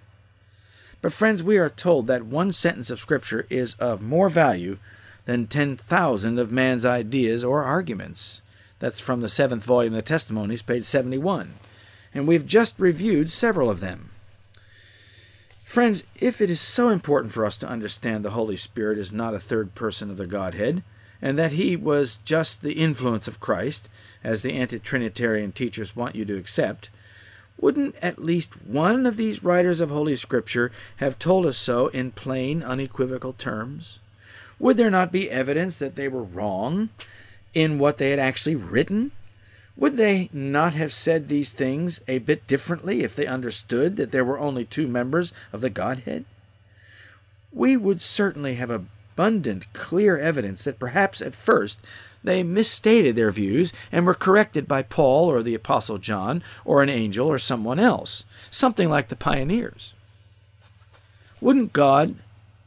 But, 1.00 1.12
friends, 1.12 1.42
we 1.42 1.56
are 1.56 1.70
told 1.70 2.08
that 2.08 2.26
one 2.26 2.50
sentence 2.50 2.90
of 2.90 2.98
Scripture 2.98 3.46
is 3.48 3.74
of 3.74 4.02
more 4.02 4.28
value 4.28 4.78
than 5.24 5.46
10,000 5.46 6.38
of 6.38 6.50
man's 6.50 6.84
ideas 6.84 7.44
or 7.44 7.62
arguments. 7.62 8.42
That's 8.80 9.00
from 9.00 9.20
the 9.20 9.28
seventh 9.28 9.64
volume 9.64 9.94
of 9.94 9.98
the 9.98 10.02
Testimonies, 10.02 10.62
page 10.62 10.84
71. 10.84 11.54
And 12.12 12.26
we've 12.26 12.46
just 12.46 12.78
reviewed 12.78 13.30
several 13.30 13.70
of 13.70 13.80
them. 13.80 14.10
Friends, 15.74 16.04
if 16.14 16.40
it 16.40 16.50
is 16.50 16.60
so 16.60 16.88
important 16.88 17.32
for 17.32 17.44
us 17.44 17.56
to 17.56 17.68
understand 17.68 18.24
the 18.24 18.30
Holy 18.30 18.56
Spirit 18.56 18.96
is 18.96 19.12
not 19.12 19.34
a 19.34 19.40
third 19.40 19.74
person 19.74 20.08
of 20.08 20.16
the 20.16 20.24
Godhead, 20.28 20.84
and 21.20 21.36
that 21.36 21.50
he 21.50 21.74
was 21.74 22.18
just 22.24 22.62
the 22.62 22.74
influence 22.74 23.26
of 23.26 23.40
Christ, 23.40 23.90
as 24.22 24.42
the 24.42 24.52
anti 24.52 24.78
Trinitarian 24.78 25.50
teachers 25.50 25.96
want 25.96 26.14
you 26.14 26.24
to 26.26 26.36
accept, 26.36 26.90
wouldn't 27.58 27.96
at 28.00 28.22
least 28.22 28.64
one 28.64 29.04
of 29.04 29.16
these 29.16 29.42
writers 29.42 29.80
of 29.80 29.90
Holy 29.90 30.14
Scripture 30.14 30.70
have 30.98 31.18
told 31.18 31.44
us 31.44 31.58
so 31.58 31.88
in 31.88 32.12
plain, 32.12 32.62
unequivocal 32.62 33.32
terms? 33.32 33.98
Would 34.60 34.76
there 34.76 34.92
not 34.92 35.10
be 35.10 35.28
evidence 35.28 35.76
that 35.78 35.96
they 35.96 36.06
were 36.06 36.22
wrong 36.22 36.90
in 37.52 37.80
what 37.80 37.98
they 37.98 38.10
had 38.10 38.20
actually 38.20 38.54
written? 38.54 39.10
Would 39.76 39.96
they 39.96 40.30
not 40.32 40.74
have 40.74 40.92
said 40.92 41.28
these 41.28 41.50
things 41.50 42.00
a 42.06 42.18
bit 42.18 42.46
differently 42.46 43.02
if 43.02 43.16
they 43.16 43.26
understood 43.26 43.96
that 43.96 44.12
there 44.12 44.24
were 44.24 44.38
only 44.38 44.64
two 44.64 44.86
members 44.86 45.32
of 45.52 45.60
the 45.60 45.70
Godhead? 45.70 46.24
We 47.52 47.76
would 47.76 48.00
certainly 48.00 48.54
have 48.54 48.70
abundant, 48.70 49.72
clear 49.72 50.18
evidence 50.18 50.64
that 50.64 50.78
perhaps 50.78 51.20
at 51.20 51.34
first 51.34 51.80
they 52.22 52.42
misstated 52.42 53.16
their 53.16 53.30
views 53.30 53.72
and 53.92 54.06
were 54.06 54.14
corrected 54.14 54.66
by 54.66 54.82
Paul 54.82 55.30
or 55.30 55.42
the 55.42 55.54
Apostle 55.54 55.98
John 55.98 56.42
or 56.64 56.82
an 56.82 56.88
angel 56.88 57.26
or 57.26 57.38
someone 57.38 57.78
else, 57.78 58.24
something 58.50 58.88
like 58.88 59.08
the 59.08 59.16
pioneers. 59.16 59.92
Wouldn't 61.40 61.72
God 61.72 62.16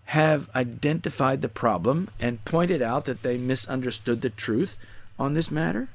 have 0.05 0.49
identified 0.55 1.41
the 1.41 1.49
problem 1.49 2.09
and 2.19 2.43
pointed 2.45 2.81
out 2.81 3.05
that 3.05 3.23
they 3.23 3.37
misunderstood 3.37 4.21
the 4.21 4.29
truth 4.29 4.77
on 5.17 5.33
this 5.33 5.49
matter? 5.49 5.89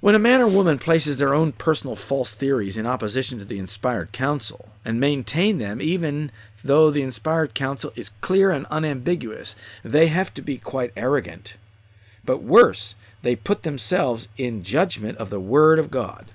When 0.00 0.14
a 0.14 0.20
man 0.20 0.40
or 0.40 0.46
woman 0.46 0.78
places 0.78 1.16
their 1.16 1.34
own 1.34 1.50
personal 1.50 1.96
false 1.96 2.32
theories 2.32 2.76
in 2.76 2.86
opposition 2.86 3.40
to 3.40 3.44
the 3.44 3.58
inspired 3.58 4.12
counsel, 4.12 4.68
and 4.84 5.00
maintain 5.00 5.58
them 5.58 5.82
even 5.82 6.30
though 6.62 6.88
the 6.88 7.02
inspired 7.02 7.52
counsel 7.52 7.92
is 7.96 8.12
clear 8.20 8.52
and 8.52 8.64
unambiguous, 8.70 9.56
they 9.82 10.06
have 10.06 10.32
to 10.34 10.42
be 10.42 10.56
quite 10.56 10.92
arrogant. 10.96 11.56
But 12.24 12.44
worse, 12.44 12.94
they 13.22 13.34
put 13.34 13.64
themselves 13.64 14.28
in 14.36 14.62
judgment 14.62 15.18
of 15.18 15.30
the 15.30 15.40
Word 15.40 15.80
of 15.80 15.90
God. 15.90 16.26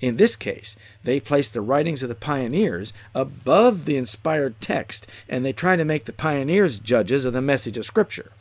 In 0.00 0.16
this 0.16 0.34
case, 0.34 0.74
they 1.04 1.20
place 1.20 1.48
the 1.48 1.60
writings 1.60 2.02
of 2.02 2.08
the 2.08 2.16
pioneers 2.16 2.92
above 3.14 3.84
the 3.84 3.96
inspired 3.96 4.60
text, 4.60 5.06
and 5.28 5.44
they 5.44 5.52
try 5.52 5.76
to 5.76 5.84
make 5.84 6.06
the 6.06 6.12
pioneers 6.12 6.80
judges 6.80 7.24
of 7.24 7.32
the 7.32 7.40
message 7.40 7.78
of 7.78 7.86
Scripture. 7.86 8.32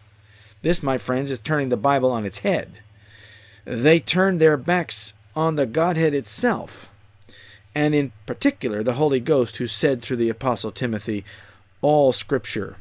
This, 0.63 0.82
my 0.82 0.97
friends, 0.97 1.30
is 1.30 1.38
turning 1.38 1.70
the 1.70 1.78
Bible 1.78 2.11
on 2.11 2.26
its 2.26 2.39
head 2.39 2.80
they 3.66 3.99
turned 3.99 4.39
their 4.39 4.57
backs 4.57 5.13
on 5.36 5.55
the 5.55 5.66
Godhead 5.66 6.13
itself, 6.13 6.91
and 7.74 7.93
in 7.93 8.11
particular 8.26 8.84
the 8.84 8.93
Holy 8.93 9.20
Ghost, 9.20 9.57
who 9.57 9.68
said 9.68 10.01
through 10.01 10.18
the 10.18 10.30
Apostle 10.30 10.72
Timothy, 10.72 11.26
All 11.82 12.11
Scripture 12.11 12.78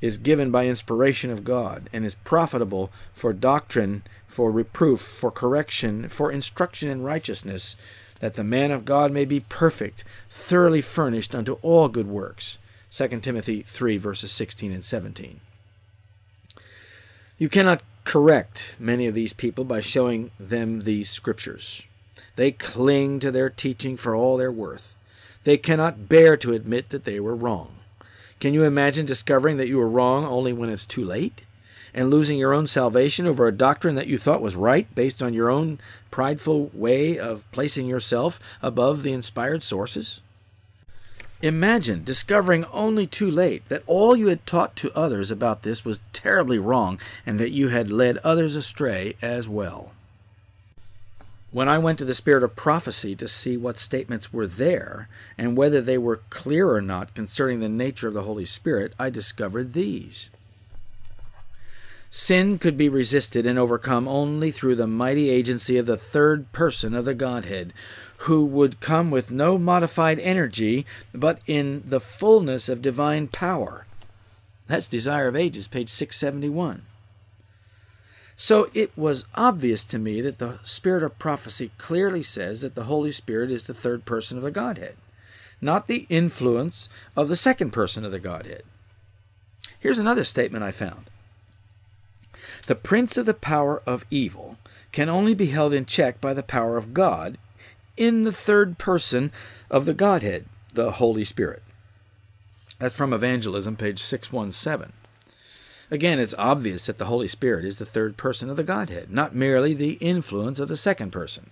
is 0.00 0.18
given 0.18 0.50
by 0.50 0.66
inspiration 0.66 1.30
of 1.30 1.44
God 1.44 1.88
and 1.92 2.04
is 2.04 2.16
profitable 2.16 2.90
for 3.14 3.32
doctrine, 3.32 4.02
for 4.26 4.50
reproof, 4.50 5.00
for 5.00 5.30
correction, 5.30 6.08
for 6.08 6.32
instruction 6.32 6.90
in 6.90 7.02
righteousness, 7.02 7.76
that 8.18 8.34
the 8.34 8.44
man 8.44 8.72
of 8.72 8.84
God 8.84 9.12
may 9.12 9.24
be 9.24 9.40
perfect, 9.40 10.02
thoroughly 10.28 10.80
furnished 10.80 11.34
unto 11.34 11.54
all 11.62 11.88
good 11.88 12.08
works. 12.08 12.58
2 12.90 13.08
Timothy 13.20 13.62
3, 13.62 13.96
verses 13.96 14.32
16 14.32 14.72
and 14.72 14.84
17. 14.84 15.40
You 17.38 17.48
cannot 17.48 17.82
correct 18.04 18.76
many 18.78 19.06
of 19.06 19.14
these 19.14 19.32
people 19.32 19.64
by 19.64 19.80
showing 19.80 20.30
them 20.38 20.80
these 20.80 21.10
scriptures. 21.10 21.82
They 22.36 22.52
cling 22.52 23.20
to 23.20 23.30
their 23.30 23.50
teaching 23.50 23.96
for 23.96 24.14
all 24.14 24.36
their 24.36 24.52
worth. 24.52 24.94
They 25.44 25.56
cannot 25.58 26.08
bear 26.08 26.36
to 26.38 26.52
admit 26.52 26.90
that 26.90 27.04
they 27.04 27.20
were 27.20 27.36
wrong. 27.36 27.76
Can 28.40 28.54
you 28.54 28.64
imagine 28.64 29.06
discovering 29.06 29.56
that 29.58 29.68
you 29.68 29.78
were 29.78 29.88
wrong 29.88 30.24
only 30.24 30.52
when 30.52 30.70
it's 30.70 30.86
too 30.86 31.04
late? 31.04 31.42
And 31.94 32.10
losing 32.10 32.38
your 32.38 32.54
own 32.54 32.66
salvation 32.66 33.26
over 33.26 33.46
a 33.46 33.52
doctrine 33.52 33.96
that 33.96 34.06
you 34.06 34.16
thought 34.16 34.40
was 34.40 34.56
right 34.56 34.92
based 34.94 35.22
on 35.22 35.34
your 35.34 35.50
own 35.50 35.78
prideful 36.10 36.70
way 36.72 37.18
of 37.18 37.44
placing 37.52 37.86
yourself 37.86 38.40
above 38.62 39.02
the 39.02 39.12
inspired 39.12 39.62
sources? 39.62 40.22
Imagine 41.42 42.04
discovering 42.04 42.64
only 42.66 43.04
too 43.04 43.28
late 43.28 43.68
that 43.68 43.82
all 43.88 44.14
you 44.14 44.28
had 44.28 44.46
taught 44.46 44.76
to 44.76 44.96
others 44.96 45.32
about 45.32 45.64
this 45.64 45.84
was 45.84 46.00
terribly 46.12 46.56
wrong 46.56 47.00
and 47.26 47.40
that 47.40 47.50
you 47.50 47.68
had 47.68 47.90
led 47.90 48.18
others 48.18 48.54
astray 48.54 49.16
as 49.20 49.48
well. 49.48 49.92
When 51.50 51.68
I 51.68 51.78
went 51.78 51.98
to 51.98 52.04
the 52.04 52.14
Spirit 52.14 52.44
of 52.44 52.54
Prophecy 52.54 53.16
to 53.16 53.26
see 53.26 53.56
what 53.56 53.76
statements 53.76 54.32
were 54.32 54.46
there 54.46 55.08
and 55.36 55.56
whether 55.56 55.80
they 55.80 55.98
were 55.98 56.20
clear 56.30 56.70
or 56.70 56.80
not 56.80 57.12
concerning 57.12 57.58
the 57.58 57.68
nature 57.68 58.06
of 58.06 58.14
the 58.14 58.22
Holy 58.22 58.44
Spirit, 58.44 58.94
I 58.96 59.10
discovered 59.10 59.72
these. 59.72 60.30
Sin 62.14 62.58
could 62.58 62.76
be 62.76 62.88
resisted 62.88 63.46
and 63.46 63.58
overcome 63.58 64.06
only 64.06 64.50
through 64.50 64.76
the 64.76 64.86
mighty 64.86 65.28
agency 65.30 65.76
of 65.76 65.86
the 65.86 65.96
third 65.96 66.52
person 66.52 66.94
of 66.94 67.04
the 67.04 67.14
Godhead, 67.14 67.72
who 68.22 68.44
would 68.44 68.78
come 68.78 69.10
with 69.10 69.32
no 69.32 69.58
modified 69.58 70.20
energy, 70.20 70.86
but 71.12 71.40
in 71.46 71.82
the 71.84 71.98
fullness 71.98 72.68
of 72.68 72.80
divine 72.80 73.26
power. 73.26 73.84
That's 74.68 74.86
Desire 74.86 75.26
of 75.26 75.34
Ages, 75.34 75.66
page 75.66 75.88
671. 75.88 76.82
So 78.36 78.70
it 78.74 78.96
was 78.96 79.26
obvious 79.34 79.82
to 79.84 79.98
me 79.98 80.20
that 80.20 80.38
the 80.38 80.60
Spirit 80.62 81.02
of 81.02 81.18
prophecy 81.18 81.72
clearly 81.78 82.22
says 82.22 82.60
that 82.60 82.76
the 82.76 82.84
Holy 82.84 83.10
Spirit 83.10 83.50
is 83.50 83.64
the 83.64 83.74
third 83.74 84.04
person 84.04 84.36
of 84.36 84.44
the 84.44 84.52
Godhead, 84.52 84.94
not 85.60 85.88
the 85.88 86.06
influence 86.08 86.88
of 87.16 87.28
the 87.28 87.36
second 87.36 87.72
person 87.72 88.04
of 88.04 88.12
the 88.12 88.20
Godhead. 88.20 88.62
Here's 89.80 89.98
another 89.98 90.24
statement 90.24 90.62
I 90.62 90.70
found 90.70 91.10
The 92.68 92.76
prince 92.76 93.16
of 93.16 93.26
the 93.26 93.34
power 93.34 93.82
of 93.84 94.06
evil 94.12 94.58
can 94.92 95.08
only 95.08 95.34
be 95.34 95.46
held 95.46 95.74
in 95.74 95.86
check 95.86 96.20
by 96.20 96.32
the 96.32 96.44
power 96.44 96.76
of 96.76 96.94
God 96.94 97.36
in 97.96 98.24
the 98.24 98.32
third 98.32 98.78
person 98.78 99.32
of 99.70 99.84
the 99.84 99.94
Godhead, 99.94 100.46
the 100.72 100.92
Holy 100.92 101.24
Spirit. 101.24 101.62
That's 102.78 102.96
from 102.96 103.12
Evangelism, 103.12 103.76
page 103.76 104.00
617. 104.02 104.92
Again, 105.90 106.18
it's 106.18 106.34
obvious 106.38 106.86
that 106.86 106.98
the 106.98 107.04
Holy 107.04 107.28
Spirit 107.28 107.64
is 107.64 107.78
the 107.78 107.84
third 107.84 108.16
person 108.16 108.48
of 108.48 108.56
the 108.56 108.62
Godhead, 108.62 109.10
not 109.10 109.34
merely 109.34 109.74
the 109.74 109.92
influence 109.94 110.58
of 110.58 110.68
the 110.68 110.76
second 110.76 111.10
person. 111.10 111.50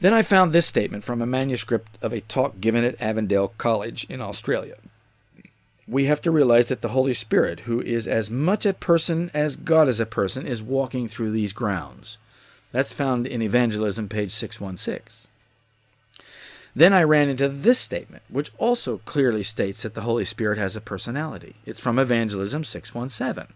Then 0.00 0.12
I 0.12 0.22
found 0.22 0.52
this 0.52 0.66
statement 0.66 1.04
from 1.04 1.22
a 1.22 1.26
manuscript 1.26 1.96
of 2.02 2.12
a 2.12 2.20
talk 2.20 2.60
given 2.60 2.84
at 2.84 3.00
Avondale 3.00 3.54
College 3.56 4.04
in 4.10 4.20
Australia. 4.20 4.76
We 5.88 6.04
have 6.04 6.20
to 6.22 6.30
realize 6.30 6.68
that 6.68 6.82
the 6.82 6.88
Holy 6.88 7.14
Spirit, 7.14 7.60
who 7.60 7.80
is 7.80 8.06
as 8.06 8.30
much 8.30 8.66
a 8.66 8.74
person 8.74 9.30
as 9.32 9.56
God 9.56 9.88
is 9.88 10.00
a 10.00 10.06
person, 10.06 10.46
is 10.46 10.62
walking 10.62 11.08
through 11.08 11.32
these 11.32 11.54
grounds. 11.54 12.18
That's 12.74 12.92
found 12.92 13.28
in 13.28 13.40
Evangelism, 13.40 14.08
page 14.08 14.32
616. 14.32 15.28
Then 16.74 16.92
I 16.92 17.04
ran 17.04 17.28
into 17.28 17.48
this 17.48 17.78
statement, 17.78 18.24
which 18.28 18.50
also 18.58 19.00
clearly 19.04 19.44
states 19.44 19.84
that 19.84 19.94
the 19.94 20.00
Holy 20.00 20.24
Spirit 20.24 20.58
has 20.58 20.74
a 20.74 20.80
personality. 20.80 21.54
It's 21.64 21.78
from 21.78 22.00
Evangelism 22.00 22.64
617. 22.64 23.54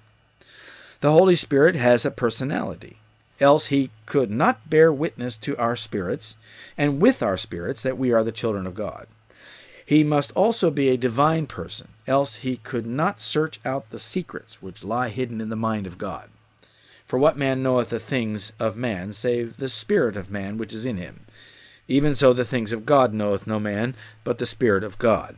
The 1.00 1.10
Holy 1.10 1.34
Spirit 1.34 1.74
has 1.74 2.06
a 2.06 2.12
personality, 2.12 2.98
else 3.40 3.66
he 3.66 3.90
could 4.06 4.30
not 4.30 4.70
bear 4.70 4.92
witness 4.92 5.36
to 5.38 5.56
our 5.56 5.74
spirits 5.74 6.36
and 6.76 7.02
with 7.02 7.20
our 7.20 7.36
spirits 7.36 7.82
that 7.82 7.98
we 7.98 8.12
are 8.12 8.22
the 8.22 8.30
children 8.30 8.68
of 8.68 8.74
God. 8.76 9.08
He 9.84 10.04
must 10.04 10.30
also 10.36 10.70
be 10.70 10.90
a 10.90 10.96
divine 10.96 11.48
person, 11.48 11.88
else 12.06 12.36
he 12.36 12.58
could 12.58 12.86
not 12.86 13.20
search 13.20 13.58
out 13.64 13.90
the 13.90 13.98
secrets 13.98 14.62
which 14.62 14.84
lie 14.84 15.08
hidden 15.08 15.40
in 15.40 15.48
the 15.48 15.56
mind 15.56 15.88
of 15.88 15.98
God. 15.98 16.30
For 17.08 17.18
what 17.18 17.38
man 17.38 17.62
knoweth 17.62 17.88
the 17.88 17.98
things 17.98 18.52
of 18.60 18.76
man, 18.76 19.14
save 19.14 19.56
the 19.56 19.66
spirit 19.66 20.14
of 20.14 20.30
man 20.30 20.58
which 20.58 20.74
is 20.74 20.84
in 20.84 20.98
him? 20.98 21.24
Even 21.88 22.14
so, 22.14 22.34
the 22.34 22.44
things 22.44 22.70
of 22.70 22.84
God 22.84 23.14
knoweth 23.14 23.46
no 23.46 23.58
man, 23.58 23.94
but 24.22 24.36
the 24.36 24.44
Spirit 24.44 24.84
of 24.84 24.98
God. 24.98 25.36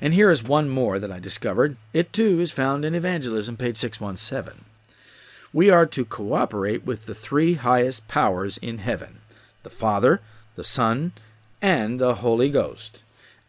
And 0.00 0.12
here 0.12 0.32
is 0.32 0.42
one 0.42 0.68
more 0.68 0.98
that 0.98 1.12
I 1.12 1.20
discovered. 1.20 1.76
It 1.92 2.12
too 2.12 2.40
is 2.40 2.50
found 2.50 2.84
in 2.84 2.92
Evangelism, 2.92 3.56
page 3.56 3.76
617. 3.76 4.64
We 5.52 5.70
are 5.70 5.86
to 5.86 6.04
cooperate 6.04 6.84
with 6.84 7.06
the 7.06 7.14
three 7.14 7.54
highest 7.54 8.08
powers 8.08 8.58
in 8.58 8.78
heaven 8.78 9.20
the 9.62 9.70
Father, 9.70 10.20
the 10.56 10.64
Son, 10.64 11.12
and 11.62 12.00
the 12.00 12.16
Holy 12.16 12.50
Ghost. 12.50 13.00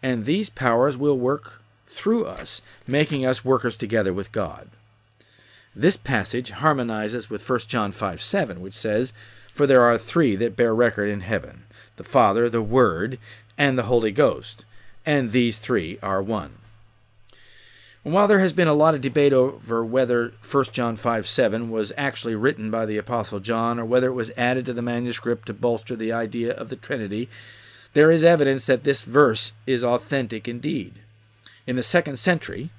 And 0.03 0.25
these 0.25 0.51
powers 0.51 0.95
will 0.95 1.17
work 1.17 1.63
through 1.87 2.25
us, 2.25 2.61
making 2.85 3.25
us 3.25 3.43
workers 3.43 3.75
together 3.75 4.13
with 4.13 4.31
God. 4.31 4.69
This 5.75 5.97
passage 5.97 6.51
harmonizes 6.51 7.29
with 7.29 7.47
1 7.47 7.59
John 7.67 7.91
5 7.91 8.21
7, 8.21 8.61
which 8.61 8.73
says, 8.73 9.11
for 9.55 9.65
there 9.65 9.83
are 9.83 9.97
three 9.97 10.35
that 10.35 10.57
bear 10.57 10.75
record 10.75 11.09
in 11.09 11.21
heaven 11.21 11.63
the 11.95 12.03
Father, 12.03 12.49
the 12.49 12.61
Word, 12.61 13.17
and 13.57 13.77
the 13.77 13.83
Holy 13.83 14.11
Ghost, 14.11 14.65
and 15.05 15.31
these 15.31 15.59
three 15.59 15.97
are 16.03 16.21
one. 16.21 16.57
while 18.03 18.27
there 18.27 18.39
has 18.39 18.51
been 18.51 18.67
a 18.67 18.73
lot 18.73 18.93
of 18.93 18.99
debate 18.99 19.31
over 19.31 19.83
whether 19.85 20.33
1 20.49 20.63
John 20.73 20.97
5 20.97 21.25
7 21.25 21.69
was 21.69 21.93
actually 21.95 22.35
written 22.35 22.69
by 22.69 22.85
the 22.85 22.97
Apostle 22.97 23.39
John 23.39 23.79
or 23.79 23.85
whether 23.85 24.07
it 24.07 24.13
was 24.13 24.31
added 24.35 24.65
to 24.65 24.73
the 24.73 24.81
manuscript 24.81 25.47
to 25.47 25.53
bolster 25.53 25.95
the 25.95 26.11
idea 26.11 26.53
of 26.53 26.67
the 26.69 26.75
Trinity, 26.75 27.29
there 27.93 28.11
is 28.11 28.25
evidence 28.25 28.65
that 28.65 28.83
this 28.83 29.03
verse 29.03 29.53
is 29.65 29.85
authentic 29.85 30.49
indeed. 30.49 30.95
In 31.65 31.77
the 31.77 31.83
second 31.83 32.19
century, 32.19 32.71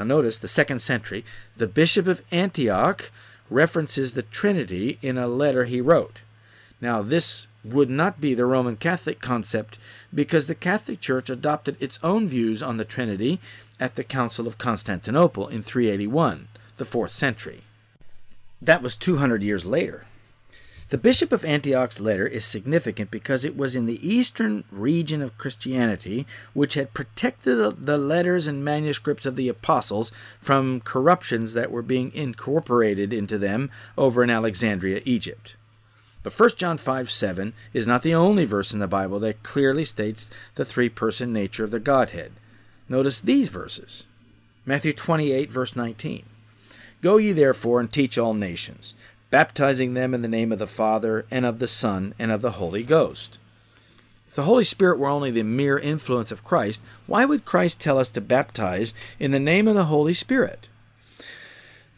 now 0.00 0.04
notice 0.04 0.38
the 0.38 0.48
second 0.48 0.80
century, 0.80 1.26
the 1.58 1.66
Bishop 1.66 2.06
of 2.06 2.22
Antioch 2.32 3.10
references 3.50 4.14
the 4.14 4.22
Trinity 4.22 4.98
in 5.02 5.18
a 5.18 5.28
letter 5.28 5.66
he 5.66 5.82
wrote. 5.82 6.22
Now, 6.80 7.02
this 7.02 7.48
would 7.62 7.90
not 7.90 8.18
be 8.18 8.32
the 8.32 8.46
Roman 8.46 8.76
Catholic 8.76 9.20
concept 9.20 9.78
because 10.14 10.46
the 10.46 10.54
Catholic 10.54 11.00
Church 11.00 11.28
adopted 11.28 11.76
its 11.80 11.98
own 12.02 12.26
views 12.26 12.62
on 12.62 12.78
the 12.78 12.86
Trinity 12.86 13.40
at 13.78 13.96
the 13.96 14.04
Council 14.04 14.46
of 14.46 14.56
Constantinople 14.56 15.48
in 15.48 15.62
381, 15.62 16.48
the 16.78 16.86
4th 16.86 17.10
century. 17.10 17.64
That 18.62 18.82
was 18.82 18.96
200 18.96 19.42
years 19.42 19.66
later. 19.66 20.06
The 20.90 20.98
Bishop 20.98 21.30
of 21.30 21.44
Antioch's 21.44 22.00
letter 22.00 22.26
is 22.26 22.44
significant 22.44 23.12
because 23.12 23.44
it 23.44 23.56
was 23.56 23.76
in 23.76 23.86
the 23.86 24.04
eastern 24.06 24.64
region 24.72 25.22
of 25.22 25.38
Christianity 25.38 26.26
which 26.52 26.74
had 26.74 26.94
protected 26.94 27.86
the 27.86 27.96
letters 27.96 28.48
and 28.48 28.64
manuscripts 28.64 29.24
of 29.24 29.36
the 29.36 29.48
apostles 29.48 30.10
from 30.40 30.80
corruptions 30.80 31.54
that 31.54 31.70
were 31.70 31.82
being 31.82 32.12
incorporated 32.12 33.12
into 33.12 33.38
them 33.38 33.70
over 33.96 34.24
in 34.24 34.30
Alexandria, 34.30 35.00
Egypt. 35.04 35.54
But 36.24 36.38
1 36.38 36.50
John 36.56 36.76
5 36.76 37.08
7 37.08 37.52
is 37.72 37.86
not 37.86 38.02
the 38.02 38.14
only 38.16 38.44
verse 38.44 38.74
in 38.74 38.80
the 38.80 38.88
Bible 38.88 39.20
that 39.20 39.44
clearly 39.44 39.84
states 39.84 40.28
the 40.56 40.64
three 40.64 40.88
person 40.88 41.32
nature 41.32 41.62
of 41.62 41.70
the 41.70 41.78
Godhead. 41.78 42.32
Notice 42.88 43.20
these 43.20 43.48
verses 43.48 44.06
Matthew 44.66 44.92
28, 44.92 45.52
verse 45.52 45.76
19. 45.76 46.24
Go 47.00 47.16
ye 47.16 47.32
therefore 47.32 47.80
and 47.80 47.90
teach 47.90 48.18
all 48.18 48.34
nations 48.34 48.94
baptizing 49.30 49.94
them 49.94 50.14
in 50.14 50.22
the 50.22 50.28
name 50.28 50.52
of 50.52 50.58
the 50.58 50.66
Father, 50.66 51.24
and 51.30 51.46
of 51.46 51.58
the 51.58 51.66
Son, 51.66 52.14
and 52.18 52.30
of 52.30 52.42
the 52.42 52.52
Holy 52.52 52.82
Ghost. 52.82 53.38
If 54.28 54.34
the 54.34 54.42
Holy 54.42 54.64
Spirit 54.64 54.98
were 54.98 55.08
only 55.08 55.30
the 55.30 55.42
mere 55.42 55.78
influence 55.78 56.30
of 56.30 56.44
Christ, 56.44 56.82
why 57.06 57.24
would 57.24 57.44
Christ 57.44 57.80
tell 57.80 57.98
us 57.98 58.08
to 58.10 58.20
baptize 58.20 58.94
in 59.18 59.32
the 59.32 59.40
name 59.40 59.66
of 59.66 59.74
the 59.74 59.86
Holy 59.86 60.14
Spirit? 60.14 60.68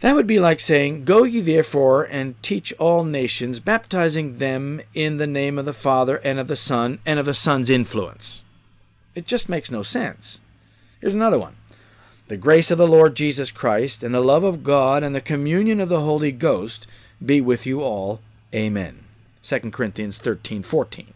That 0.01 0.15
would 0.15 0.27
be 0.27 0.41
like 0.41 0.59
saying, 0.59 1.05
Go 1.05 1.23
ye 1.23 1.41
therefore 1.41 2.03
and 2.05 2.43
teach 2.43 2.73
all 2.81 3.05
nations, 3.05 3.61
baptizing 3.61 4.39
them 4.39 4.81
in 4.95 5.19
the 5.19 5.27
name 5.27 5.59
of 5.59 5.65
the 5.65 5.73
Father, 5.73 6.17
and 6.25 6.41
of 6.41 6.49
the 6.49 6.57
Son, 6.57 6.99
and 7.07 7.21
of 7.21 7.27
the 7.27 7.35
Son's 7.35 7.71
influence. 7.71 8.43
It 9.15 9.27
just 9.27 9.49
makes 9.49 9.71
no 9.71 9.83
sense. 9.83 10.41
Here's 11.01 11.15
another 11.15 11.39
one. 11.39 11.55
The 12.29 12.37
grace 12.37 12.71
of 12.71 12.79
the 12.79 12.87
Lord 12.87 13.15
Jesus 13.15 13.51
Christ, 13.51 14.03
and 14.03 14.15
the 14.15 14.21
love 14.21 14.43
of 14.43 14.65
God, 14.65 15.03
and 15.03 15.15
the 15.15 15.21
communion 15.21 15.81
of 15.81 15.89
the 15.89 16.01
Holy 16.01 16.33
Ghost 16.33 16.87
be 17.27 17.41
with 17.41 17.67
you 17.67 17.83
all. 17.83 18.21
Amen. 18.55 19.05
2 19.43 19.59
Corinthians 19.71 20.19
13 20.19 20.63
14. 20.63 21.15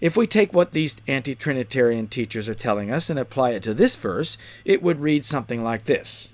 If 0.00 0.16
we 0.16 0.26
take 0.26 0.52
what 0.52 0.72
these 0.72 0.96
anti 1.06 1.34
Trinitarian 1.34 2.08
teachers 2.08 2.48
are 2.48 2.54
telling 2.54 2.90
us 2.90 3.08
and 3.08 3.18
apply 3.18 3.50
it 3.50 3.62
to 3.62 3.74
this 3.74 3.96
verse, 3.96 4.36
it 4.64 4.82
would 4.82 5.00
read 5.00 5.24
something 5.24 5.64
like 5.64 5.84
this 5.84 6.32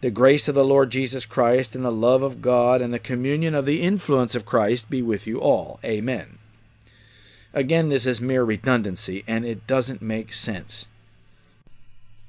The 0.00 0.10
grace 0.10 0.48
of 0.48 0.54
the 0.54 0.64
Lord 0.64 0.90
Jesus 0.90 1.26
Christ 1.26 1.74
and 1.74 1.84
the 1.84 1.90
love 1.90 2.22
of 2.22 2.40
God 2.40 2.80
and 2.80 2.94
the 2.94 2.98
communion 2.98 3.54
of 3.54 3.66
the 3.66 3.82
influence 3.82 4.34
of 4.34 4.46
Christ 4.46 4.90
be 4.90 5.02
with 5.02 5.26
you 5.26 5.40
all. 5.40 5.80
Amen. 5.84 6.38
Again, 7.52 7.88
this 7.88 8.06
is 8.06 8.20
mere 8.20 8.44
redundancy, 8.44 9.24
and 9.26 9.44
it 9.44 9.66
doesn't 9.66 10.00
make 10.00 10.32
sense. 10.32 10.86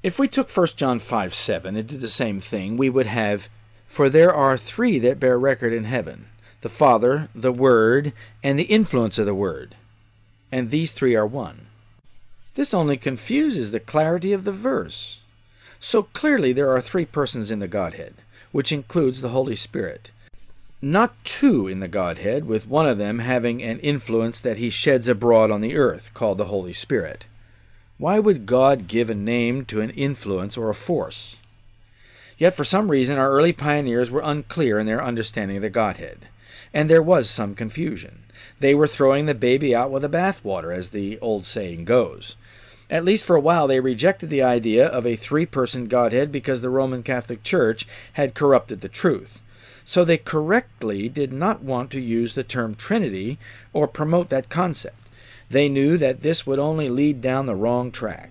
If 0.01 0.17
we 0.17 0.27
took 0.27 0.49
1 0.49 0.67
John 0.75 0.97
5 0.97 1.33
7 1.33 1.75
and 1.75 1.87
did 1.87 2.01
the 2.01 2.07
same 2.07 2.39
thing, 2.39 2.75
we 2.75 2.89
would 2.89 3.05
have, 3.05 3.49
For 3.91 4.09
there 4.09 4.33
are 4.33 4.57
three 4.57 4.97
that 4.99 5.19
bear 5.19 5.37
record 5.37 5.73
in 5.73 5.83
heaven 5.83 6.27
the 6.61 6.69
Father, 6.69 7.27
the 7.35 7.51
Word, 7.51 8.13
and 8.43 8.57
the 8.57 8.63
influence 8.63 9.17
of 9.17 9.25
the 9.25 9.35
Word 9.35 9.75
and 10.51 10.69
these 10.69 10.91
three 10.91 11.15
are 11.15 11.25
one. 11.25 11.67
This 12.55 12.73
only 12.73 12.97
confuses 12.97 13.71
the 13.71 13.79
clarity 13.79 14.33
of 14.33 14.43
the 14.43 14.51
verse. 14.51 15.21
So 15.79 16.03
clearly 16.03 16.51
there 16.51 16.69
are 16.69 16.81
three 16.81 17.05
persons 17.05 17.49
in 17.49 17.59
the 17.59 17.67
Godhead, 17.67 18.15
which 18.51 18.71
includes 18.71 19.21
the 19.21 19.29
Holy 19.29 19.55
Spirit. 19.55 20.11
Not 20.81 21.13
two 21.23 21.67
in 21.67 21.79
the 21.79 21.87
Godhead, 21.87 22.45
with 22.45 22.67
one 22.67 22.87
of 22.87 22.97
them 22.97 23.19
having 23.19 23.63
an 23.63 23.79
influence 23.79 24.41
that 24.41 24.57
he 24.57 24.69
sheds 24.69 25.07
abroad 25.07 25.51
on 25.51 25.61
the 25.61 25.77
earth, 25.77 26.11
called 26.13 26.37
the 26.37 26.45
Holy 26.45 26.73
Spirit. 26.73 27.25
Why 27.97 28.19
would 28.19 28.45
God 28.45 28.87
give 28.87 29.09
a 29.09 29.15
name 29.15 29.63
to 29.65 29.79
an 29.79 29.91
influence 29.91 30.57
or 30.57 30.69
a 30.69 30.75
force? 30.75 31.37
Yet 32.41 32.55
for 32.55 32.63
some 32.63 32.89
reason 32.89 33.19
our 33.19 33.29
early 33.29 33.53
pioneers 33.53 34.09
were 34.09 34.23
unclear 34.23 34.79
in 34.79 34.87
their 34.87 35.03
understanding 35.03 35.57
of 35.57 35.61
the 35.61 35.69
Godhead, 35.69 36.27
and 36.73 36.89
there 36.89 36.99
was 36.99 37.29
some 37.29 37.53
confusion. 37.53 38.23
They 38.59 38.73
were 38.73 38.87
throwing 38.87 39.27
the 39.27 39.35
baby 39.35 39.75
out 39.75 39.91
with 39.91 40.01
the 40.01 40.09
bathwater, 40.09 40.75
as 40.75 40.89
the 40.89 41.19
old 41.19 41.45
saying 41.45 41.85
goes. 41.85 42.35
At 42.89 43.05
least 43.05 43.25
for 43.25 43.35
a 43.35 43.39
while, 43.39 43.67
they 43.67 43.79
rejected 43.79 44.31
the 44.31 44.41
idea 44.41 44.87
of 44.87 45.05
a 45.05 45.15
three 45.15 45.45
person 45.45 45.85
Godhead 45.85 46.31
because 46.31 46.63
the 46.63 46.71
Roman 46.71 47.03
Catholic 47.03 47.43
Church 47.43 47.85
had 48.13 48.33
corrupted 48.33 48.81
the 48.81 48.89
truth. 48.89 49.43
So 49.85 50.03
they 50.03 50.17
correctly 50.17 51.09
did 51.09 51.31
not 51.31 51.61
want 51.61 51.91
to 51.91 52.01
use 52.01 52.33
the 52.33 52.43
term 52.43 52.73
Trinity 52.73 53.37
or 53.71 53.87
promote 53.87 54.29
that 54.29 54.49
concept. 54.49 54.97
They 55.51 55.69
knew 55.69 55.95
that 55.99 56.23
this 56.23 56.47
would 56.47 56.57
only 56.57 56.89
lead 56.89 57.21
down 57.21 57.45
the 57.45 57.53
wrong 57.53 57.91
track. 57.91 58.30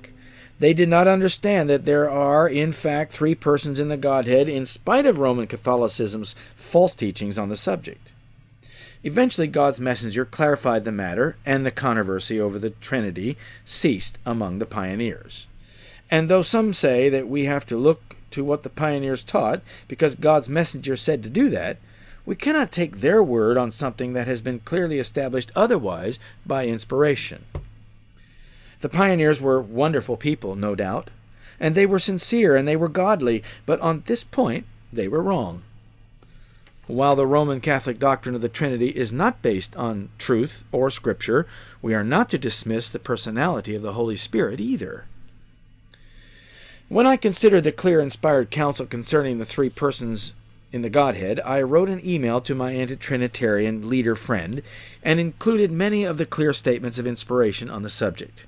They 0.61 0.75
did 0.75 0.91
not 0.91 1.09
understand 1.09 1.71
that 1.71 1.87
there 1.87 2.09
are, 2.09 2.47
in 2.47 2.73
fact, 2.73 3.13
three 3.13 3.35
persons 3.35 3.81
in 3.81 3.89
the 3.89 3.97
Godhead, 3.97 4.47
in 4.47 4.67
spite 4.67 5.07
of 5.07 5.19
Roman 5.19 5.47
Catholicism's 5.47 6.35
false 6.55 6.95
teachings 6.95 7.39
on 7.39 7.49
the 7.49 7.57
subject. 7.57 8.13
Eventually, 9.03 9.47
God's 9.47 9.81
messenger 9.81 10.27
clarified 10.27 10.85
the 10.85 10.93
matter, 10.93 11.39
and 11.47 11.65
the 11.65 11.71
controversy 11.71 12.39
over 12.39 12.59
the 12.59 12.71
Trinity 12.71 13.39
ceased 13.65 14.19
among 14.27 14.59
the 14.59 14.67
pioneers. 14.67 15.47
And 16.11 16.29
though 16.29 16.43
some 16.43 16.75
say 16.75 17.09
that 17.09 17.27
we 17.27 17.47
have 17.47 17.65
to 17.67 17.79
look 17.79 18.17
to 18.33 18.45
what 18.45 18.63
the 18.63 18.69
pioneers 18.69 19.23
taught 19.23 19.63
because 19.89 20.15
God's 20.15 20.49
messenger 20.49 20.95
said 20.95 21.23
to 21.23 21.31
do 21.31 21.49
that, 21.49 21.79
we 22.27 22.37
cannot 22.37 22.71
take 22.71 23.01
their 23.01 23.23
word 23.23 23.57
on 23.57 23.71
something 23.71 24.13
that 24.13 24.27
has 24.27 24.43
been 24.43 24.61
clearly 24.61 24.99
established 24.99 25.51
otherwise 25.57 26.19
by 26.45 26.67
inspiration. 26.67 27.47
The 28.81 28.89
pioneers 28.89 29.41
were 29.41 29.61
wonderful 29.61 30.17
people, 30.17 30.57
no 30.57 30.75
doubt, 30.75 31.11
and 31.59 31.75
they 31.75 31.87
were 31.87 31.99
sincere 31.99 32.57
and 32.57 32.67
they 32.67 32.77
were 32.77 32.89
godly, 32.89 33.43
but 33.67 33.81
on 33.81 34.03
this 34.07 34.25
point 34.25 34.65
they 34.93 35.07
were 35.07 35.23
wrong. 35.23 35.63
While 36.87 37.15
the 37.15 37.27
Roman 37.27 37.61
Catholic 37.61 38.01
doctrine 38.01 38.35
of 38.35 38.41
the 38.41 38.49
Trinity 38.49 38.89
is 38.89 39.13
not 39.13 39.43
based 39.43 39.77
on 39.77 40.09
truth 40.19 40.65
or 40.73 40.91
Scripture, 40.91 41.47
we 41.81 41.95
are 41.95 42.03
not 42.03 42.29
to 42.31 42.39
dismiss 42.39 42.91
the 42.91 42.99
personality 42.99 43.77
of 43.77 43.83
the 43.83 43.93
Holy 43.93 44.17
Spirit 44.17 44.61
either. 44.61 45.05
When 46.89 47.07
I 47.07 47.17
considered 47.17 47.63
the 47.63 47.71
clear 47.71 48.01
inspired 48.01 48.51
counsel 48.51 48.87
concerning 48.87 49.39
the 49.39 49.45
three 49.45 49.71
persons 49.71 50.33
in 50.73 50.83
the 50.83 50.91
Godhead, 50.91 51.39
I 51.45 51.63
wrote 51.63 51.89
an 51.89 52.05
email 52.05 52.41
to 52.41 52.57
my 52.57 52.73
anti 52.73 52.97
Trinitarian 52.97 53.89
leader 53.89 54.17
friend 54.17 54.63
and 55.03 55.21
included 55.21 55.71
many 55.71 56.03
of 56.03 56.19
the 56.19 56.27
clear 56.27 56.53
statements 56.53 56.99
of 56.99 57.07
inspiration 57.07 57.71
on 57.71 57.83
the 57.83 57.91
subject. 57.91 58.47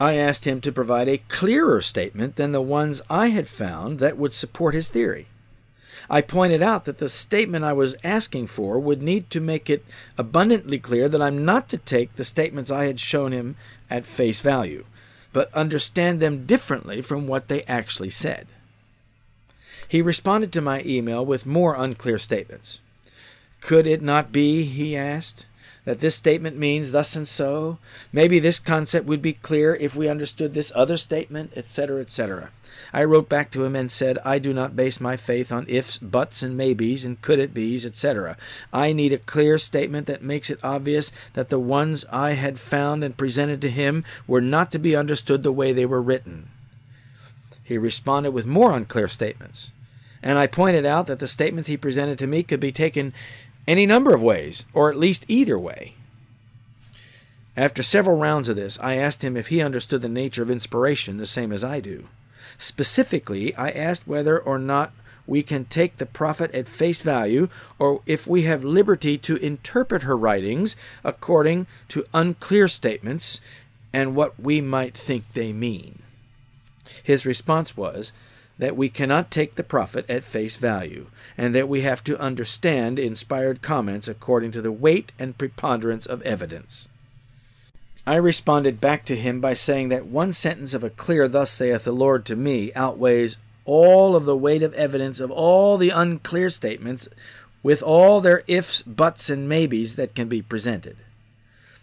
I 0.00 0.14
asked 0.14 0.46
him 0.46 0.62
to 0.62 0.72
provide 0.72 1.08
a 1.08 1.22
clearer 1.28 1.82
statement 1.82 2.36
than 2.36 2.52
the 2.52 2.62
ones 2.62 3.02
I 3.10 3.28
had 3.28 3.48
found 3.48 3.98
that 3.98 4.16
would 4.16 4.32
support 4.32 4.74
his 4.74 4.88
theory. 4.88 5.26
I 6.08 6.22
pointed 6.22 6.62
out 6.62 6.86
that 6.86 6.96
the 6.96 7.08
statement 7.08 7.66
I 7.66 7.74
was 7.74 7.96
asking 8.02 8.46
for 8.46 8.80
would 8.80 9.02
need 9.02 9.28
to 9.30 9.40
make 9.40 9.68
it 9.68 9.84
abundantly 10.16 10.78
clear 10.78 11.06
that 11.10 11.20
I'm 11.20 11.44
not 11.44 11.68
to 11.68 11.76
take 11.76 12.16
the 12.16 12.24
statements 12.24 12.70
I 12.70 12.84
had 12.84 12.98
shown 12.98 13.32
him 13.32 13.56
at 13.90 14.06
face 14.06 14.40
value, 14.40 14.86
but 15.34 15.52
understand 15.52 16.18
them 16.18 16.46
differently 16.46 17.02
from 17.02 17.26
what 17.26 17.48
they 17.48 17.62
actually 17.64 18.10
said. 18.10 18.46
He 19.86 20.00
responded 20.00 20.50
to 20.54 20.62
my 20.62 20.82
email 20.86 21.26
with 21.26 21.44
more 21.44 21.74
unclear 21.74 22.18
statements. 22.18 22.80
Could 23.60 23.86
it 23.86 24.00
not 24.00 24.32
be, 24.32 24.62
he 24.64 24.96
asked, 24.96 25.44
that 25.90 25.98
this 25.98 26.14
statement 26.14 26.56
means 26.56 26.92
thus 26.92 27.16
and 27.16 27.26
so? 27.26 27.78
Maybe 28.12 28.38
this 28.38 28.60
concept 28.60 29.06
would 29.06 29.20
be 29.20 29.32
clear 29.32 29.74
if 29.74 29.96
we 29.96 30.08
understood 30.08 30.54
this 30.54 30.70
other 30.72 30.96
statement, 30.96 31.52
etc., 31.56 32.00
etc. 32.00 32.50
I 32.92 33.02
wrote 33.02 33.28
back 33.28 33.50
to 33.50 33.64
him 33.64 33.74
and 33.74 33.90
said, 33.90 34.16
I 34.24 34.38
do 34.38 34.52
not 34.52 34.76
base 34.76 35.00
my 35.00 35.16
faith 35.16 35.50
on 35.50 35.66
ifs, 35.68 35.98
buts, 35.98 36.44
and 36.44 36.56
maybes, 36.56 37.04
and 37.04 37.20
could 37.20 37.40
it 37.40 37.52
be's, 37.52 37.84
etc. 37.84 38.36
I 38.72 38.92
need 38.92 39.12
a 39.12 39.18
clear 39.18 39.58
statement 39.58 40.06
that 40.06 40.22
makes 40.22 40.48
it 40.48 40.60
obvious 40.62 41.10
that 41.32 41.48
the 41.48 41.58
ones 41.58 42.04
I 42.12 42.34
had 42.34 42.60
found 42.60 43.02
and 43.02 43.16
presented 43.16 43.60
to 43.62 43.68
him 43.68 44.04
were 44.28 44.40
not 44.40 44.70
to 44.70 44.78
be 44.78 44.94
understood 44.94 45.42
the 45.42 45.50
way 45.50 45.72
they 45.72 45.86
were 45.86 46.00
written. 46.00 46.50
He 47.64 47.76
responded 47.76 48.30
with 48.30 48.46
more 48.46 48.76
unclear 48.76 49.08
statements, 49.08 49.72
and 50.22 50.38
I 50.38 50.46
pointed 50.46 50.86
out 50.86 51.08
that 51.08 51.18
the 51.18 51.26
statements 51.26 51.68
he 51.68 51.76
presented 51.76 52.16
to 52.20 52.28
me 52.28 52.44
could 52.44 52.60
be 52.60 52.70
taken 52.70 53.12
any 53.70 53.86
number 53.86 54.12
of 54.12 54.22
ways, 54.22 54.64
or 54.74 54.90
at 54.90 54.98
least 54.98 55.24
either 55.28 55.56
way. 55.56 55.94
After 57.56 57.84
several 57.84 58.18
rounds 58.18 58.48
of 58.48 58.56
this, 58.56 58.76
I 58.80 58.96
asked 58.96 59.22
him 59.22 59.36
if 59.36 59.46
he 59.46 59.62
understood 59.62 60.02
the 60.02 60.08
nature 60.08 60.42
of 60.42 60.50
inspiration 60.50 61.18
the 61.18 61.26
same 61.26 61.52
as 61.52 61.62
I 61.62 61.78
do. 61.78 62.08
Specifically, 62.58 63.54
I 63.54 63.70
asked 63.70 64.08
whether 64.08 64.36
or 64.36 64.58
not 64.58 64.92
we 65.24 65.44
can 65.44 65.66
take 65.66 65.98
the 65.98 66.06
prophet 66.06 66.52
at 66.52 66.66
face 66.66 67.00
value, 67.00 67.48
or 67.78 68.02
if 68.06 68.26
we 68.26 68.42
have 68.42 68.64
liberty 68.64 69.16
to 69.18 69.36
interpret 69.36 70.02
her 70.02 70.16
writings 70.16 70.74
according 71.04 71.68
to 71.90 72.04
unclear 72.12 72.66
statements 72.66 73.40
and 73.92 74.16
what 74.16 74.40
we 74.40 74.60
might 74.60 74.96
think 74.96 75.24
they 75.32 75.52
mean. 75.52 76.02
His 77.04 77.24
response 77.24 77.76
was 77.76 78.12
that 78.60 78.76
we 78.76 78.90
cannot 78.90 79.30
take 79.30 79.54
the 79.54 79.64
prophet 79.64 80.04
at 80.06 80.22
face 80.22 80.56
value, 80.56 81.06
and 81.38 81.54
that 81.54 81.66
we 81.66 81.80
have 81.80 82.04
to 82.04 82.20
understand 82.20 82.98
inspired 82.98 83.62
comments 83.62 84.06
according 84.06 84.52
to 84.52 84.60
the 84.60 84.70
weight 84.70 85.12
and 85.18 85.38
preponderance 85.38 86.04
of 86.04 86.20
evidence. 86.22 86.86
I 88.06 88.16
responded 88.16 88.78
back 88.78 89.06
to 89.06 89.16
him 89.16 89.40
by 89.40 89.54
saying 89.54 89.88
that 89.88 90.04
one 90.04 90.34
sentence 90.34 90.74
of 90.74 90.84
a 90.84 90.90
clear, 90.90 91.26
Thus 91.26 91.50
saith 91.50 91.84
the 91.84 91.92
Lord 91.92 92.26
to 92.26 92.36
me, 92.36 92.70
outweighs 92.74 93.38
all 93.64 94.14
of 94.14 94.26
the 94.26 94.36
weight 94.36 94.62
of 94.62 94.74
evidence 94.74 95.20
of 95.20 95.30
all 95.30 95.78
the 95.78 95.88
unclear 95.88 96.50
statements, 96.50 97.08
with 97.62 97.82
all 97.82 98.20
their 98.20 98.42
ifs, 98.46 98.82
buts, 98.82 99.30
and 99.30 99.48
maybes 99.48 99.96
that 99.96 100.14
can 100.14 100.28
be 100.28 100.42
presented. 100.42 100.98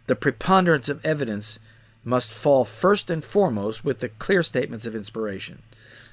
The 0.06 0.16
preponderance 0.16 0.90
of 0.90 1.04
evidence 1.04 1.58
must 2.04 2.32
fall 2.32 2.66
first 2.66 3.10
and 3.10 3.24
foremost 3.24 3.84
with 3.84 4.00
the 4.00 4.10
clear 4.10 4.44
statements 4.44 4.86
of 4.86 4.96
inspiration. 4.96 5.64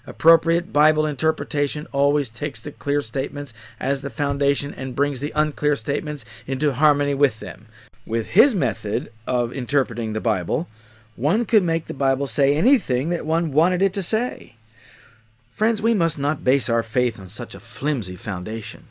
Appropriate 0.06 0.72
Bible 0.72 1.06
interpretation 1.06 1.86
always 1.92 2.28
takes 2.28 2.60
the 2.60 2.72
clear 2.72 3.00
statements 3.00 3.54
as 3.80 4.02
the 4.02 4.10
foundation 4.10 4.74
and 4.74 4.94
brings 4.96 5.20
the 5.20 5.32
unclear 5.34 5.76
statements 5.76 6.24
into 6.46 6.74
harmony 6.74 7.14
with 7.14 7.40
them. 7.40 7.66
With 8.06 8.28
his 8.28 8.54
method 8.54 9.10
of 9.26 9.52
interpreting 9.52 10.12
the 10.12 10.20
Bible, 10.20 10.68
one 11.16 11.46
could 11.46 11.62
make 11.62 11.86
the 11.86 11.94
Bible 11.94 12.26
say 12.26 12.54
anything 12.54 13.08
that 13.08 13.24
one 13.24 13.52
wanted 13.52 13.80
it 13.80 13.94
to 13.94 14.02
say. 14.02 14.56
Friends, 15.50 15.80
we 15.80 15.94
must 15.94 16.18
not 16.18 16.44
base 16.44 16.68
our 16.68 16.82
faith 16.82 17.18
on 17.18 17.28
such 17.28 17.54
a 17.54 17.60
flimsy 17.60 18.16
foundation. 18.16 18.88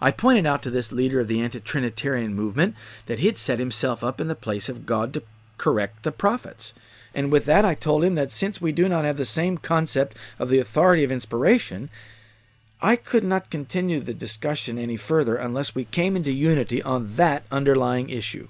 I 0.00 0.10
pointed 0.10 0.46
out 0.46 0.62
to 0.62 0.70
this 0.70 0.92
leader 0.92 1.20
of 1.20 1.28
the 1.28 1.40
anti 1.40 1.60
Trinitarian 1.60 2.34
movement 2.34 2.74
that 3.06 3.18
he 3.18 3.26
had 3.26 3.38
set 3.38 3.58
himself 3.58 4.04
up 4.04 4.20
in 4.20 4.28
the 4.28 4.34
place 4.34 4.68
of 4.68 4.86
God 4.86 5.12
to 5.14 5.22
correct 5.58 6.04
the 6.04 6.12
prophets. 6.12 6.72
And 7.14 7.32
with 7.32 7.44
that, 7.46 7.64
I 7.64 7.74
told 7.74 8.04
him 8.04 8.14
that 8.14 8.32
since 8.32 8.60
we 8.60 8.72
do 8.72 8.88
not 8.88 9.04
have 9.04 9.16
the 9.16 9.24
same 9.24 9.58
concept 9.58 10.16
of 10.38 10.48
the 10.48 10.58
authority 10.58 11.04
of 11.04 11.12
inspiration, 11.12 11.90
I 12.80 12.96
could 12.96 13.24
not 13.24 13.50
continue 13.50 14.00
the 14.00 14.14
discussion 14.14 14.78
any 14.78 14.96
further 14.96 15.36
unless 15.36 15.74
we 15.74 15.84
came 15.84 16.16
into 16.16 16.32
unity 16.32 16.82
on 16.82 17.16
that 17.16 17.42
underlying 17.50 18.08
issue. 18.08 18.48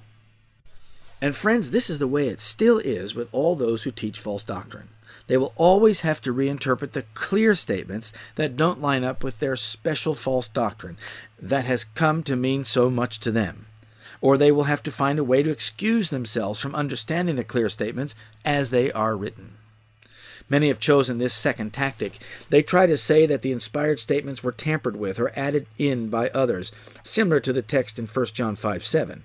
And 1.20 1.34
friends, 1.34 1.70
this 1.70 1.90
is 1.90 1.98
the 1.98 2.06
way 2.06 2.28
it 2.28 2.40
still 2.40 2.78
is 2.78 3.14
with 3.14 3.28
all 3.32 3.56
those 3.56 3.82
who 3.82 3.90
teach 3.90 4.18
false 4.18 4.42
doctrine. 4.42 4.88
They 5.26 5.36
will 5.36 5.52
always 5.56 6.00
have 6.00 6.20
to 6.22 6.34
reinterpret 6.34 6.92
the 6.92 7.04
clear 7.14 7.54
statements 7.54 8.12
that 8.36 8.56
don't 8.56 8.80
line 8.80 9.04
up 9.04 9.22
with 9.22 9.38
their 9.38 9.56
special 9.56 10.14
false 10.14 10.48
doctrine 10.48 10.96
that 11.40 11.66
has 11.66 11.84
come 11.84 12.22
to 12.24 12.36
mean 12.36 12.64
so 12.64 12.90
much 12.90 13.20
to 13.20 13.30
them. 13.30 13.66
Or 14.20 14.36
they 14.36 14.52
will 14.52 14.64
have 14.64 14.82
to 14.84 14.90
find 14.90 15.18
a 15.18 15.24
way 15.24 15.42
to 15.42 15.50
excuse 15.50 16.10
themselves 16.10 16.60
from 16.60 16.74
understanding 16.74 17.36
the 17.36 17.44
clear 17.44 17.68
statements 17.68 18.14
as 18.44 18.70
they 18.70 18.92
are 18.92 19.16
written. 19.16 19.54
Many 20.50 20.66
have 20.66 20.80
chosen 20.80 21.18
this 21.18 21.32
second 21.32 21.72
tactic. 21.72 22.18
They 22.50 22.60
try 22.60 22.86
to 22.86 22.96
say 22.96 23.24
that 23.24 23.42
the 23.42 23.52
inspired 23.52 24.00
statements 24.00 24.42
were 24.42 24.50
tampered 24.50 24.96
with 24.96 25.20
or 25.20 25.32
added 25.38 25.66
in 25.78 26.08
by 26.08 26.28
others, 26.30 26.72
similar 27.04 27.38
to 27.40 27.52
the 27.52 27.62
text 27.62 28.00
in 28.00 28.06
1 28.06 28.26
John 28.26 28.56
5 28.56 28.84
7. 28.84 29.22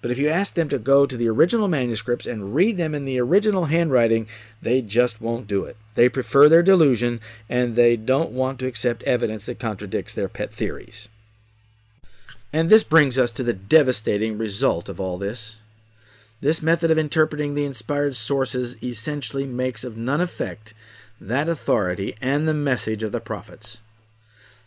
But 0.00 0.10
if 0.10 0.18
you 0.18 0.28
ask 0.28 0.54
them 0.54 0.68
to 0.70 0.78
go 0.78 1.04
to 1.04 1.16
the 1.16 1.28
original 1.28 1.68
manuscripts 1.68 2.26
and 2.26 2.54
read 2.54 2.76
them 2.76 2.94
in 2.94 3.04
the 3.04 3.20
original 3.20 3.66
handwriting, 3.66 4.28
they 4.62 4.80
just 4.80 5.20
won't 5.20 5.46
do 5.46 5.64
it. 5.64 5.76
They 5.94 6.08
prefer 6.08 6.48
their 6.48 6.62
delusion, 6.62 7.20
and 7.48 7.76
they 7.76 7.96
don't 7.96 8.30
want 8.30 8.58
to 8.60 8.66
accept 8.66 9.02
evidence 9.02 9.46
that 9.46 9.58
contradicts 9.58 10.14
their 10.14 10.28
pet 10.28 10.52
theories. 10.52 11.08
And 12.52 12.68
this 12.68 12.84
brings 12.84 13.18
us 13.18 13.30
to 13.32 13.42
the 13.42 13.52
devastating 13.52 14.36
result 14.36 14.88
of 14.88 15.00
all 15.00 15.18
this. 15.18 15.56
This 16.40 16.62
method 16.62 16.90
of 16.90 16.98
interpreting 16.98 17.54
the 17.54 17.64
inspired 17.64 18.16
sources 18.16 18.82
essentially 18.82 19.46
makes 19.46 19.84
of 19.84 19.96
none 19.96 20.20
effect 20.20 20.74
that 21.20 21.48
authority 21.48 22.14
and 22.20 22.48
the 22.48 22.54
message 22.54 23.02
of 23.02 23.12
the 23.12 23.20
prophets. 23.20 23.78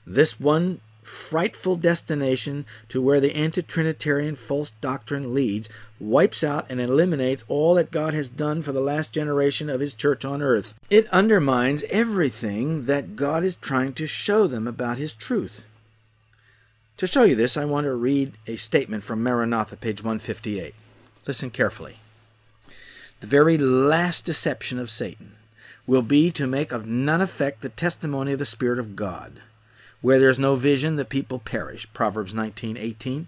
This 0.06 0.40
one 0.40 0.82
frightful 1.02 1.76
destination 1.76 2.66
to 2.90 3.02
where 3.02 3.20
the 3.20 3.36
anti 3.36 3.62
Trinitarian 3.62 4.36
false 4.36 4.72
doctrine 4.82 5.34
leads 5.34 5.68
wipes 6.00 6.44
out 6.44 6.66
and 6.70 6.80
eliminates 6.80 7.44
all 7.48 7.74
that 7.74 7.92
God 7.92 8.14
has 8.14 8.30
done 8.30 8.62
for 8.62 8.72
the 8.72 8.80
last 8.80 9.12
generation 9.12 9.70
of 9.70 9.82
His 9.82 9.94
church 9.94 10.24
on 10.24 10.42
earth. 10.42 10.76
It 10.90 11.08
undermines 11.10 11.84
everything 11.90 12.86
that 12.86 13.16
God 13.16 13.44
is 13.44 13.56
trying 13.56 13.94
to 13.94 14.08
show 14.08 14.48
them 14.48 14.68
about 14.68 14.98
His 14.98 15.14
truth. 15.14 15.66
To 16.98 17.08
show 17.08 17.24
you 17.24 17.36
this, 17.36 17.58
I 17.58 17.66
want 17.66 17.86
to 17.86 17.94
read 17.96 18.34
a 18.46 18.56
statement 18.56 19.04
from 19.04 19.24
Maranatha, 19.24 19.76
page 19.76 20.04
158. 20.04 20.76
Listen 21.26 21.50
carefully. 21.50 21.98
The 23.20 23.28
very 23.28 23.58
last 23.58 24.26
deception 24.26 24.78
of 24.78 24.92
Satan 24.92 25.34
will 25.88 26.04
be 26.04 26.30
to 26.32 26.46
make 26.46 26.72
of 26.72 26.86
none 26.86 27.20
effect 27.20 27.62
the 27.62 27.70
testimony 27.70 28.34
of 28.34 28.40
the 28.40 28.46
Spirit 28.46 28.78
of 28.78 28.96
God. 28.96 29.42
Where 30.02 30.20
there 30.20 30.30
is 30.30 30.38
no 30.38 30.56
vision, 30.56 30.96
the 30.96 31.06
people 31.06 31.40
perish. 31.40 31.92
Proverbs 31.94 32.34
19:18. 32.34 33.28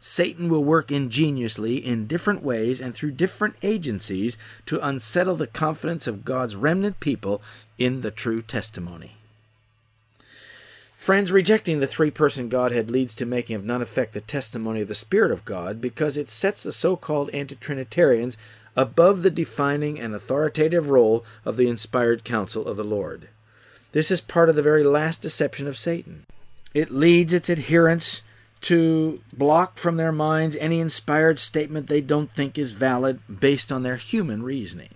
Satan 0.00 0.48
will 0.48 0.64
work 0.64 0.90
ingeniously 0.90 1.76
in 1.76 2.06
different 2.06 2.42
ways 2.42 2.80
and 2.80 2.94
through 2.94 3.12
different 3.12 3.56
agencies 3.62 4.38
to 4.66 4.86
unsettle 4.86 5.36
the 5.36 5.46
confidence 5.46 6.06
of 6.06 6.24
God's 6.24 6.56
remnant 6.56 7.00
people 7.00 7.42
in 7.78 8.00
the 8.00 8.10
true 8.10 8.40
testimony. 8.40 9.16
Friends, 11.04 11.30
rejecting 11.30 11.80
the 11.80 11.86
three 11.86 12.10
person 12.10 12.48
Godhead 12.48 12.90
leads 12.90 13.14
to 13.16 13.26
making 13.26 13.56
of 13.56 13.62
none 13.62 13.82
effect 13.82 14.14
the 14.14 14.22
testimony 14.22 14.80
of 14.80 14.88
the 14.88 14.94
Spirit 14.94 15.30
of 15.30 15.44
God 15.44 15.78
because 15.78 16.16
it 16.16 16.30
sets 16.30 16.62
the 16.62 16.72
so 16.72 16.96
called 16.96 17.28
anti 17.34 17.56
Trinitarians 17.56 18.38
above 18.74 19.22
the 19.22 19.30
defining 19.30 20.00
and 20.00 20.14
authoritative 20.14 20.88
role 20.88 21.22
of 21.44 21.58
the 21.58 21.68
inspired 21.68 22.24
counsel 22.24 22.66
of 22.66 22.78
the 22.78 22.84
Lord. 22.84 23.28
This 23.92 24.10
is 24.10 24.22
part 24.22 24.48
of 24.48 24.56
the 24.56 24.62
very 24.62 24.82
last 24.82 25.20
deception 25.20 25.68
of 25.68 25.76
Satan. 25.76 26.24
It 26.72 26.90
leads 26.90 27.34
its 27.34 27.50
adherents 27.50 28.22
to 28.62 29.20
block 29.30 29.76
from 29.76 29.98
their 29.98 30.10
minds 30.10 30.56
any 30.56 30.80
inspired 30.80 31.38
statement 31.38 31.86
they 31.86 32.00
don't 32.00 32.32
think 32.32 32.56
is 32.56 32.72
valid 32.72 33.20
based 33.28 33.70
on 33.70 33.82
their 33.82 33.96
human 33.96 34.42
reasoning. 34.42 34.94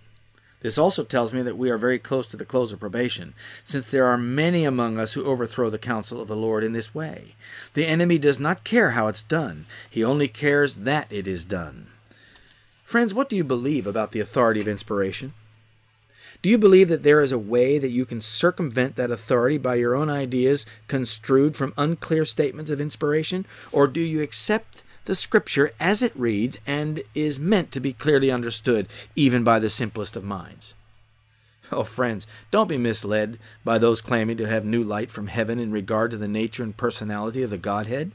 This 0.61 0.79
also 0.79 1.05
tells 1.05 1.33
me 1.33 1.43
that 1.43 1.57
we 1.57 1.71
are 1.71 1.79
very 1.79 1.99
close 1.99 2.27
to 2.29 2.37
the 2.37 2.45
close 2.45 2.73
of 2.73 2.81
probation, 2.81 3.35
since 3.63 3.91
there 3.91 4.07
are 4.07 4.19
many 4.19 4.65
among 4.65 4.99
us 4.99 5.13
who 5.13 5.25
overthrow 5.25 5.71
the 5.71 5.79
counsel 5.79 6.21
of 6.21 6.29
the 6.29 6.37
Lord 6.37 6.65
in 6.65 6.73
this 6.73 6.95
way. 6.95 7.35
The 7.75 7.87
enemy 7.87 8.19
does 8.19 8.41
not 8.41 8.65
care 8.65 8.91
how 8.91 9.07
it's 9.07 9.23
done, 9.23 9.67
he 9.89 10.03
only 10.03 10.29
cares 10.29 10.77
that 10.77 11.07
it 11.11 11.29
is 11.29 11.45
done. 11.45 11.87
Friends, 12.83 13.15
what 13.15 13.29
do 13.29 13.37
you 13.37 13.45
believe 13.45 13.87
about 13.87 14.13
the 14.13 14.21
authority 14.21 14.61
of 14.61 14.67
inspiration? 14.67 15.35
Do 16.41 16.49
you 16.49 16.59
believe 16.59 16.89
that 16.89 17.03
there 17.03 17.21
is 17.21 17.33
a 17.33 17.39
way 17.39 17.79
that 17.79 17.91
you 17.91 18.05
can 18.05 18.21
circumvent 18.21 18.97
that 18.97 19.11
authority 19.11 19.59
by 19.59 19.75
your 19.75 19.95
own 19.95 20.09
ideas 20.09 20.65
construed 20.87 21.57
from 21.57 21.75
unclear 21.77 22.25
statements 22.25 22.71
of 22.71 22.81
inspiration? 22.81 23.45
Or 23.73 23.89
do 23.89 24.01
you 24.01 24.23
accept 24.23 24.83
the 25.09 25.15
Scripture 25.15 25.73
as 25.81 26.03
it 26.03 26.13
reads 26.15 26.59
and 26.67 27.03
is 27.15 27.41
meant 27.41 27.73
to 27.73 27.81
be 27.81 27.95
clearly 27.95 28.31
understood 28.31 28.87
even 29.17 29.43
by 29.43 29.59
the 29.59 29.71
simplest 29.71 30.17
of 30.17 30.23
minds. 30.23 30.75
Oh, 31.73 31.83
friends, 31.83 32.27
don't 32.51 32.69
be 32.69 32.77
misled 32.77 33.39
by 33.65 33.79
those 33.79 34.03
claiming 34.03 34.37
to 34.37 34.47
have 34.47 34.67
new 34.67 34.83
light 34.83 35.11
from 35.11 35.29
heaven 35.29 35.59
in 35.59 35.73
regard 35.73 36.11
to 36.11 36.19
the 36.19 36.29
nature 36.29 36.63
and 36.63 36.77
personality 36.77 37.43
of 37.43 37.49
the 37.49 37.57
Godhead. 37.57 38.13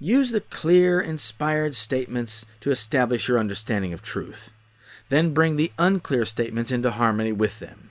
Use 0.00 0.32
the 0.32 0.40
clear, 0.40 1.00
inspired 1.00 1.76
statements 1.76 2.44
to 2.62 2.72
establish 2.72 3.28
your 3.28 3.38
understanding 3.38 3.92
of 3.92 4.02
truth. 4.02 4.52
Then 5.08 5.32
bring 5.32 5.54
the 5.54 5.70
unclear 5.78 6.24
statements 6.24 6.72
into 6.72 6.90
harmony 6.90 7.30
with 7.30 7.60
them. 7.60 7.90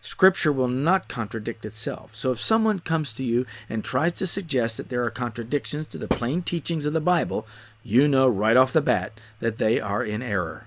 Scripture 0.00 0.52
will 0.52 0.68
not 0.68 1.08
contradict 1.08 1.66
itself. 1.66 2.14
So 2.14 2.32
if 2.32 2.40
someone 2.40 2.78
comes 2.78 3.12
to 3.14 3.24
you 3.24 3.46
and 3.68 3.84
tries 3.84 4.12
to 4.14 4.26
suggest 4.26 4.76
that 4.76 4.88
there 4.88 5.04
are 5.04 5.10
contradictions 5.10 5.86
to 5.88 5.98
the 5.98 6.08
plain 6.08 6.42
teachings 6.42 6.86
of 6.86 6.92
the 6.92 7.00
Bible, 7.00 7.46
you 7.82 8.06
know 8.06 8.28
right 8.28 8.56
off 8.56 8.72
the 8.72 8.80
bat 8.80 9.12
that 9.40 9.58
they 9.58 9.80
are 9.80 10.04
in 10.04 10.22
error. 10.22 10.66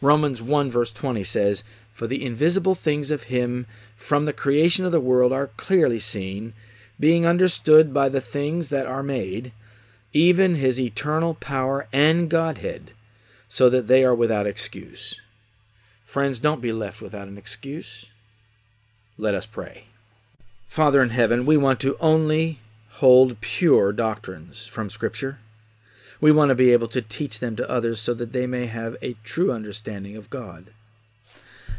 Romans 0.00 0.42
1 0.42 0.70
verse 0.70 0.90
20 0.90 1.22
says, 1.24 1.64
For 1.92 2.06
the 2.06 2.24
invisible 2.24 2.74
things 2.74 3.10
of 3.10 3.24
him 3.24 3.66
from 3.96 4.24
the 4.24 4.32
creation 4.32 4.84
of 4.84 4.92
the 4.92 5.00
world 5.00 5.32
are 5.32 5.50
clearly 5.56 6.00
seen, 6.00 6.52
being 6.98 7.26
understood 7.26 7.94
by 7.94 8.08
the 8.08 8.20
things 8.20 8.70
that 8.70 8.86
are 8.86 9.02
made, 9.02 9.52
even 10.12 10.56
his 10.56 10.80
eternal 10.80 11.34
power 11.34 11.86
and 11.92 12.28
Godhead, 12.28 12.90
so 13.48 13.70
that 13.70 13.86
they 13.86 14.02
are 14.04 14.14
without 14.14 14.46
excuse. 14.46 15.20
Friends, 16.04 16.40
don't 16.40 16.60
be 16.60 16.72
left 16.72 17.00
without 17.00 17.28
an 17.28 17.38
excuse. 17.38 18.06
Let 19.18 19.34
us 19.34 19.46
pray. 19.46 19.84
Father 20.66 21.02
in 21.02 21.10
heaven, 21.10 21.46
we 21.46 21.56
want 21.56 21.80
to 21.80 21.96
only 22.00 22.60
hold 22.96 23.40
pure 23.40 23.92
doctrines 23.92 24.66
from 24.66 24.90
Scripture. 24.90 25.38
We 26.20 26.32
want 26.32 26.50
to 26.50 26.54
be 26.54 26.72
able 26.72 26.88
to 26.88 27.02
teach 27.02 27.40
them 27.40 27.56
to 27.56 27.70
others 27.70 28.00
so 28.00 28.12
that 28.14 28.32
they 28.32 28.46
may 28.46 28.66
have 28.66 28.96
a 29.00 29.16
true 29.24 29.52
understanding 29.52 30.16
of 30.16 30.30
God. 30.30 30.70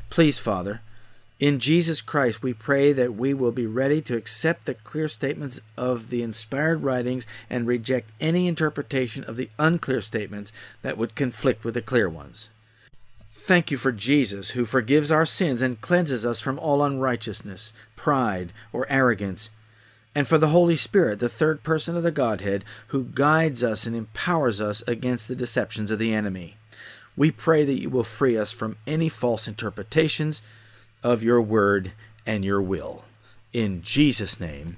Please, 0.10 0.40
Father, 0.40 0.82
in 1.40 1.60
Jesus 1.60 2.02
Christ, 2.02 2.42
we 2.42 2.54
pray 2.54 2.92
that 2.94 3.14
we 3.14 3.34
will 3.34 3.52
be 3.52 3.68
ready 3.68 4.02
to 4.02 4.16
accept 4.16 4.66
the 4.66 4.74
clear 4.74 5.08
statements 5.08 5.62
of 5.78 6.10
the 6.10 6.24
inspired 6.24 6.82
writings 6.82 7.28
and 7.52 7.68
reject 7.68 8.10
any 8.20 8.48
interpretation 8.48 9.24
of 9.24 9.36
the 9.36 9.50
unclear 9.60 10.02
statements 10.02 10.52
that 10.82 10.98
would 10.98 11.14
conflict 11.14 11.64
with 11.64 11.76
the 11.76 11.82
clear 11.84 12.10
ones. 12.10 12.50
Thank 13.40 13.72
you 13.72 13.78
for 13.78 13.92
Jesus, 13.92 14.50
who 14.50 14.66
forgives 14.66 15.12
our 15.12 15.26
sins 15.26 15.62
and 15.62 15.80
cleanses 15.80 16.26
us 16.26 16.42
from 16.42 16.60
all 16.60 16.84
unrighteousness, 16.84 17.72
pride, 17.96 18.52
or 18.74 18.86
arrogance, 18.90 19.52
and 20.14 20.28
for 20.28 20.38
the 20.38 20.50
Holy 20.50 20.76
Spirit, 20.76 21.20
the 21.20 21.30
third 21.30 21.64
person 21.64 21.96
of 21.96 22.04
the 22.04 22.12
Godhead, 22.12 22.66
who 22.88 23.06
guides 23.06 23.64
us 23.64 23.86
and 23.86 23.96
empowers 23.96 24.60
us 24.60 24.82
against 24.88 25.28
the 25.28 25.36
deceptions 25.36 25.92
of 25.92 26.00
the 26.00 26.14
enemy. 26.14 26.58
We 27.16 27.32
pray 27.32 27.64
that 27.64 27.80
you 27.80 27.90
will 27.90 28.04
free 28.04 28.36
us 28.36 28.52
from 28.52 28.76
any 28.86 29.08
false 29.08 29.48
interpretations 29.48 30.42
of 31.04 31.24
your 31.24 31.42
word 31.42 31.94
and 32.26 32.44
your 32.44 32.62
will. 32.62 33.06
In 33.54 33.82
Jesus' 33.82 34.40
name, 34.40 34.78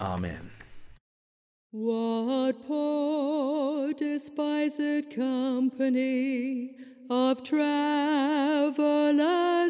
Amen. 0.00 0.50
What 1.70 2.66
poor 2.66 3.92
despised 3.92 5.14
company 5.14 6.72
of 7.10 7.42
travelers 7.42 8.78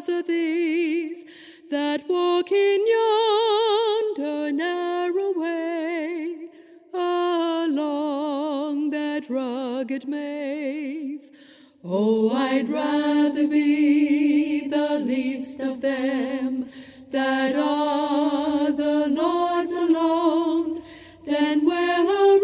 are 0.09 0.23
these 0.23 1.25
that 1.69 2.07
walk 2.07 2.49
in 2.51 2.87
yonder 2.87 4.51
narrow 4.51 5.33
way 5.33 6.47
along 6.93 8.89
that 8.91 9.29
rugged 9.29 10.07
maze. 10.07 11.31
Oh, 11.83 12.29
I'd 12.31 12.69
rather 12.69 13.47
be 13.47 14.67
the 14.67 14.99
least 14.99 15.59
of 15.59 15.81
them 15.81 16.69
that 17.11 17.55
are 17.55 18.71
the 18.71 19.07
Lord's 19.09 19.71
alone 19.71 20.81
than 21.25 21.65
wear 21.65 22.01
a 22.01 22.39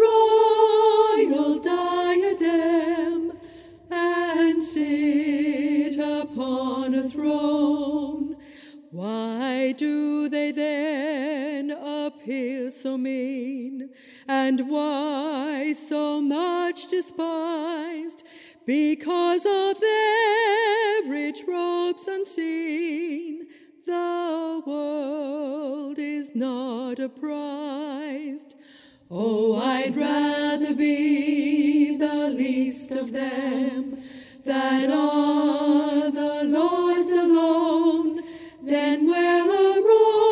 appear 12.22 12.70
so 12.70 12.96
mean, 12.96 13.90
and 14.28 14.68
why 14.68 15.72
so 15.72 16.20
much 16.20 16.88
despised? 16.88 18.24
because 18.64 19.44
of 19.44 19.80
their 19.80 21.02
rich 21.08 21.42
robes 21.48 22.06
unseen. 22.06 23.46
The 23.86 24.62
world 24.64 25.98
is 25.98 26.34
not 26.34 27.00
apprised. 27.00 28.54
Oh, 29.10 29.56
I'd 29.56 29.96
rather 29.96 30.74
be 30.74 31.96
the 31.96 32.30
least 32.30 32.92
of 32.92 33.12
them 33.12 34.02
that 34.44 34.88
are 34.90 36.10
the 36.10 36.44
Lord's 36.44 37.12
alone 37.12 38.22
than 38.62 39.08
wear 39.08 39.44
a 39.44 39.80
royal 39.82 40.31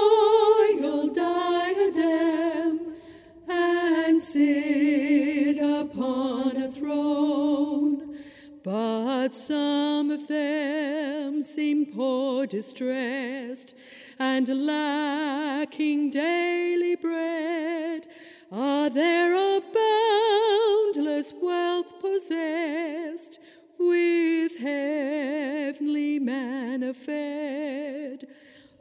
But 8.63 9.35
some 9.35 10.11
of 10.11 10.29
them 10.29 11.43
seem 11.43 11.87
poor, 11.87 12.47
distressed, 12.47 13.75
and 14.19 14.49
lacking 14.67 16.11
daily 16.11 16.95
bread. 16.97 18.07
Are 18.53 18.91
there 18.91 19.35
of 19.35 19.65
boundless 19.73 21.33
wealth 21.41 22.01
possessed, 22.01 23.39
with 23.79 24.59
heavenly 24.59 26.19
manna 26.19 26.93
fed? 26.93 28.27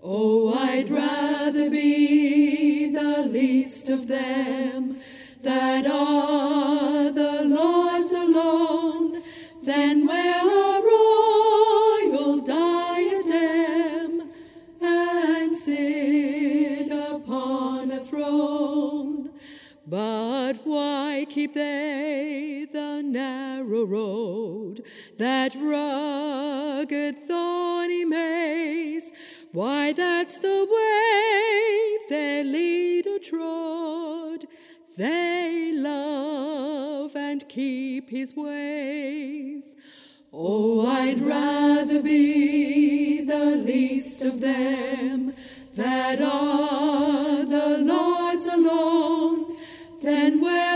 Oh, 0.04 0.54
I'd 0.54 0.90
rather 0.90 1.70
be 1.70 2.92
the 2.92 3.22
least 3.22 3.88
of 3.88 4.08
them 4.08 5.00
that 5.42 5.86
are 5.88 7.12
the 7.12 7.44
Lord's 7.46 7.99
than 9.70 10.08
wear 10.08 10.48
a 10.48 10.82
royal 10.82 12.40
diadem 12.42 14.32
and 14.82 15.56
sit 15.56 16.92
upon 16.92 17.92
a 17.92 18.04
throne. 18.04 19.30
But 19.86 20.56
why 20.64 21.28
keep 21.30 21.54
they 21.54 22.66
the 22.74 23.04
narrow 23.04 23.84
road, 23.86 24.84
that 25.20 25.54
rugged, 25.56 27.16
thorny 27.28 28.06
maze? 28.06 29.12
Why, 29.52 29.94
that's 29.94 30.40
the 30.40 30.66
way 30.76 31.98
their 32.10 32.44
leader 32.44 33.20
trod. 33.20 34.46
They 34.98 35.74
love 35.76 36.29
keep 37.50 38.10
his 38.10 38.36
ways. 38.36 39.64
Oh, 40.32 40.86
I'd 40.86 41.20
rather 41.20 42.02
be 42.02 43.22
the 43.26 43.56
least 43.58 44.22
of 44.22 44.40
them 44.40 45.34
that 45.76 46.22
are 46.22 47.44
the 47.46 47.80
Lord's 47.80 48.46
alone 48.46 49.58
than 50.04 50.40
wear 50.40 50.69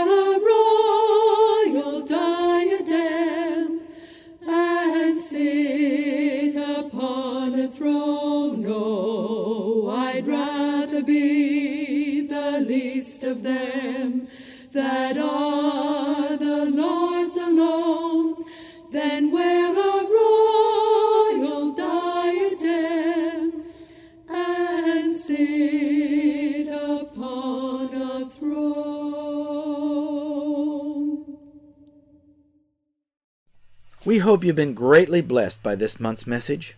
hope 34.24 34.42
you've 34.42 34.56
been 34.56 34.74
greatly 34.74 35.20
blessed 35.20 35.62
by 35.62 35.74
this 35.74 36.00
month's 36.00 36.26
message. 36.26 36.76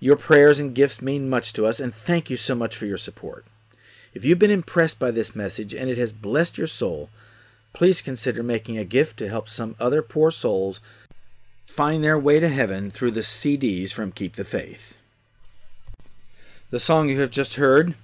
Your 0.00 0.16
prayers 0.16 0.58
and 0.58 0.74
gifts 0.74 1.02
mean 1.02 1.28
much 1.28 1.52
to 1.52 1.66
us, 1.66 1.78
and 1.78 1.92
thank 1.92 2.30
you 2.30 2.36
so 2.36 2.54
much 2.54 2.74
for 2.74 2.86
your 2.86 2.96
support. 2.96 3.44
If 4.14 4.24
you've 4.24 4.38
been 4.38 4.50
impressed 4.50 4.98
by 4.98 5.10
this 5.10 5.36
message 5.36 5.74
and 5.74 5.90
it 5.90 5.98
has 5.98 6.12
blessed 6.12 6.58
your 6.58 6.66
soul, 6.66 7.10
please 7.72 8.00
consider 8.00 8.42
making 8.42 8.78
a 8.78 8.84
gift 8.84 9.18
to 9.18 9.28
help 9.28 9.48
some 9.48 9.76
other 9.78 10.02
poor 10.02 10.30
souls 10.30 10.80
find 11.66 12.02
their 12.02 12.18
way 12.18 12.40
to 12.40 12.48
heaven 12.48 12.90
through 12.90 13.12
the 13.12 13.20
CDs 13.20 13.92
from 13.92 14.10
Keep 14.10 14.34
the 14.34 14.44
Faith. 14.44 14.96
The 16.70 16.78
song 16.78 17.08
you 17.08 17.20
have 17.20 17.30
just 17.30 17.56
heard 17.56 17.94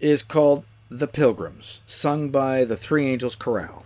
is 0.00 0.22
called 0.22 0.64
The 0.88 1.06
Pilgrims, 1.06 1.80
sung 1.86 2.30
by 2.30 2.64
the 2.64 2.76
Three 2.76 3.06
Angels 3.06 3.34
Chorale. 3.34 3.83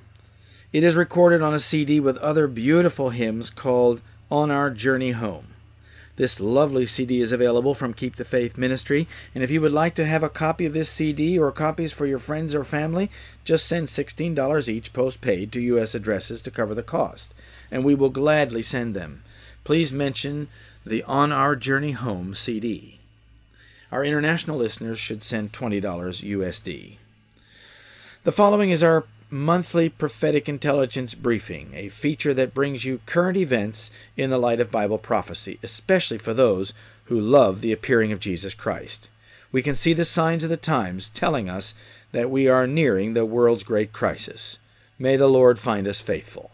It 0.71 0.85
is 0.85 0.97
recorded 0.97 1.41
on 1.41 1.55
a 1.55 1.59
CD 1.59 1.99
with 1.99 2.19
other 2.19 2.47
beautiful 2.47 3.09
hymns 3.09 3.49
called 3.49 4.03
On 4.31 4.51
Our 4.51 4.69
Journey 4.69 5.13
Home. 5.13 5.47
This 6.17 6.41
lovely 6.41 6.85
CD 6.85 7.23
is 7.23 7.33
available 7.33 7.73
from 7.73 7.95
Keep 7.95 8.17
the 8.17 8.25
Faith 8.25 8.59
Ministry, 8.59 9.09
and 9.35 9.43
if 9.43 9.51
you 9.51 9.63
would 9.63 9.73
like 9.73 9.95
to 9.95 10.05
have 10.05 10.23
a 10.23 10.29
copy 10.29 10.67
of 10.67 10.75
this 10.75 10.91
CD 10.91 11.39
or 11.39 11.53
copies 11.53 11.91
for 11.91 12.05
your 12.05 12.19
friends 12.19 12.55
or 12.55 12.65
family, 12.65 13.11
just 13.47 13.67
send 13.67 13.87
$16 13.87 14.69
each 14.69 14.93
postpaid 14.93 15.53
to 15.53 15.61
U.S. 15.61 15.95
addresses 15.95 16.43
to 16.43 16.51
cover 16.51 16.75
the 16.75 16.83
cost, 16.83 17.35
and 17.71 17.83
we 17.83 17.95
will 17.95 18.11
gladly 18.11 18.61
send 18.61 18.95
them. 18.95 19.23
Please 19.65 19.91
mention 19.91 20.49
the 20.85 21.03
On 21.05 21.33
Our 21.33 21.57
Journey 21.57 21.93
Home 21.93 22.35
CD. 22.35 22.99
Our 23.91 24.05
international 24.05 24.59
listeners 24.59 24.99
should 24.99 25.23
send 25.23 25.53
$20 25.53 25.81
USD. 25.81 26.97
The 28.25 28.33
following 28.33 28.69
is 28.69 28.83
our 28.83 29.05
monthly 29.31 29.89
prophetic 29.89 30.49
intelligence 30.49 31.15
briefing, 31.15 31.73
a 31.75 31.89
feature 31.89 32.33
that 32.35 32.55
brings 32.55 32.85
you 32.85 33.01
current 33.07 33.37
events 33.37 33.91
in 34.17 34.31
the 34.31 34.39
light 34.39 34.61
of 34.61 34.71
Bible 34.71 34.99
prophecy, 34.99 35.59
especially 35.63 36.19
for 36.19 36.33
those 36.33 36.73
who 37.05 37.21
love 37.21 37.61
the 37.61 37.73
appearing 37.73 38.13
of 38.13 38.21
Jesus 38.21 38.55
Christ. 38.55 39.09
We 39.51 39.63
can 39.63 39.75
see 39.75 39.93
the 39.93 40.05
signs 40.05 40.45
of 40.45 40.51
the 40.51 40.57
times 40.57 41.09
telling 41.09 41.49
us 41.49 41.75
that 42.13 42.31
we 42.31 42.49
are 42.49 42.67
nearing 42.67 43.15
the 43.15 43.25
world's 43.25 43.63
great 43.63 43.93
crisis. 43.93 44.59
May 44.99 45.17
the 45.17 45.29
Lord 45.29 45.59
find 45.59 45.87
us 45.87 46.01
faithful. 46.01 46.51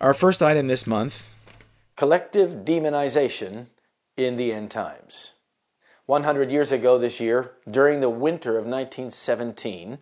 Our 0.00 0.14
first 0.14 0.42
item 0.42 0.68
this 0.68 0.86
month 0.86 1.28
collective 1.96 2.64
demonization 2.64 3.66
in 4.16 4.36
the 4.36 4.52
end 4.52 4.70
times. 4.70 5.32
100 6.06 6.50
years 6.50 6.70
ago 6.70 6.96
this 6.96 7.18
year, 7.20 7.52
during 7.68 8.00
the 8.00 8.08
winter 8.08 8.52
of 8.52 8.66
1917, 8.66 9.98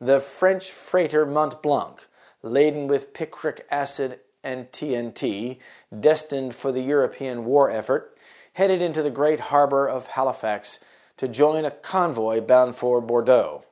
the 0.00 0.18
French 0.18 0.70
freighter 0.70 1.26
Mont 1.26 1.62
Blanc, 1.62 2.06
laden 2.42 2.88
with 2.88 3.12
picric 3.12 3.66
acid 3.70 4.20
and 4.42 4.72
TNT, 4.72 5.58
destined 5.98 6.54
for 6.54 6.72
the 6.72 6.80
European 6.80 7.44
war 7.44 7.70
effort, 7.70 8.16
headed 8.54 8.80
into 8.80 9.02
the 9.02 9.10
great 9.10 9.40
harbor 9.40 9.86
of 9.86 10.06
Halifax 10.08 10.80
to 11.18 11.28
join 11.28 11.66
a 11.66 11.70
convoy 11.70 12.40
bound 12.40 12.76
for 12.76 13.02
Bordeaux. 13.02 13.64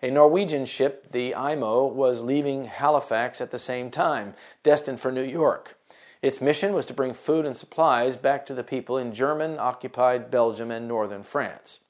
A 0.00 0.10
Norwegian 0.10 0.66
ship, 0.66 1.10
the 1.10 1.34
Imo, 1.34 1.86
was 1.86 2.22
leaving 2.22 2.64
Halifax 2.64 3.40
at 3.40 3.50
the 3.50 3.58
same 3.58 3.90
time, 3.90 4.34
destined 4.62 5.00
for 5.00 5.10
New 5.10 5.22
York. 5.22 5.76
Its 6.22 6.40
mission 6.40 6.72
was 6.72 6.86
to 6.86 6.94
bring 6.94 7.12
food 7.12 7.44
and 7.44 7.56
supplies 7.56 8.16
back 8.16 8.46
to 8.46 8.54
the 8.54 8.62
people 8.62 8.96
in 8.96 9.12
German 9.12 9.58
occupied 9.58 10.30
Belgium 10.30 10.70
and 10.70 10.86
northern 10.86 11.24
France. 11.24 11.80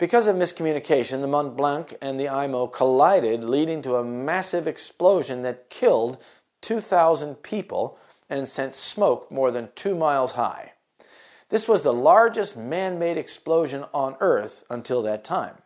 Because 0.00 0.28
of 0.28 0.36
miscommunication, 0.36 1.20
the 1.20 1.26
Mont 1.26 1.58
Blanc 1.58 1.94
and 2.00 2.18
the 2.18 2.24
Imo 2.24 2.66
collided, 2.66 3.44
leading 3.44 3.82
to 3.82 3.96
a 3.96 4.04
massive 4.04 4.66
explosion 4.66 5.42
that 5.42 5.68
killed 5.68 6.16
2,000 6.62 7.42
people 7.42 7.98
and 8.30 8.48
sent 8.48 8.74
smoke 8.74 9.30
more 9.30 9.50
than 9.50 9.68
two 9.74 9.94
miles 9.94 10.32
high. 10.32 10.72
This 11.50 11.68
was 11.68 11.82
the 11.82 11.92
largest 11.92 12.56
man 12.56 12.98
made 12.98 13.18
explosion 13.18 13.84
on 13.92 14.16
Earth 14.20 14.64
until 14.70 15.02
that 15.02 15.22
time. 15.22 15.56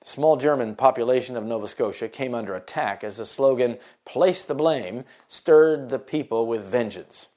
The 0.00 0.08
small 0.08 0.36
German 0.36 0.74
population 0.74 1.36
of 1.36 1.44
Nova 1.44 1.68
Scotia 1.68 2.08
came 2.08 2.34
under 2.34 2.56
attack 2.56 3.04
as 3.04 3.18
the 3.18 3.24
slogan, 3.24 3.78
Place 4.04 4.44
the 4.44 4.56
Blame, 4.56 5.04
stirred 5.28 5.88
the 5.88 6.00
people 6.00 6.48
with 6.48 6.64
vengeance. 6.64 7.28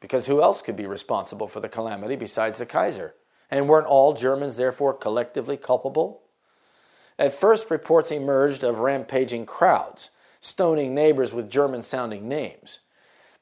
Because 0.00 0.26
who 0.26 0.42
else 0.42 0.62
could 0.62 0.74
be 0.74 0.86
responsible 0.86 1.46
for 1.46 1.60
the 1.60 1.68
calamity 1.68 2.16
besides 2.16 2.58
the 2.58 2.66
Kaiser? 2.66 3.14
And 3.50 3.68
weren't 3.68 3.86
all 3.86 4.12
Germans 4.12 4.56
therefore 4.56 4.94
collectively 4.94 5.56
culpable? 5.56 6.22
At 7.18 7.32
first, 7.32 7.70
reports 7.70 8.10
emerged 8.10 8.62
of 8.62 8.80
rampaging 8.80 9.46
crowds, 9.46 10.10
stoning 10.40 10.94
neighbors 10.94 11.32
with 11.32 11.50
German 11.50 11.82
sounding 11.82 12.28
names. 12.28 12.80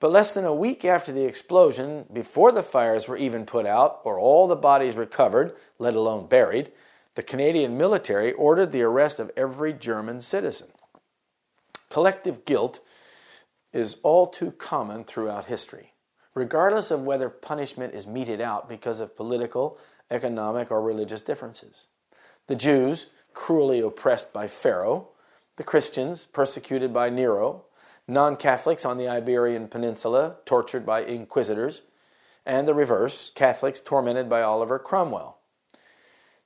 But 0.00 0.12
less 0.12 0.34
than 0.34 0.44
a 0.44 0.54
week 0.54 0.84
after 0.84 1.12
the 1.12 1.24
explosion, 1.24 2.06
before 2.12 2.52
the 2.52 2.62
fires 2.62 3.08
were 3.08 3.16
even 3.16 3.46
put 3.46 3.66
out 3.66 4.00
or 4.04 4.18
all 4.18 4.46
the 4.46 4.56
bodies 4.56 4.96
recovered, 4.96 5.54
let 5.78 5.94
alone 5.94 6.26
buried, 6.26 6.72
the 7.14 7.22
Canadian 7.22 7.78
military 7.78 8.32
ordered 8.32 8.72
the 8.72 8.82
arrest 8.82 9.18
of 9.18 9.30
every 9.36 9.72
German 9.72 10.20
citizen. 10.20 10.68
Collective 11.88 12.44
guilt 12.44 12.80
is 13.72 13.96
all 14.02 14.26
too 14.26 14.50
common 14.52 15.04
throughout 15.04 15.46
history, 15.46 15.94
regardless 16.34 16.90
of 16.90 17.02
whether 17.02 17.28
punishment 17.28 17.94
is 17.94 18.06
meted 18.06 18.40
out 18.40 18.68
because 18.68 19.00
of 19.00 19.16
political, 19.16 19.78
economic, 20.10 20.70
or 20.70 20.82
religious 20.82 21.22
differences. 21.22 21.88
The 22.46 22.56
Jews, 22.56 23.10
cruelly 23.32 23.80
oppressed 23.80 24.32
by 24.32 24.48
Pharaoh, 24.48 25.08
the 25.56 25.64
Christians, 25.64 26.26
persecuted 26.26 26.92
by 26.92 27.10
Nero, 27.10 27.64
non 28.06 28.36
Catholics 28.36 28.84
on 28.84 28.98
the 28.98 29.08
Iberian 29.08 29.68
Peninsula, 29.68 30.36
tortured 30.44 30.84
by 30.84 31.02
inquisitors, 31.02 31.82
and 32.46 32.68
the 32.68 32.74
reverse, 32.74 33.30
Catholics 33.34 33.80
tormented 33.80 34.28
by 34.28 34.42
Oliver 34.42 34.78
Cromwell. 34.78 35.38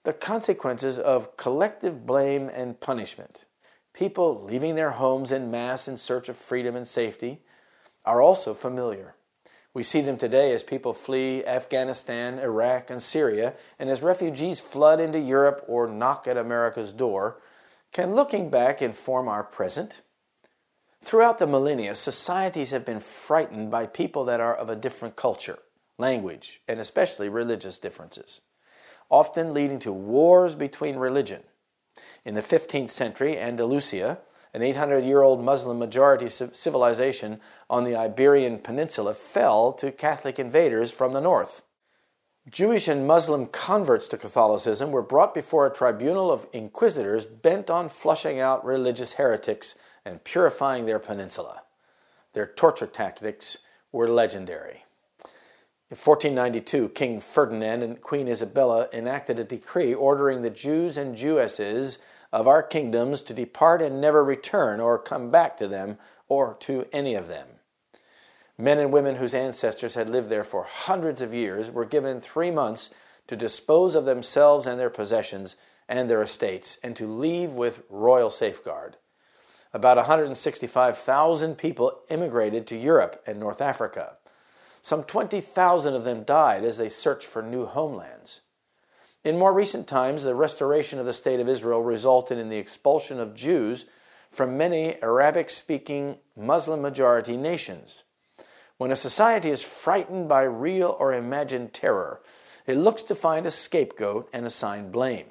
The 0.04 0.12
consequences 0.12 0.98
of 0.98 1.36
collective 1.36 2.06
blame 2.06 2.48
and 2.48 2.80
punishment, 2.80 3.46
people 3.92 4.44
leaving 4.44 4.74
their 4.74 4.92
homes 4.92 5.32
in 5.32 5.50
mass 5.50 5.88
in 5.88 5.96
search 5.96 6.28
of 6.28 6.36
freedom 6.36 6.76
and 6.76 6.86
safety, 6.86 7.42
are 8.04 8.22
also 8.22 8.54
familiar. 8.54 9.16
We 9.78 9.84
see 9.84 10.00
them 10.00 10.16
today 10.16 10.52
as 10.54 10.64
people 10.64 10.92
flee 10.92 11.44
Afghanistan, 11.44 12.40
Iraq, 12.40 12.90
and 12.90 13.00
Syria, 13.00 13.54
and 13.78 13.88
as 13.88 14.02
refugees 14.02 14.58
flood 14.58 14.98
into 14.98 15.20
Europe 15.20 15.64
or 15.68 15.86
knock 15.86 16.26
at 16.26 16.36
America's 16.36 16.92
door. 16.92 17.40
Can 17.92 18.16
looking 18.16 18.50
back 18.50 18.82
inform 18.82 19.28
our 19.28 19.44
present? 19.44 20.00
Throughout 21.00 21.38
the 21.38 21.46
millennia, 21.46 21.94
societies 21.94 22.72
have 22.72 22.84
been 22.84 22.98
frightened 22.98 23.70
by 23.70 23.86
people 23.86 24.24
that 24.24 24.40
are 24.40 24.56
of 24.56 24.68
a 24.68 24.74
different 24.74 25.14
culture, 25.14 25.60
language, 25.96 26.60
and 26.66 26.80
especially 26.80 27.28
religious 27.28 27.78
differences, 27.78 28.40
often 29.08 29.54
leading 29.54 29.78
to 29.78 29.92
wars 29.92 30.56
between 30.56 30.96
religion. 30.96 31.44
In 32.24 32.34
the 32.34 32.42
15th 32.42 32.90
century, 32.90 33.38
Andalusia, 33.38 34.18
an 34.54 34.62
800 34.62 35.04
year 35.04 35.22
old 35.22 35.44
Muslim 35.44 35.78
majority 35.78 36.28
civilization 36.28 37.40
on 37.68 37.84
the 37.84 37.96
Iberian 37.96 38.58
Peninsula, 38.58 39.14
fell 39.14 39.72
to 39.72 39.92
Catholic 39.92 40.38
invaders 40.38 40.90
from 40.90 41.12
the 41.12 41.20
north. 41.20 41.62
Jewish 42.50 42.88
and 42.88 43.06
Muslim 43.06 43.46
converts 43.46 44.08
to 44.08 44.16
Catholicism 44.16 44.90
were 44.90 45.02
brought 45.02 45.34
before 45.34 45.66
a 45.66 45.72
tribunal 45.72 46.32
of 46.32 46.46
inquisitors 46.52 47.26
bent 47.26 47.68
on 47.68 47.90
flushing 47.90 48.40
out 48.40 48.64
religious 48.64 49.14
heretics 49.14 49.74
and 50.04 50.24
purifying 50.24 50.86
their 50.86 50.98
peninsula. 50.98 51.62
Their 52.32 52.46
torture 52.46 52.86
tactics 52.86 53.58
were 53.92 54.08
legendary. 54.08 54.84
In 55.90 55.96
1492, 55.96 56.90
King 56.90 57.20
Ferdinand 57.20 57.82
and 57.82 58.00
Queen 58.00 58.28
Isabella 58.28 58.88
enacted 58.92 59.38
a 59.38 59.44
decree 59.44 59.94
ordering 59.94 60.42
the 60.42 60.50
Jews 60.50 60.98
and 60.98 61.16
Jewesses 61.16 61.98
of 62.32 62.46
our 62.46 62.62
kingdoms 62.62 63.22
to 63.22 63.34
depart 63.34 63.80
and 63.80 64.00
never 64.00 64.24
return 64.24 64.80
or 64.80 64.98
come 64.98 65.30
back 65.30 65.56
to 65.56 65.68
them 65.68 65.98
or 66.28 66.54
to 66.60 66.86
any 66.92 67.14
of 67.14 67.28
them. 67.28 67.48
Men 68.58 68.78
and 68.78 68.92
women 68.92 69.16
whose 69.16 69.34
ancestors 69.34 69.94
had 69.94 70.10
lived 70.10 70.28
there 70.28 70.44
for 70.44 70.64
hundreds 70.64 71.22
of 71.22 71.32
years 71.32 71.70
were 71.70 71.84
given 71.84 72.20
three 72.20 72.50
months 72.50 72.90
to 73.28 73.36
dispose 73.36 73.94
of 73.94 74.04
themselves 74.04 74.66
and 74.66 74.80
their 74.80 74.90
possessions 74.90 75.56
and 75.88 76.10
their 76.10 76.22
estates 76.22 76.78
and 76.82 76.96
to 76.96 77.06
leave 77.06 77.52
with 77.52 77.82
royal 77.88 78.30
safeguard. 78.30 78.96
About 79.72 79.96
165,000 79.96 81.56
people 81.56 82.00
immigrated 82.10 82.66
to 82.66 82.76
Europe 82.76 83.22
and 83.26 83.38
North 83.38 83.60
Africa. 83.60 84.16
Some 84.80 85.04
20,000 85.04 85.94
of 85.94 86.04
them 86.04 86.24
died 86.24 86.64
as 86.64 86.78
they 86.78 86.88
searched 86.88 87.26
for 87.26 87.42
new 87.42 87.66
homelands. 87.66 88.40
In 89.24 89.38
more 89.38 89.52
recent 89.52 89.88
times, 89.88 90.24
the 90.24 90.34
restoration 90.34 90.98
of 90.98 91.06
the 91.06 91.12
State 91.12 91.40
of 91.40 91.48
Israel 91.48 91.82
resulted 91.82 92.38
in 92.38 92.48
the 92.48 92.56
expulsion 92.56 93.18
of 93.18 93.34
Jews 93.34 93.86
from 94.30 94.56
many 94.56 95.00
Arabic 95.02 95.50
speaking 95.50 96.18
Muslim 96.36 96.80
majority 96.80 97.36
nations. 97.36 98.04
When 98.76 98.92
a 98.92 98.96
society 98.96 99.50
is 99.50 99.64
frightened 99.64 100.28
by 100.28 100.42
real 100.42 100.96
or 101.00 101.12
imagined 101.12 101.74
terror, 101.74 102.20
it 102.64 102.76
looks 102.76 103.02
to 103.04 103.14
find 103.14 103.44
a 103.44 103.50
scapegoat 103.50 104.28
and 104.32 104.46
assign 104.46 104.92
blame. 104.92 105.26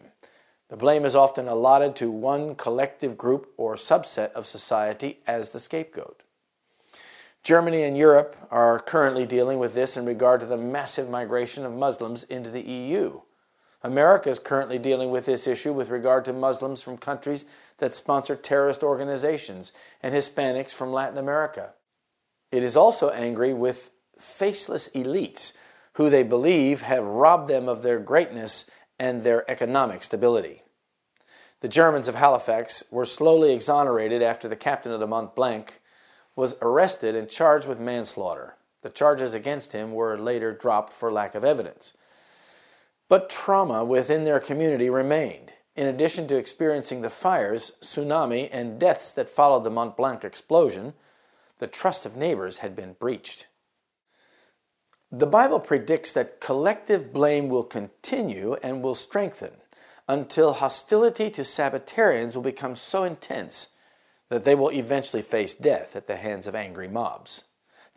The 0.69 0.75
blame 0.75 1.05
is 1.05 1.15
often 1.15 1.47
allotted 1.47 1.95
to 1.97 2.11
one 2.11 2.55
collective 2.55 3.17
group 3.17 3.53
or 3.55 3.75
subset 3.75 4.33
of 4.33 4.45
society 4.45 5.19
as 5.25 5.51
the 5.51 5.61
scapegoat. 5.61 6.23
Germany 7.41 7.83
and 7.83 7.97
Europe 7.97 8.35
are 8.51 8.79
currently 8.79 9.25
dealing 9.25 9.59
with 9.59 9.73
this 9.73 9.95
in 9.95 10.05
regard 10.05 10.41
to 10.41 10.45
the 10.45 10.57
massive 10.57 11.09
migration 11.09 11.63
of 11.63 11.71
Muslims 11.71 12.25
into 12.25 12.49
the 12.49 12.63
EU. 12.63 13.21
America 13.83 14.29
is 14.29 14.39
currently 14.39 14.79
dealing 14.79 15.11
with 15.11 15.25
this 15.25 15.45
issue 15.45 15.71
with 15.71 15.89
regard 15.89 16.25
to 16.25 16.33
Muslims 16.33 16.81
from 16.81 16.97
countries 16.97 17.45
that 17.77 17.93
sponsor 17.93 18.35
terrorist 18.35 18.81
organizations 18.81 19.71
and 20.01 20.15
Hispanics 20.15 20.73
from 20.73 20.91
Latin 20.91 21.17
America. 21.17 21.73
It 22.51 22.63
is 22.63 22.75
also 22.75 23.09
angry 23.09 23.53
with 23.53 23.91
faceless 24.19 24.89
elites 24.89 25.53
who 25.93 26.09
they 26.09 26.23
believe 26.23 26.81
have 26.81 27.03
robbed 27.03 27.47
them 27.47 27.69
of 27.69 27.81
their 27.81 27.99
greatness 27.99 28.65
and 28.99 29.23
their 29.23 29.49
economic 29.49 30.03
stability. 30.03 30.63
The 31.61 31.67
Germans 31.67 32.07
of 32.07 32.15
Halifax 32.15 32.83
were 32.91 33.05
slowly 33.05 33.51
exonerated 33.51 34.21
after 34.21 34.47
the 34.47 34.55
captain 34.55 34.91
of 34.91 34.99
the 34.99 35.07
Mont 35.07 35.35
Blanc 35.35 35.81
was 36.35 36.55
arrested 36.61 37.15
and 37.15 37.27
charged 37.27 37.67
with 37.67 37.79
manslaughter. 37.79 38.55
The 38.83 38.89
charges 38.89 39.33
against 39.33 39.73
him 39.73 39.93
were 39.93 40.17
later 40.19 40.53
dropped 40.53 40.93
for 40.93 41.11
lack 41.11 41.33
of 41.33 41.43
evidence. 41.43 41.93
But 43.09 43.29
trauma 43.29 43.85
within 43.85 44.25
their 44.25 44.39
community 44.39 44.89
remained. 44.89 45.53
In 45.75 45.87
addition 45.87 46.27
to 46.27 46.37
experiencing 46.37 47.01
the 47.01 47.09
fires, 47.09 47.73
tsunami, 47.81 48.49
and 48.51 48.79
deaths 48.79 49.13
that 49.13 49.29
followed 49.29 49.63
the 49.63 49.69
Mont 49.69 49.95
Blanc 49.95 50.23
explosion, 50.23 50.93
the 51.59 51.67
trust 51.67 52.05
of 52.05 52.17
neighbors 52.17 52.57
had 52.57 52.75
been 52.75 52.93
breached. 52.93 53.47
The 55.11 55.27
Bible 55.27 55.59
predicts 55.59 56.11
that 56.11 56.41
collective 56.41 57.13
blame 57.13 57.47
will 57.47 57.63
continue 57.63 58.55
and 58.61 58.83
will 58.83 58.95
strengthen 58.95 59.51
until 60.07 60.53
hostility 60.53 61.29
to 61.29 61.43
Sabbatarians 61.43 62.35
will 62.35 62.41
become 62.41 62.75
so 62.75 63.03
intense 63.03 63.69
that 64.29 64.43
they 64.43 64.55
will 64.55 64.71
eventually 64.71 65.21
face 65.21 65.53
death 65.53 65.95
at 65.95 66.07
the 66.07 66.17
hands 66.17 66.47
of 66.47 66.55
angry 66.55 66.87
mobs. 66.87 67.45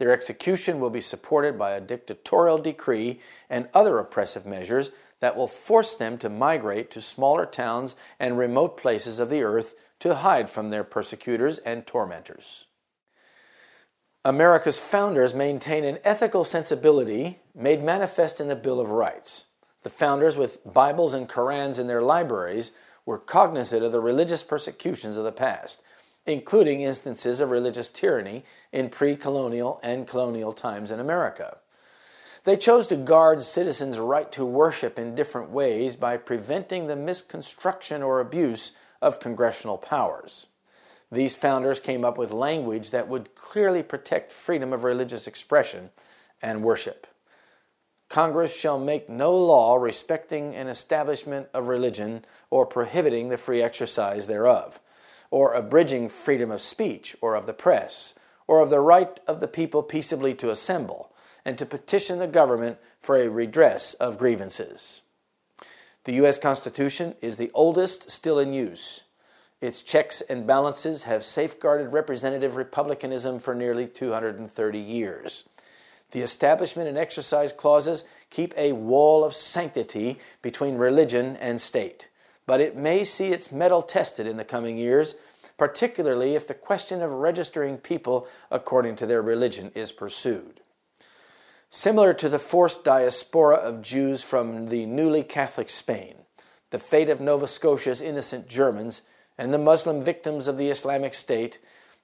Their 0.01 0.15
execution 0.15 0.81
will 0.81 0.89
be 0.89 1.03
supported 1.03 1.59
by 1.59 1.73
a 1.73 1.81
dictatorial 1.81 2.57
decree 2.57 3.21
and 3.51 3.69
other 3.75 3.99
oppressive 3.99 4.47
measures 4.47 4.93
that 5.21 5.37
will 5.37 5.47
force 5.47 5.95
them 5.95 6.17
to 6.19 6.31
migrate 6.31 6.91
to 6.93 7.03
smaller 7.03 7.45
towns 7.45 7.97
and 8.19 8.39
remote 8.39 8.79
places 8.79 9.19
of 9.19 9.29
the 9.29 9.43
earth 9.43 9.75
to 9.99 10.15
hide 10.15 10.49
from 10.49 10.71
their 10.71 10.85
persecutors 10.85 11.59
and 11.59 11.87
tormentors. 11.87 12.65
America's 14.25 14.81
founders 14.81 15.35
maintain 15.35 15.85
an 15.85 15.99
ethical 16.03 16.45
sensibility 16.45 17.41
made 17.55 17.83
manifest 17.83 18.41
in 18.41 18.49
the 18.49 18.57
Bill 18.57 18.81
of 18.81 18.89
Rights. 18.89 19.45
The 19.83 19.91
founders, 19.91 20.35
with 20.35 20.65
Bibles 20.65 21.13
and 21.13 21.29
Korans 21.29 21.79
in 21.79 21.89
their 21.89 22.01
libraries, 22.01 22.71
were 23.05 23.19
cognizant 23.19 23.85
of 23.85 23.93
the 23.93 24.01
religious 24.01 24.43
persecutions 24.43 25.19
of 25.19 25.25
the 25.25 25.31
past, 25.31 25.83
including 26.31 26.81
instances 26.81 27.41
of 27.41 27.51
religious 27.51 27.91
tyranny 27.91 28.45
in 28.73 28.89
pre 28.89 29.17
colonial 29.17 29.81
and 29.83 30.07
colonial 30.07 30.53
times 30.53 30.91
in 30.91 31.01
America. 31.01 31.59
They 32.45 32.57
chose 32.57 32.87
to 32.87 32.97
guard 32.97 33.43
citizens' 33.43 33.99
right 33.99 34.33
to 34.33 34.47
worship 34.47 34.99
in 34.99 35.15
different 35.15 35.51
ways 35.51 35.97
by 35.97 36.17
preventing 36.17 36.87
the 36.87 36.97
misconstruction 36.97 38.03
or 38.03 38.21
abuse 38.21 38.73
of 39.03 39.21
congressional 39.21 39.77
powers. 39.77 40.47
These 41.13 41.37
founders 41.37 41.81
came 41.81 42.05
up 42.05 42.17
with 42.17 42.33
language 42.33 42.91
that 42.91 43.09
would 43.09 43.35
clearly 43.35 43.83
protect 43.83 44.33
freedom 44.33 44.73
of 44.73 44.85
religious 44.85 45.27
expression 45.27 45.91
and 46.41 46.63
worship. 46.63 47.07
Congress 48.09 48.57
shall 48.57 48.79
make 48.79 49.09
no 49.09 49.37
law 49.37 49.77
respecting 49.77 50.55
an 50.55 50.67
establishment 50.67 51.49
of 51.53 51.69
religion 51.69 52.25
or 52.49 52.67
prohibiting 52.67 53.29
the 53.29 53.37
free 53.37 53.63
exercise 53.63 54.27
thereof, 54.27 54.81
or 55.31 55.55
abridging 55.55 56.09
freedom 56.09 56.51
of 56.51 56.61
speech 56.61 57.17
or 57.21 57.35
of 57.35 57.47
the 57.47 57.53
press, 57.53 58.15
or 58.47 58.61
of 58.61 58.71
the 58.71 58.81
right 58.81 59.21
of 59.27 59.41
the 59.41 59.49
people 59.49 59.83
peaceably 59.83 60.35
to 60.35 60.51
assemble, 60.51 61.13
and 61.45 61.57
to 61.57 61.65
petition 61.65 62.19
the 62.19 62.27
government 62.27 62.79
for 63.01 63.17
a 63.17 63.29
redress 63.29 63.95
of 63.95 64.19
grievances. 64.19 65.03
The 66.05 66.15
U.S. 66.15 66.39
Constitution 66.39 67.15
is 67.21 67.37
the 67.37 67.51
oldest 67.55 68.11
still 68.11 68.39
in 68.39 68.53
use. 68.53 69.03
Its 69.61 69.83
checks 69.83 70.23
and 70.23 70.47
balances 70.47 71.05
have 71.05 71.23
safeguarded 71.23 71.93
representative 71.93 72.57
republicanism 72.57 73.39
for 73.39 73.55
nearly 73.55 73.87
230 73.87 74.79
years. 74.79 75.45
The 76.13 76.23
establishment 76.23 76.89
and 76.89 76.99
exercise 76.99 77.53
clauses 77.53 78.05
keep 78.31 78.53
a 78.57 78.73
wall 78.73 79.23
of 79.23 79.35
sanctity 79.35 80.19
between 80.43 80.77
religion 80.77 81.37
and 81.37 81.61
state, 81.61 82.09
but 82.47 82.61
it 82.61 82.77
may 82.77 83.05
see 83.05 83.29
its 83.29 83.53
mettle 83.53 83.83
tested 83.83 84.27
in 84.27 84.37
the 84.37 84.45
coming 84.45 84.77
years, 84.77 85.15
particularly 85.57 86.35
if 86.35 86.49
the 86.49 86.55
question 86.55 87.03
of 87.03 87.13
registering 87.13 87.77
people 87.77 88.27
according 88.51 88.97
to 88.97 89.07
their 89.07 89.23
religion 89.23 89.71
is 89.75 89.93
pursued. 89.93 90.61
Similar 91.69 92.15
to 92.15 92.29
the 92.29 92.39
forced 92.39 92.83
diaspora 92.83 93.57
of 93.57 93.83
Jews 93.83 94.25
from 94.25 94.67
the 94.67 94.87
newly 94.87 95.23
Catholic 95.23 95.69
Spain, 95.69 96.17
the 96.71 96.79
fate 96.79 97.09
of 97.09 97.21
Nova 97.21 97.47
Scotia's 97.47 98.01
innocent 98.01 98.49
Germans 98.49 99.03
and 99.39 99.55
the 99.55 99.59
Muslim 99.59 100.01
victims 100.01 100.49
of 100.49 100.57
the 100.57 100.69
Islamic 100.69 101.15
State, 101.15 101.59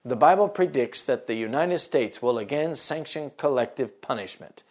the 0.04 0.14
Bible 0.14 0.48
predicts 0.48 1.02
that 1.02 1.26
the 1.26 1.34
United 1.34 1.80
States 1.80 2.22
will 2.22 2.38
again 2.38 2.76
sanction 2.76 3.32
collective 3.36 4.00
punishment. 4.00 4.62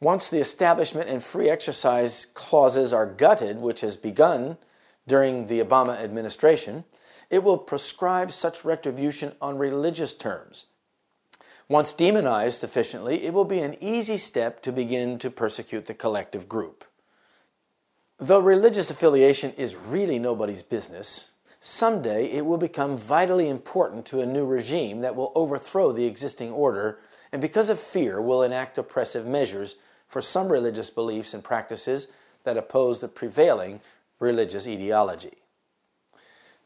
Once 0.00 0.30
the 0.30 0.38
establishment 0.38 1.08
and 1.08 1.22
free 1.22 1.50
exercise 1.50 2.24
clauses 2.24 2.92
are 2.92 3.06
gutted, 3.06 3.58
which 3.58 3.80
has 3.80 3.96
begun 3.96 4.56
during 5.08 5.48
the 5.48 5.60
Obama 5.60 5.98
administration, 5.98 6.84
it 7.30 7.42
will 7.42 7.58
prescribe 7.58 8.30
such 8.30 8.64
retribution 8.64 9.32
on 9.40 9.58
religious 9.58 10.14
terms. 10.14 10.66
Once 11.68 11.92
demonized 11.92 12.60
sufficiently, 12.60 13.24
it 13.24 13.34
will 13.34 13.44
be 13.44 13.58
an 13.58 13.76
easy 13.82 14.16
step 14.16 14.62
to 14.62 14.72
begin 14.72 15.18
to 15.18 15.30
persecute 15.30 15.86
the 15.86 15.94
collective 15.94 16.48
group. 16.48 16.84
Though 18.18 18.40
religious 18.40 18.90
affiliation 18.90 19.52
is 19.52 19.76
really 19.76 20.18
nobody's 20.18 20.62
business, 20.62 21.30
someday 21.60 22.30
it 22.30 22.46
will 22.46 22.56
become 22.56 22.96
vitally 22.96 23.48
important 23.48 24.06
to 24.06 24.20
a 24.20 24.26
new 24.26 24.46
regime 24.46 25.00
that 25.00 25.16
will 25.16 25.32
overthrow 25.34 25.92
the 25.92 26.06
existing 26.06 26.50
order 26.50 27.00
and, 27.30 27.42
because 27.42 27.68
of 27.68 27.78
fear, 27.78 28.22
will 28.22 28.42
enact 28.42 28.78
oppressive 28.78 29.26
measures 29.26 29.76
for 30.08 30.22
some 30.22 30.50
religious 30.50 30.90
beliefs 30.90 31.34
and 31.34 31.44
practices 31.44 32.08
that 32.44 32.56
oppose 32.56 33.00
the 33.00 33.08
prevailing 33.08 33.80
religious 34.18 34.66
ideology. 34.66 35.38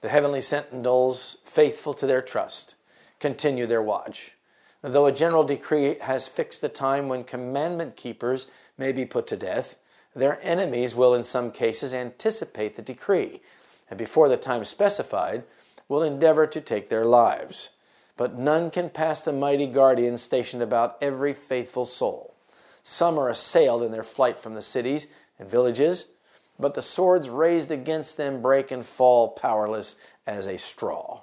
The 0.00 0.08
heavenly 0.08 0.40
sentinels, 0.40 1.38
faithful 1.44 1.94
to 1.94 2.06
their 2.06 2.22
trust, 2.22 2.74
continue 3.20 3.66
their 3.66 3.82
watch. 3.82 4.36
Though 4.82 5.06
a 5.06 5.12
general 5.12 5.44
decree 5.44 5.96
has 6.00 6.26
fixed 6.26 6.60
the 6.60 6.68
time 6.68 7.08
when 7.08 7.22
commandment 7.22 7.96
keepers 7.96 8.48
may 8.76 8.90
be 8.90 9.04
put 9.04 9.26
to 9.28 9.36
death, 9.36 9.78
their 10.14 10.40
enemies 10.42 10.94
will, 10.94 11.14
in 11.14 11.22
some 11.22 11.52
cases, 11.52 11.94
anticipate 11.94 12.76
the 12.76 12.82
decree, 12.82 13.40
and 13.88 13.98
before 13.98 14.28
the 14.28 14.36
time 14.36 14.64
specified, 14.64 15.44
will 15.88 16.02
endeavor 16.02 16.46
to 16.46 16.60
take 16.60 16.88
their 16.88 17.04
lives. 17.04 17.70
But 18.16 18.38
none 18.38 18.70
can 18.70 18.90
pass 18.90 19.22
the 19.22 19.32
mighty 19.32 19.66
guardian 19.66 20.18
stationed 20.18 20.62
about 20.62 20.96
every 21.00 21.32
faithful 21.32 21.86
soul. 21.86 22.31
Some 22.82 23.18
are 23.18 23.28
assailed 23.28 23.82
in 23.82 23.92
their 23.92 24.02
flight 24.02 24.36
from 24.36 24.54
the 24.54 24.62
cities 24.62 25.08
and 25.38 25.48
villages, 25.48 26.08
but 26.58 26.74
the 26.74 26.82
swords 26.82 27.28
raised 27.28 27.70
against 27.70 28.16
them 28.16 28.42
break 28.42 28.70
and 28.70 28.84
fall 28.84 29.28
powerless 29.28 29.96
as 30.26 30.46
a 30.46 30.58
straw. 30.58 31.22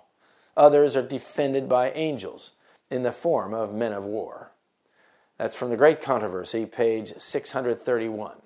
Others 0.56 0.96
are 0.96 1.02
defended 1.02 1.70
by 1.70 1.92
angels 1.92 2.54
in 2.90 3.04
the 3.04 3.12
form 3.12 3.54
of 3.54 3.74
men 3.74 3.94
of 3.94 4.06
war. 4.06 4.52
That's 5.38 5.56
from 5.56 5.70
The 5.70 5.78
Great 5.78 6.02
Controversy, 6.02 6.66
page 6.66 7.14
631. 7.18 8.38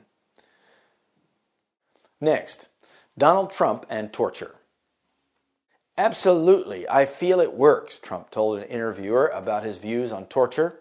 Next, 2.22 2.68
Donald 3.18 3.52
Trump 3.52 3.86
and 3.90 4.14
torture. 4.14 4.56
Absolutely, 5.98 6.88
I 6.88 7.06
feel 7.06 7.40
it 7.40 7.54
works, 7.54 8.00
Trump 8.00 8.32
told 8.32 8.58
an 8.58 8.66
interviewer 8.66 9.28
about 9.28 9.64
his 9.64 9.78
views 9.78 10.12
on 10.12 10.26
torture. 10.26 10.80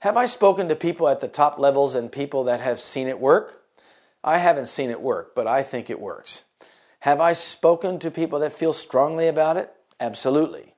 Have 0.00 0.16
I 0.16 0.26
spoken 0.26 0.68
to 0.68 0.76
people 0.76 1.08
at 1.08 1.20
the 1.20 1.28
top 1.28 1.58
levels 1.58 1.94
and 1.94 2.12
people 2.12 2.44
that 2.44 2.60
have 2.60 2.80
seen 2.80 3.08
it 3.08 3.18
work? 3.18 3.62
I 4.22 4.38
haven't 4.38 4.68
seen 4.68 4.90
it 4.90 5.00
work, 5.00 5.34
but 5.34 5.46
I 5.46 5.62
think 5.62 5.88
it 5.88 6.00
works. 6.00 6.44
Have 7.00 7.20
I 7.20 7.32
spoken 7.32 7.98
to 8.00 8.10
people 8.10 8.38
that 8.40 8.52
feel 8.52 8.72
strongly 8.72 9.28
about 9.28 9.56
it? 9.56 9.72
Absolutely. 10.00 10.74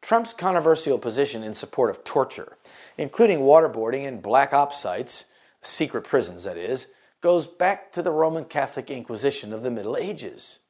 Trump's 0.00 0.32
controversial 0.32 0.98
position 0.98 1.42
in 1.42 1.54
support 1.54 1.90
of 1.90 2.04
torture, 2.04 2.56
including 2.96 3.40
waterboarding 3.40 4.06
and 4.06 4.22
black 4.22 4.52
ops 4.52 4.78
sites, 4.78 5.24
secret 5.60 6.04
prisons 6.04 6.44
that 6.44 6.56
is, 6.56 6.88
goes 7.20 7.46
back 7.46 7.90
to 7.92 8.02
the 8.02 8.12
Roman 8.12 8.44
Catholic 8.44 8.90
Inquisition 8.90 9.52
of 9.52 9.62
the 9.62 9.70
Middle 9.70 9.96
Ages. 9.96 10.60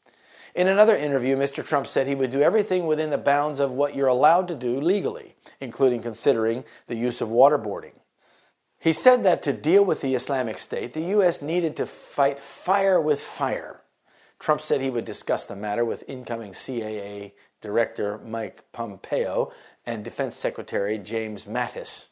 In 0.59 0.67
another 0.67 0.97
interview, 0.97 1.37
Mr. 1.37 1.65
Trump 1.65 1.87
said 1.87 2.09
he 2.09 2.17
would 2.17 2.33
do 2.33 2.43
everything 2.43 2.89
within 2.89 3.11
the 3.11 3.17
bounds 3.17 3.61
of 3.61 3.71
what 3.71 3.95
you're 3.95 4.09
allowed 4.09 4.49
to 4.49 4.57
do 4.57 4.81
legally, 4.81 5.37
including 5.61 6.03
considering 6.03 6.65
the 6.89 6.97
use 6.97 7.21
of 7.21 7.29
waterboarding. 7.29 7.93
He 8.77 8.93
said 8.93 9.23
that 9.23 9.41
to 9.45 9.53
deal 9.53 9.85
with 9.85 10.01
the 10.01 10.17
Islamic 10.17 10.59
State, 10.59 10.95
the 10.95 11.11
U.S. 11.15 11.41
needed 11.41 11.77
to 11.77 11.87
fight 11.87 12.41
fire 12.41 13.01
with 13.01 13.21
fire. 13.21 13.83
Trump 14.41 14.61
said 14.61 14.81
he 14.81 14.91
would 14.91 15.05
discuss 15.05 15.45
the 15.45 15.55
matter 15.55 15.85
with 15.85 16.03
incoming 16.09 16.55
CIA 16.55 17.35
Director 17.61 18.19
Mike 18.19 18.65
Pompeo 18.73 19.53
and 19.87 20.03
Defense 20.03 20.35
Secretary 20.35 20.99
James 20.99 21.45
Mattis. 21.45 22.09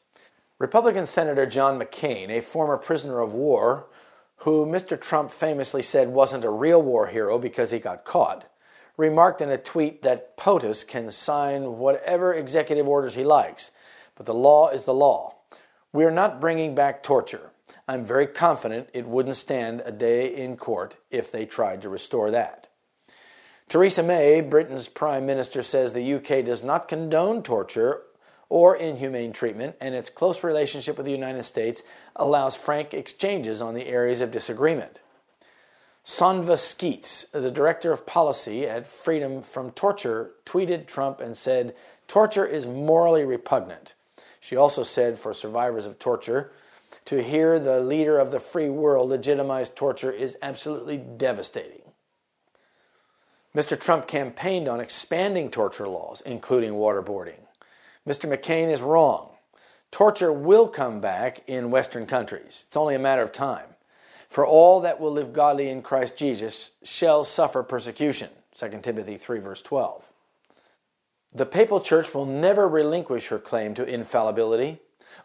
Republican 0.61 1.05
Senator 1.05 1.47
John 1.47 1.81
McCain, 1.81 2.31
a 2.31 2.41
former 2.41 2.77
prisoner 2.77 3.19
of 3.19 3.35
war 3.35 3.89
who 4.39 4.67
Mr. 4.67 5.01
Trump 5.01 5.31
famously 5.31 5.83
said 5.83 6.09
wasn't 6.09 6.45
a 6.45 6.51
real 6.51 6.83
war 6.83 7.07
hero 7.07 7.39
because 7.39 7.71
he 7.71 7.79
got 7.79 8.05
caught, 8.05 8.51
remarked 8.97 9.41
in 9.41 9.51
a 9.51 9.59
tweet 9.59 10.03
that 10.03 10.37
POTUS 10.37 10.87
can 10.87 11.11
sign 11.11 11.79
whatever 11.79 12.35
executive 12.35 12.87
orders 12.87 13.15
he 13.15 13.25
likes, 13.25 13.71
but 14.15 14.27
the 14.27 14.35
law 14.35 14.69
is 14.69 14.85
the 14.85 14.95
law. 14.95 15.35
We 15.93 16.05
are 16.05 16.11
not 16.11 16.41
bringing 16.41 16.75
back 16.75 17.03
torture. 17.03 17.53
I'm 17.89 18.05
very 18.05 18.27
confident 18.27 18.91
it 18.93 19.07
wouldn't 19.07 19.37
stand 19.37 19.83
a 19.85 19.93
day 19.93 20.35
in 20.35 20.57
court 20.57 20.97
if 21.11 21.31
they 21.31 21.47
tried 21.47 21.83
to 21.83 21.89
restore 21.89 22.31
that. 22.31 22.69
Theresa 23.69 24.03
May, 24.03 24.41
Britain's 24.43 24.89
Prime 24.89 25.27
Minister, 25.27 25.63
says 25.63 25.93
the 25.93 26.15
UK 26.15 26.45
does 26.45 26.63
not 26.63 26.87
condone 26.87 27.43
torture 27.43 28.03
or 28.49 28.77
inhumane 28.77 29.33
treatment, 29.33 29.77
and 29.81 29.95
its 29.95 30.11
close 30.11 30.45
relationship 30.45 30.97
with 30.97 31.07
the 31.07 31.13
United 31.13 31.43
States 31.43 31.83
allows 32.15 32.57
frank 32.57 32.95
exchanges 32.95 33.61
on 33.61 33.75
the 33.75 33.87
areas 33.87 34.21
of 34.21 34.31
disagreement. 34.31 35.01
Sonya 36.05 36.57
Sceats, 36.57 37.27
the 37.33 37.51
director 37.51 37.91
of 37.91 38.07
policy 38.07 38.65
at 38.65 38.87
Freedom 38.87 39.43
from 39.43 39.73
Torture, 39.73 40.31
tweeted 40.45 40.87
Trump 40.87 41.21
and 41.21 41.37
said, 41.37 41.75
Torture 42.07 42.47
is 42.47 42.67
morally 42.67 43.25
repugnant. 43.25 43.95
She 44.39 44.55
also 44.55 44.85
said 44.85 45.19
for 45.19 45.35
survivors 45.35 45.87
of 45.87 45.99
torture, 45.99 46.53
to 47.07 47.23
hear 47.23 47.59
the 47.59 47.81
leader 47.81 48.19
of 48.19 48.31
the 48.31 48.39
free 48.39 48.69
world 48.69 49.11
legitimize 49.11 49.71
torture 49.71 50.13
is 50.13 50.37
absolutely 50.41 50.97
devastating. 50.97 51.83
Mr. 53.57 53.79
Trump 53.79 54.07
campaigned 54.07 54.69
on 54.69 54.81
expanding 54.81 55.51
torture 55.51 55.89
laws, 55.89 56.21
including 56.21 56.75
waterboarding. 56.75 57.46
Mr. 58.07 58.33
McCain 58.33 58.71
is 58.71 58.81
wrong. 58.81 59.31
Torture 59.91 60.33
will 60.33 60.69
come 60.69 61.01
back 61.01 61.43
in 61.47 61.71
Western 61.71 62.07
countries. 62.07 62.65
It's 62.69 62.77
only 62.77 62.95
a 62.95 63.01
matter 63.01 63.23
of 63.23 63.33
time. 63.33 63.67
For 64.29 64.47
all 64.47 64.81
that 64.81 65.01
will 65.01 65.13
live 65.13 65.33
godly 65.33 65.69
in 65.69 65.83
Christ 65.83 66.17
Jesus 66.17 66.73
shall 66.83 67.25
suffer 67.25 67.63
persecution. 67.63 68.31
2 68.55 68.81
Timothy 68.83 69.17
3, 69.17 69.41
verse 69.41 69.63
12. 69.63 70.13
The 71.35 71.47
papal 71.47 71.81
church 71.81 72.15
will 72.15 72.27
never 72.27 72.69
relinquish 72.69 73.29
her 73.29 73.39
claim 73.39 73.75
to 73.75 73.85
infallibility. 73.85 74.79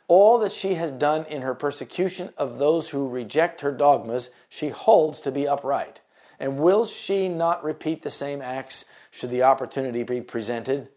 All 0.08 0.40
that 0.40 0.52
she 0.52 0.74
has 0.76 0.92
done 0.92 1.26
in 1.26 1.42
her 1.42 1.56
persecution 1.56 2.32
of 2.38 2.60
those 2.60 2.90
who 2.90 3.08
reject 3.08 3.62
her 3.62 3.72
dogmas, 3.72 4.30
she 4.50 4.70
holds 4.70 5.22
to 5.22 5.32
be 5.32 5.48
upright. 5.48 6.02
And 6.40 6.58
will 6.58 6.86
she 6.86 7.30
not 7.30 7.64
repeat 7.64 8.02
the 8.02 8.10
same 8.10 8.42
acts 8.42 8.86
should 9.12 9.30
the 9.30 9.44
opportunity 9.44 10.04
be 10.04 10.22
presented? 10.22 10.90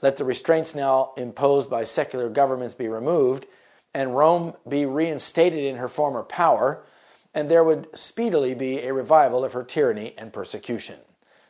Let 0.00 0.16
the 0.16 0.24
restraints 0.24 0.74
now 0.74 1.12
imposed 1.16 1.68
by 1.68 1.84
secular 1.84 2.28
governments 2.28 2.74
be 2.74 2.88
removed, 2.88 3.46
and 3.92 4.16
Rome 4.16 4.54
be 4.68 4.86
reinstated 4.86 5.64
in 5.64 5.76
her 5.76 5.88
former 5.88 6.22
power, 6.22 6.84
and 7.34 7.48
there 7.48 7.64
would 7.64 7.88
speedily 7.98 8.54
be 8.54 8.80
a 8.80 8.92
revival 8.92 9.44
of 9.44 9.52
her 9.54 9.64
tyranny 9.64 10.14
and 10.16 10.32
persecution. 10.32 10.96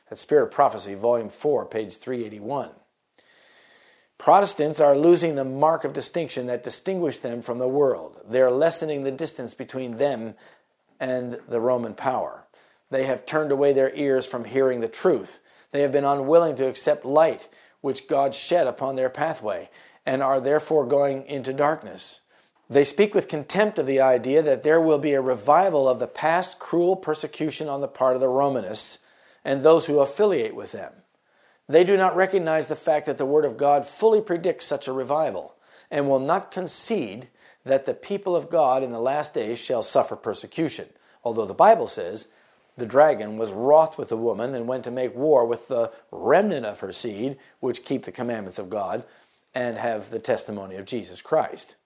That's 0.08 0.22
Spirit 0.22 0.44
of 0.44 0.50
Prophecy, 0.52 0.94
Volume 0.94 1.28
4, 1.28 1.66
page 1.66 1.96
381. 1.96 2.70
Protestants 4.16 4.80
are 4.80 4.96
losing 4.96 5.36
the 5.36 5.44
mark 5.44 5.84
of 5.84 5.92
distinction 5.92 6.46
that 6.46 6.64
distinguished 6.64 7.22
them 7.22 7.40
from 7.42 7.58
the 7.58 7.68
world. 7.68 8.16
They 8.28 8.40
are 8.40 8.50
lessening 8.50 9.04
the 9.04 9.12
distance 9.12 9.54
between 9.54 9.98
them 9.98 10.34
and 10.98 11.38
the 11.48 11.60
Roman 11.60 11.94
power. 11.94 12.44
They 12.90 13.04
have 13.04 13.26
turned 13.26 13.52
away 13.52 13.72
their 13.72 13.94
ears 13.94 14.26
from 14.26 14.44
hearing 14.44 14.80
the 14.80 14.88
truth. 14.88 15.40
They 15.70 15.82
have 15.82 15.92
been 15.92 16.04
unwilling 16.04 16.56
to 16.56 16.66
accept 16.66 17.04
light 17.04 17.48
which 17.80 18.08
God 18.08 18.34
shed 18.34 18.66
upon 18.66 18.96
their 18.96 19.10
pathway 19.10 19.70
and 20.04 20.22
are 20.22 20.40
therefore 20.40 20.86
going 20.86 21.24
into 21.26 21.52
darkness. 21.52 22.20
They 22.70 22.84
speak 22.84 23.14
with 23.14 23.28
contempt 23.28 23.78
of 23.78 23.86
the 23.86 24.00
idea 24.00 24.42
that 24.42 24.62
there 24.62 24.80
will 24.80 24.98
be 24.98 25.12
a 25.12 25.20
revival 25.20 25.88
of 25.88 25.98
the 25.98 26.06
past 26.06 26.58
cruel 26.58 26.96
persecution 26.96 27.68
on 27.68 27.80
the 27.80 27.88
part 27.88 28.14
of 28.14 28.20
the 28.20 28.28
Romanists 28.28 28.98
and 29.44 29.62
those 29.62 29.86
who 29.86 30.00
affiliate 30.00 30.54
with 30.54 30.72
them. 30.72 30.92
They 31.68 31.84
do 31.84 31.96
not 31.96 32.16
recognize 32.16 32.66
the 32.66 32.76
fact 32.76 33.06
that 33.06 33.18
the 33.18 33.26
Word 33.26 33.44
of 33.44 33.56
God 33.56 33.86
fully 33.86 34.20
predicts 34.20 34.66
such 34.66 34.88
a 34.88 34.92
revival 34.92 35.54
and 35.90 36.08
will 36.08 36.20
not 36.20 36.50
concede 36.50 37.28
that 37.64 37.84
the 37.84 37.94
people 37.94 38.34
of 38.34 38.50
God 38.50 38.82
in 38.82 38.90
the 38.90 39.00
last 39.00 39.34
days 39.34 39.58
shall 39.58 39.82
suffer 39.82 40.16
persecution, 40.16 40.88
although 41.22 41.46
the 41.46 41.54
Bible 41.54 41.88
says 41.88 42.28
the 42.78 42.86
dragon 42.86 43.36
was 43.36 43.52
wroth 43.52 43.98
with 43.98 44.08
the 44.08 44.16
woman 44.16 44.54
and 44.54 44.66
went 44.68 44.84
to 44.84 44.90
make 44.90 45.14
war 45.14 45.44
with 45.44 45.68
the 45.68 45.92
remnant 46.10 46.64
of 46.64 46.80
her 46.80 46.92
seed, 46.92 47.36
which 47.60 47.84
keep 47.84 48.04
the 48.04 48.12
commandments 48.12 48.58
of 48.58 48.70
God 48.70 49.04
and 49.54 49.78
have 49.78 50.10
the 50.10 50.18
testimony 50.18 50.76
of 50.76 50.84
Jesus 50.86 51.20
Christ. 51.20 51.76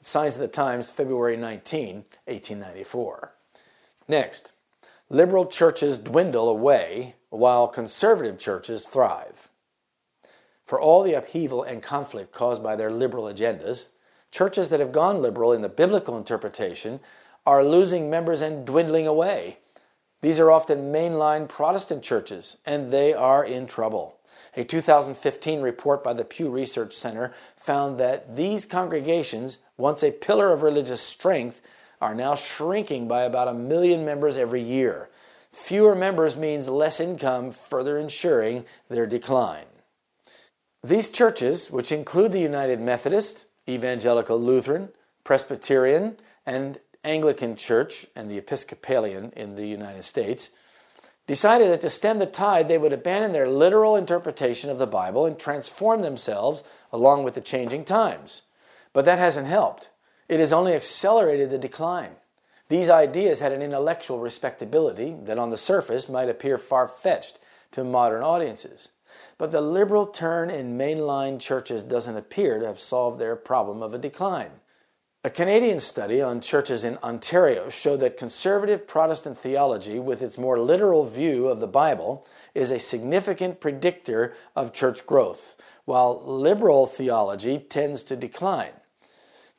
Signs 0.00 0.34
of 0.34 0.40
the 0.40 0.48
Times, 0.48 0.90
February 0.90 1.36
19, 1.36 1.96
1894. 2.26 3.32
Next, 4.08 4.52
liberal 5.08 5.46
churches 5.46 5.98
dwindle 5.98 6.48
away 6.48 7.14
while 7.30 7.68
conservative 7.68 8.38
churches 8.38 8.82
thrive. 8.82 9.48
For 10.64 10.80
all 10.80 11.02
the 11.02 11.14
upheaval 11.14 11.62
and 11.62 11.82
conflict 11.82 12.32
caused 12.32 12.62
by 12.62 12.76
their 12.76 12.90
liberal 12.90 13.24
agendas, 13.24 13.86
churches 14.30 14.68
that 14.70 14.80
have 14.80 14.92
gone 14.92 15.22
liberal 15.22 15.52
in 15.52 15.62
the 15.62 15.68
biblical 15.68 16.16
interpretation 16.16 17.00
are 17.44 17.64
losing 17.64 18.08
members 18.08 18.40
and 18.40 18.66
dwindling 18.66 19.06
away. 19.06 19.58
These 20.22 20.38
are 20.40 20.50
often 20.50 20.92
mainline 20.92 21.48
Protestant 21.48 22.02
churches, 22.02 22.56
and 22.64 22.92
they 22.92 23.12
are 23.12 23.44
in 23.44 23.66
trouble. 23.66 24.18
A 24.56 24.64
2015 24.64 25.60
report 25.60 26.04
by 26.04 26.12
the 26.12 26.24
Pew 26.24 26.48
Research 26.48 26.92
Center 26.92 27.34
found 27.56 27.98
that 27.98 28.36
these 28.36 28.64
congregations, 28.64 29.58
once 29.76 30.02
a 30.02 30.12
pillar 30.12 30.52
of 30.52 30.62
religious 30.62 31.02
strength, 31.02 31.60
are 32.00 32.14
now 32.14 32.34
shrinking 32.34 33.08
by 33.08 33.22
about 33.22 33.48
a 33.48 33.54
million 33.54 34.04
members 34.04 34.36
every 34.36 34.62
year. 34.62 35.08
Fewer 35.50 35.94
members 35.94 36.36
means 36.36 36.68
less 36.68 37.00
income, 37.00 37.50
further 37.50 37.98
ensuring 37.98 38.64
their 38.88 39.06
decline. 39.06 39.66
These 40.84 41.10
churches, 41.10 41.70
which 41.70 41.92
include 41.92 42.32
the 42.32 42.40
United 42.40 42.80
Methodist, 42.80 43.46
Evangelical 43.68 44.38
Lutheran, 44.38 44.90
Presbyterian, 45.24 46.16
and 46.44 46.78
Anglican 47.04 47.56
Church 47.56 48.06
and 48.14 48.30
the 48.30 48.38
Episcopalian 48.38 49.32
in 49.36 49.54
the 49.56 49.66
United 49.66 50.02
States, 50.04 50.50
decided 51.26 51.70
that 51.70 51.80
to 51.80 51.90
stem 51.90 52.18
the 52.18 52.26
tide, 52.26 52.68
they 52.68 52.78
would 52.78 52.92
abandon 52.92 53.32
their 53.32 53.48
literal 53.48 53.96
interpretation 53.96 54.70
of 54.70 54.78
the 54.78 54.86
Bible 54.86 55.26
and 55.26 55.38
transform 55.38 56.02
themselves 56.02 56.62
along 56.92 57.24
with 57.24 57.34
the 57.34 57.40
changing 57.40 57.84
times. 57.84 58.42
But 58.92 59.04
that 59.04 59.18
hasn't 59.18 59.46
helped. 59.46 59.90
It 60.28 60.40
has 60.40 60.52
only 60.52 60.74
accelerated 60.74 61.50
the 61.50 61.58
decline. 61.58 62.16
These 62.68 62.88
ideas 62.88 63.40
had 63.40 63.52
an 63.52 63.62
intellectual 63.62 64.18
respectability 64.18 65.16
that 65.24 65.38
on 65.38 65.50
the 65.50 65.56
surface 65.56 66.08
might 66.08 66.28
appear 66.28 66.56
far 66.56 66.88
fetched 66.88 67.38
to 67.72 67.84
modern 67.84 68.22
audiences. 68.22 68.90
But 69.36 69.50
the 69.50 69.60
liberal 69.60 70.06
turn 70.06 70.50
in 70.50 70.78
mainline 70.78 71.38
churches 71.38 71.84
doesn't 71.84 72.16
appear 72.16 72.58
to 72.60 72.66
have 72.66 72.80
solved 72.80 73.18
their 73.18 73.36
problem 73.36 73.82
of 73.82 73.92
a 73.92 73.98
decline. 73.98 74.52
A 75.24 75.30
Canadian 75.30 75.78
study 75.78 76.20
on 76.20 76.40
churches 76.40 76.82
in 76.82 76.98
Ontario 76.98 77.68
showed 77.68 78.00
that 78.00 78.16
conservative 78.16 78.88
Protestant 78.88 79.38
theology, 79.38 80.00
with 80.00 80.20
its 80.20 80.36
more 80.36 80.58
literal 80.58 81.04
view 81.04 81.46
of 81.46 81.60
the 81.60 81.68
Bible, 81.68 82.26
is 82.56 82.72
a 82.72 82.80
significant 82.80 83.60
predictor 83.60 84.34
of 84.56 84.72
church 84.72 85.06
growth, 85.06 85.54
while 85.84 86.20
liberal 86.26 86.86
theology 86.86 87.60
tends 87.60 88.02
to 88.02 88.16
decline. 88.16 88.72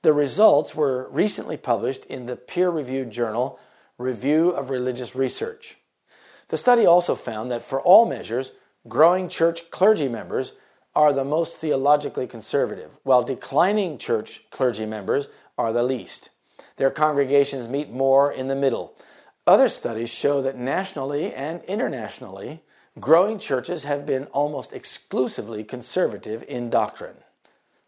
The 0.01 0.11
results 0.11 0.75
were 0.75 1.07
recently 1.09 1.55
published 1.55 2.03
in 2.07 2.25
the 2.25 2.35
peer 2.35 2.69
reviewed 2.69 3.11
journal 3.11 3.57
Review 3.97 4.49
of 4.49 4.69
Religious 4.69 5.15
Research. 5.15 5.77
The 6.49 6.57
study 6.57 6.85
also 6.85 7.15
found 7.15 7.49
that 7.51 7.61
for 7.61 7.79
all 7.79 8.05
measures, 8.05 8.51
growing 8.89 9.29
church 9.29 9.71
clergy 9.71 10.09
members 10.09 10.51
are 10.95 11.13
the 11.13 11.23
most 11.23 11.57
theologically 11.57 12.27
conservative, 12.27 12.91
while 13.03 13.23
declining 13.23 13.97
church 13.97 14.43
clergy 14.51 14.85
members 14.85 15.27
are 15.57 15.73
the 15.73 15.83
least. 15.83 16.29
Their 16.77 16.91
congregations 16.91 17.67
meet 17.67 17.91
more 17.91 18.31
in 18.31 18.47
the 18.47 18.55
middle. 18.55 18.95
Other 19.45 19.69
studies 19.69 20.09
show 20.09 20.41
that 20.41 20.57
nationally 20.57 21.33
and 21.33 21.61
internationally, 21.63 22.61
growing 22.99 23.39
churches 23.39 23.83
have 23.83 24.05
been 24.05 24.25
almost 24.27 24.73
exclusively 24.73 25.63
conservative 25.63 26.43
in 26.47 26.69
doctrine. 26.69 27.17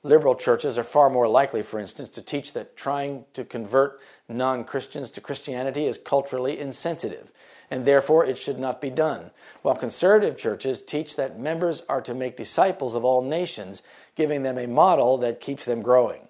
Liberal 0.03 0.35
churches 0.35 0.77
are 0.77 0.83
far 0.83 1.09
more 1.09 1.27
likely, 1.27 1.63
for 1.63 1.79
instance, 1.79 2.09
to 2.09 2.21
teach 2.21 2.53
that 2.53 2.77
trying 2.77 3.25
to 3.33 3.43
convert 3.43 3.99
non 4.29 4.63
Christians 4.63 5.09
to 5.11 5.21
Christianity 5.21 5.87
is 5.87 5.97
culturally 5.97 6.59
insensitive 6.59 7.31
and 7.71 7.85
therefore 7.85 8.25
it 8.25 8.37
should 8.37 8.59
not 8.59 8.81
be 8.81 8.89
done. 8.89 9.31
While 9.61 9.75
conservative 9.75 10.37
churches 10.37 10.81
teach 10.81 11.15
that 11.15 11.39
members 11.39 11.83
are 11.89 12.01
to 12.01 12.13
make 12.13 12.37
disciples 12.37 12.95
of 12.95 13.03
all 13.03 13.21
nations, 13.21 13.81
giving 14.15 14.43
them 14.43 14.57
a 14.57 14.67
model 14.67 15.17
that 15.19 15.41
keeps 15.41 15.65
them 15.65 15.81
growing. 15.81 16.27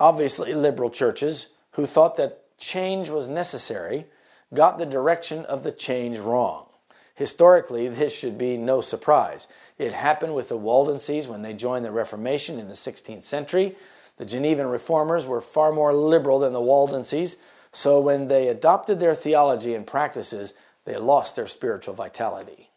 Obviously, 0.00 0.54
liberal 0.54 0.90
churches 0.90 1.48
who 1.72 1.86
thought 1.86 2.16
that 2.16 2.44
change 2.58 3.10
was 3.10 3.28
necessary 3.28 4.06
got 4.52 4.78
the 4.78 4.86
direction 4.86 5.44
of 5.44 5.62
the 5.62 5.70
change 5.70 6.18
wrong. 6.18 6.66
Historically, 7.14 7.86
this 7.86 8.16
should 8.16 8.38
be 8.38 8.56
no 8.56 8.80
surprise. 8.80 9.46
It 9.76 9.92
happened 9.92 10.34
with 10.34 10.48
the 10.48 10.56
Waldenses 10.56 11.28
when 11.28 11.42
they 11.42 11.52
joined 11.52 11.84
the 11.84 11.92
Reformation 11.92 12.58
in 12.58 12.68
the 12.68 12.74
16th 12.74 13.22
century. 13.22 13.76
The 14.16 14.24
Genevan 14.24 14.70
reformers 14.70 15.26
were 15.26 15.42
far 15.42 15.70
more 15.70 15.94
liberal 15.94 16.38
than 16.38 16.54
the 16.54 16.60
Waldenses, 16.60 17.36
so 17.72 18.00
when 18.00 18.28
they 18.28 18.48
adopted 18.48 19.00
their 19.00 19.14
theology 19.14 19.74
and 19.74 19.86
practices, 19.86 20.54
they 20.86 20.96
lost 20.96 21.36
their 21.36 21.46
spiritual 21.46 21.94
vitality. 21.94 22.70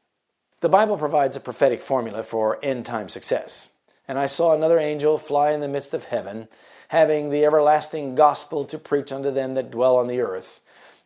The 0.59 0.69
Bible 0.69 0.97
provides 0.97 1.35
a 1.35 1.41
prophetic 1.41 1.81
formula 1.81 2.21
for 2.23 2.59
end 2.61 2.85
time 2.85 3.09
success. 3.09 3.69
And 4.07 4.19
I 4.19 4.25
saw 4.25 4.53
another 4.53 4.77
angel 4.77 5.17
fly 5.17 5.51
in 5.51 5.61
the 5.61 5.67
midst 5.67 5.93
of 5.93 6.05
heaven, 6.05 6.47
having 6.93 7.31
the 7.31 7.43
everlasting 7.43 8.13
gospel 8.13 8.63
to 8.63 8.77
preach 8.77 9.11
unto 9.11 9.31
them 9.31 9.55
that 9.55 9.71
dwell 9.71 9.95
on 9.95 10.05
the 10.05 10.21
earth, 10.21 10.61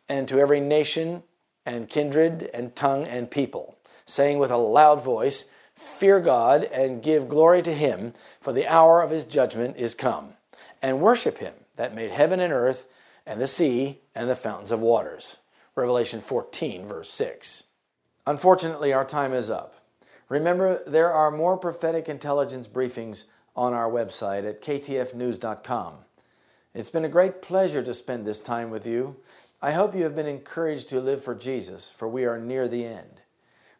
and 0.06 0.28
to 0.28 0.38
every 0.38 0.60
nation 0.60 1.22
and 1.64 1.88
kindred 1.88 2.50
and 2.52 2.76
tongue 2.76 3.06
and 3.06 3.30
people, 3.30 3.74
saying 4.04 4.38
with 4.38 4.50
a 4.50 4.56
loud 4.58 5.02
voice, 5.02 5.46
Fear 5.74 6.20
God 6.20 6.64
and 6.64 7.02
give 7.02 7.26
glory 7.26 7.62
to 7.62 7.72
him, 7.72 8.12
for 8.38 8.52
the 8.52 8.66
hour 8.66 9.00
of 9.00 9.08
his 9.08 9.24
judgment 9.24 9.78
is 9.78 9.94
come, 9.94 10.34
and 10.82 11.00
worship 11.00 11.38
him 11.38 11.54
that 11.76 11.94
made 11.94 12.10
heaven 12.10 12.38
and 12.38 12.52
earth 12.52 12.86
and 13.24 13.40
the 13.40 13.46
sea 13.46 14.00
and 14.14 14.28
the 14.28 14.36
fountains 14.36 14.70
of 14.70 14.80
waters. 14.80 15.38
Revelation 15.74 16.20
14, 16.20 16.86
verse 16.86 17.08
6. 17.08 17.64
Unfortunately, 18.26 18.92
our 18.92 19.06
time 19.06 19.32
is 19.32 19.48
up. 19.48 19.80
Remember, 20.28 20.82
there 20.86 21.10
are 21.10 21.30
more 21.30 21.56
prophetic 21.56 22.10
intelligence 22.10 22.68
briefings 22.68 23.24
on 23.58 23.74
our 23.74 23.90
website 23.90 24.48
at 24.48 24.62
ktfnews.com. 24.62 25.94
It's 26.74 26.90
been 26.90 27.04
a 27.04 27.08
great 27.08 27.42
pleasure 27.42 27.82
to 27.82 27.92
spend 27.92 28.24
this 28.24 28.40
time 28.40 28.70
with 28.70 28.86
you. 28.86 29.16
I 29.60 29.72
hope 29.72 29.96
you 29.96 30.04
have 30.04 30.14
been 30.14 30.28
encouraged 30.28 30.88
to 30.90 31.00
live 31.00 31.24
for 31.24 31.34
Jesus, 31.34 31.90
for 31.90 32.08
we 32.08 32.24
are 32.24 32.38
near 32.38 32.68
the 32.68 32.84
end. 32.84 33.20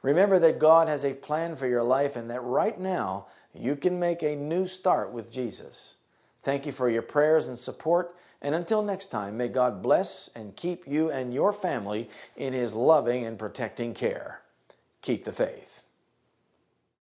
Remember 0.03 0.41
that 0.41 0.59
God 0.59 0.89
has 0.89 1.05
a 1.05 1.15
plan 1.15 1.55
for 1.55 1.69
your 1.69 1.85
life 1.85 2.17
and 2.17 2.29
that 2.29 2.43
right 2.43 2.79
now 2.79 3.27
you 3.55 3.77
can 3.77 4.01
make 4.01 4.23
a 4.23 4.35
new 4.35 4.67
start 4.67 5.13
with 5.13 5.31
Jesus. 5.31 5.97
Thank 6.43 6.67
you 6.67 6.73
for 6.73 6.91
your 6.91 7.03
prayers 7.03 7.47
and 7.47 7.57
support. 7.57 8.17
And 8.43 8.57
until 8.57 8.83
next 8.83 9.07
time, 9.07 9.37
may 9.37 9.49
God 9.49 9.81
bless 9.81 10.29
and 10.35 10.57
keep 10.57 10.89
you 10.89 11.09
and 11.09 11.33
your 11.33 11.53
family 11.53 12.11
in 12.37 12.53
His 12.53 12.75
loving 12.75 13.25
and 13.25 13.39
protecting 13.39 13.95
care. 13.95 14.43
Keep 15.03 15.25
the 15.25 15.33
faith. 15.33 15.85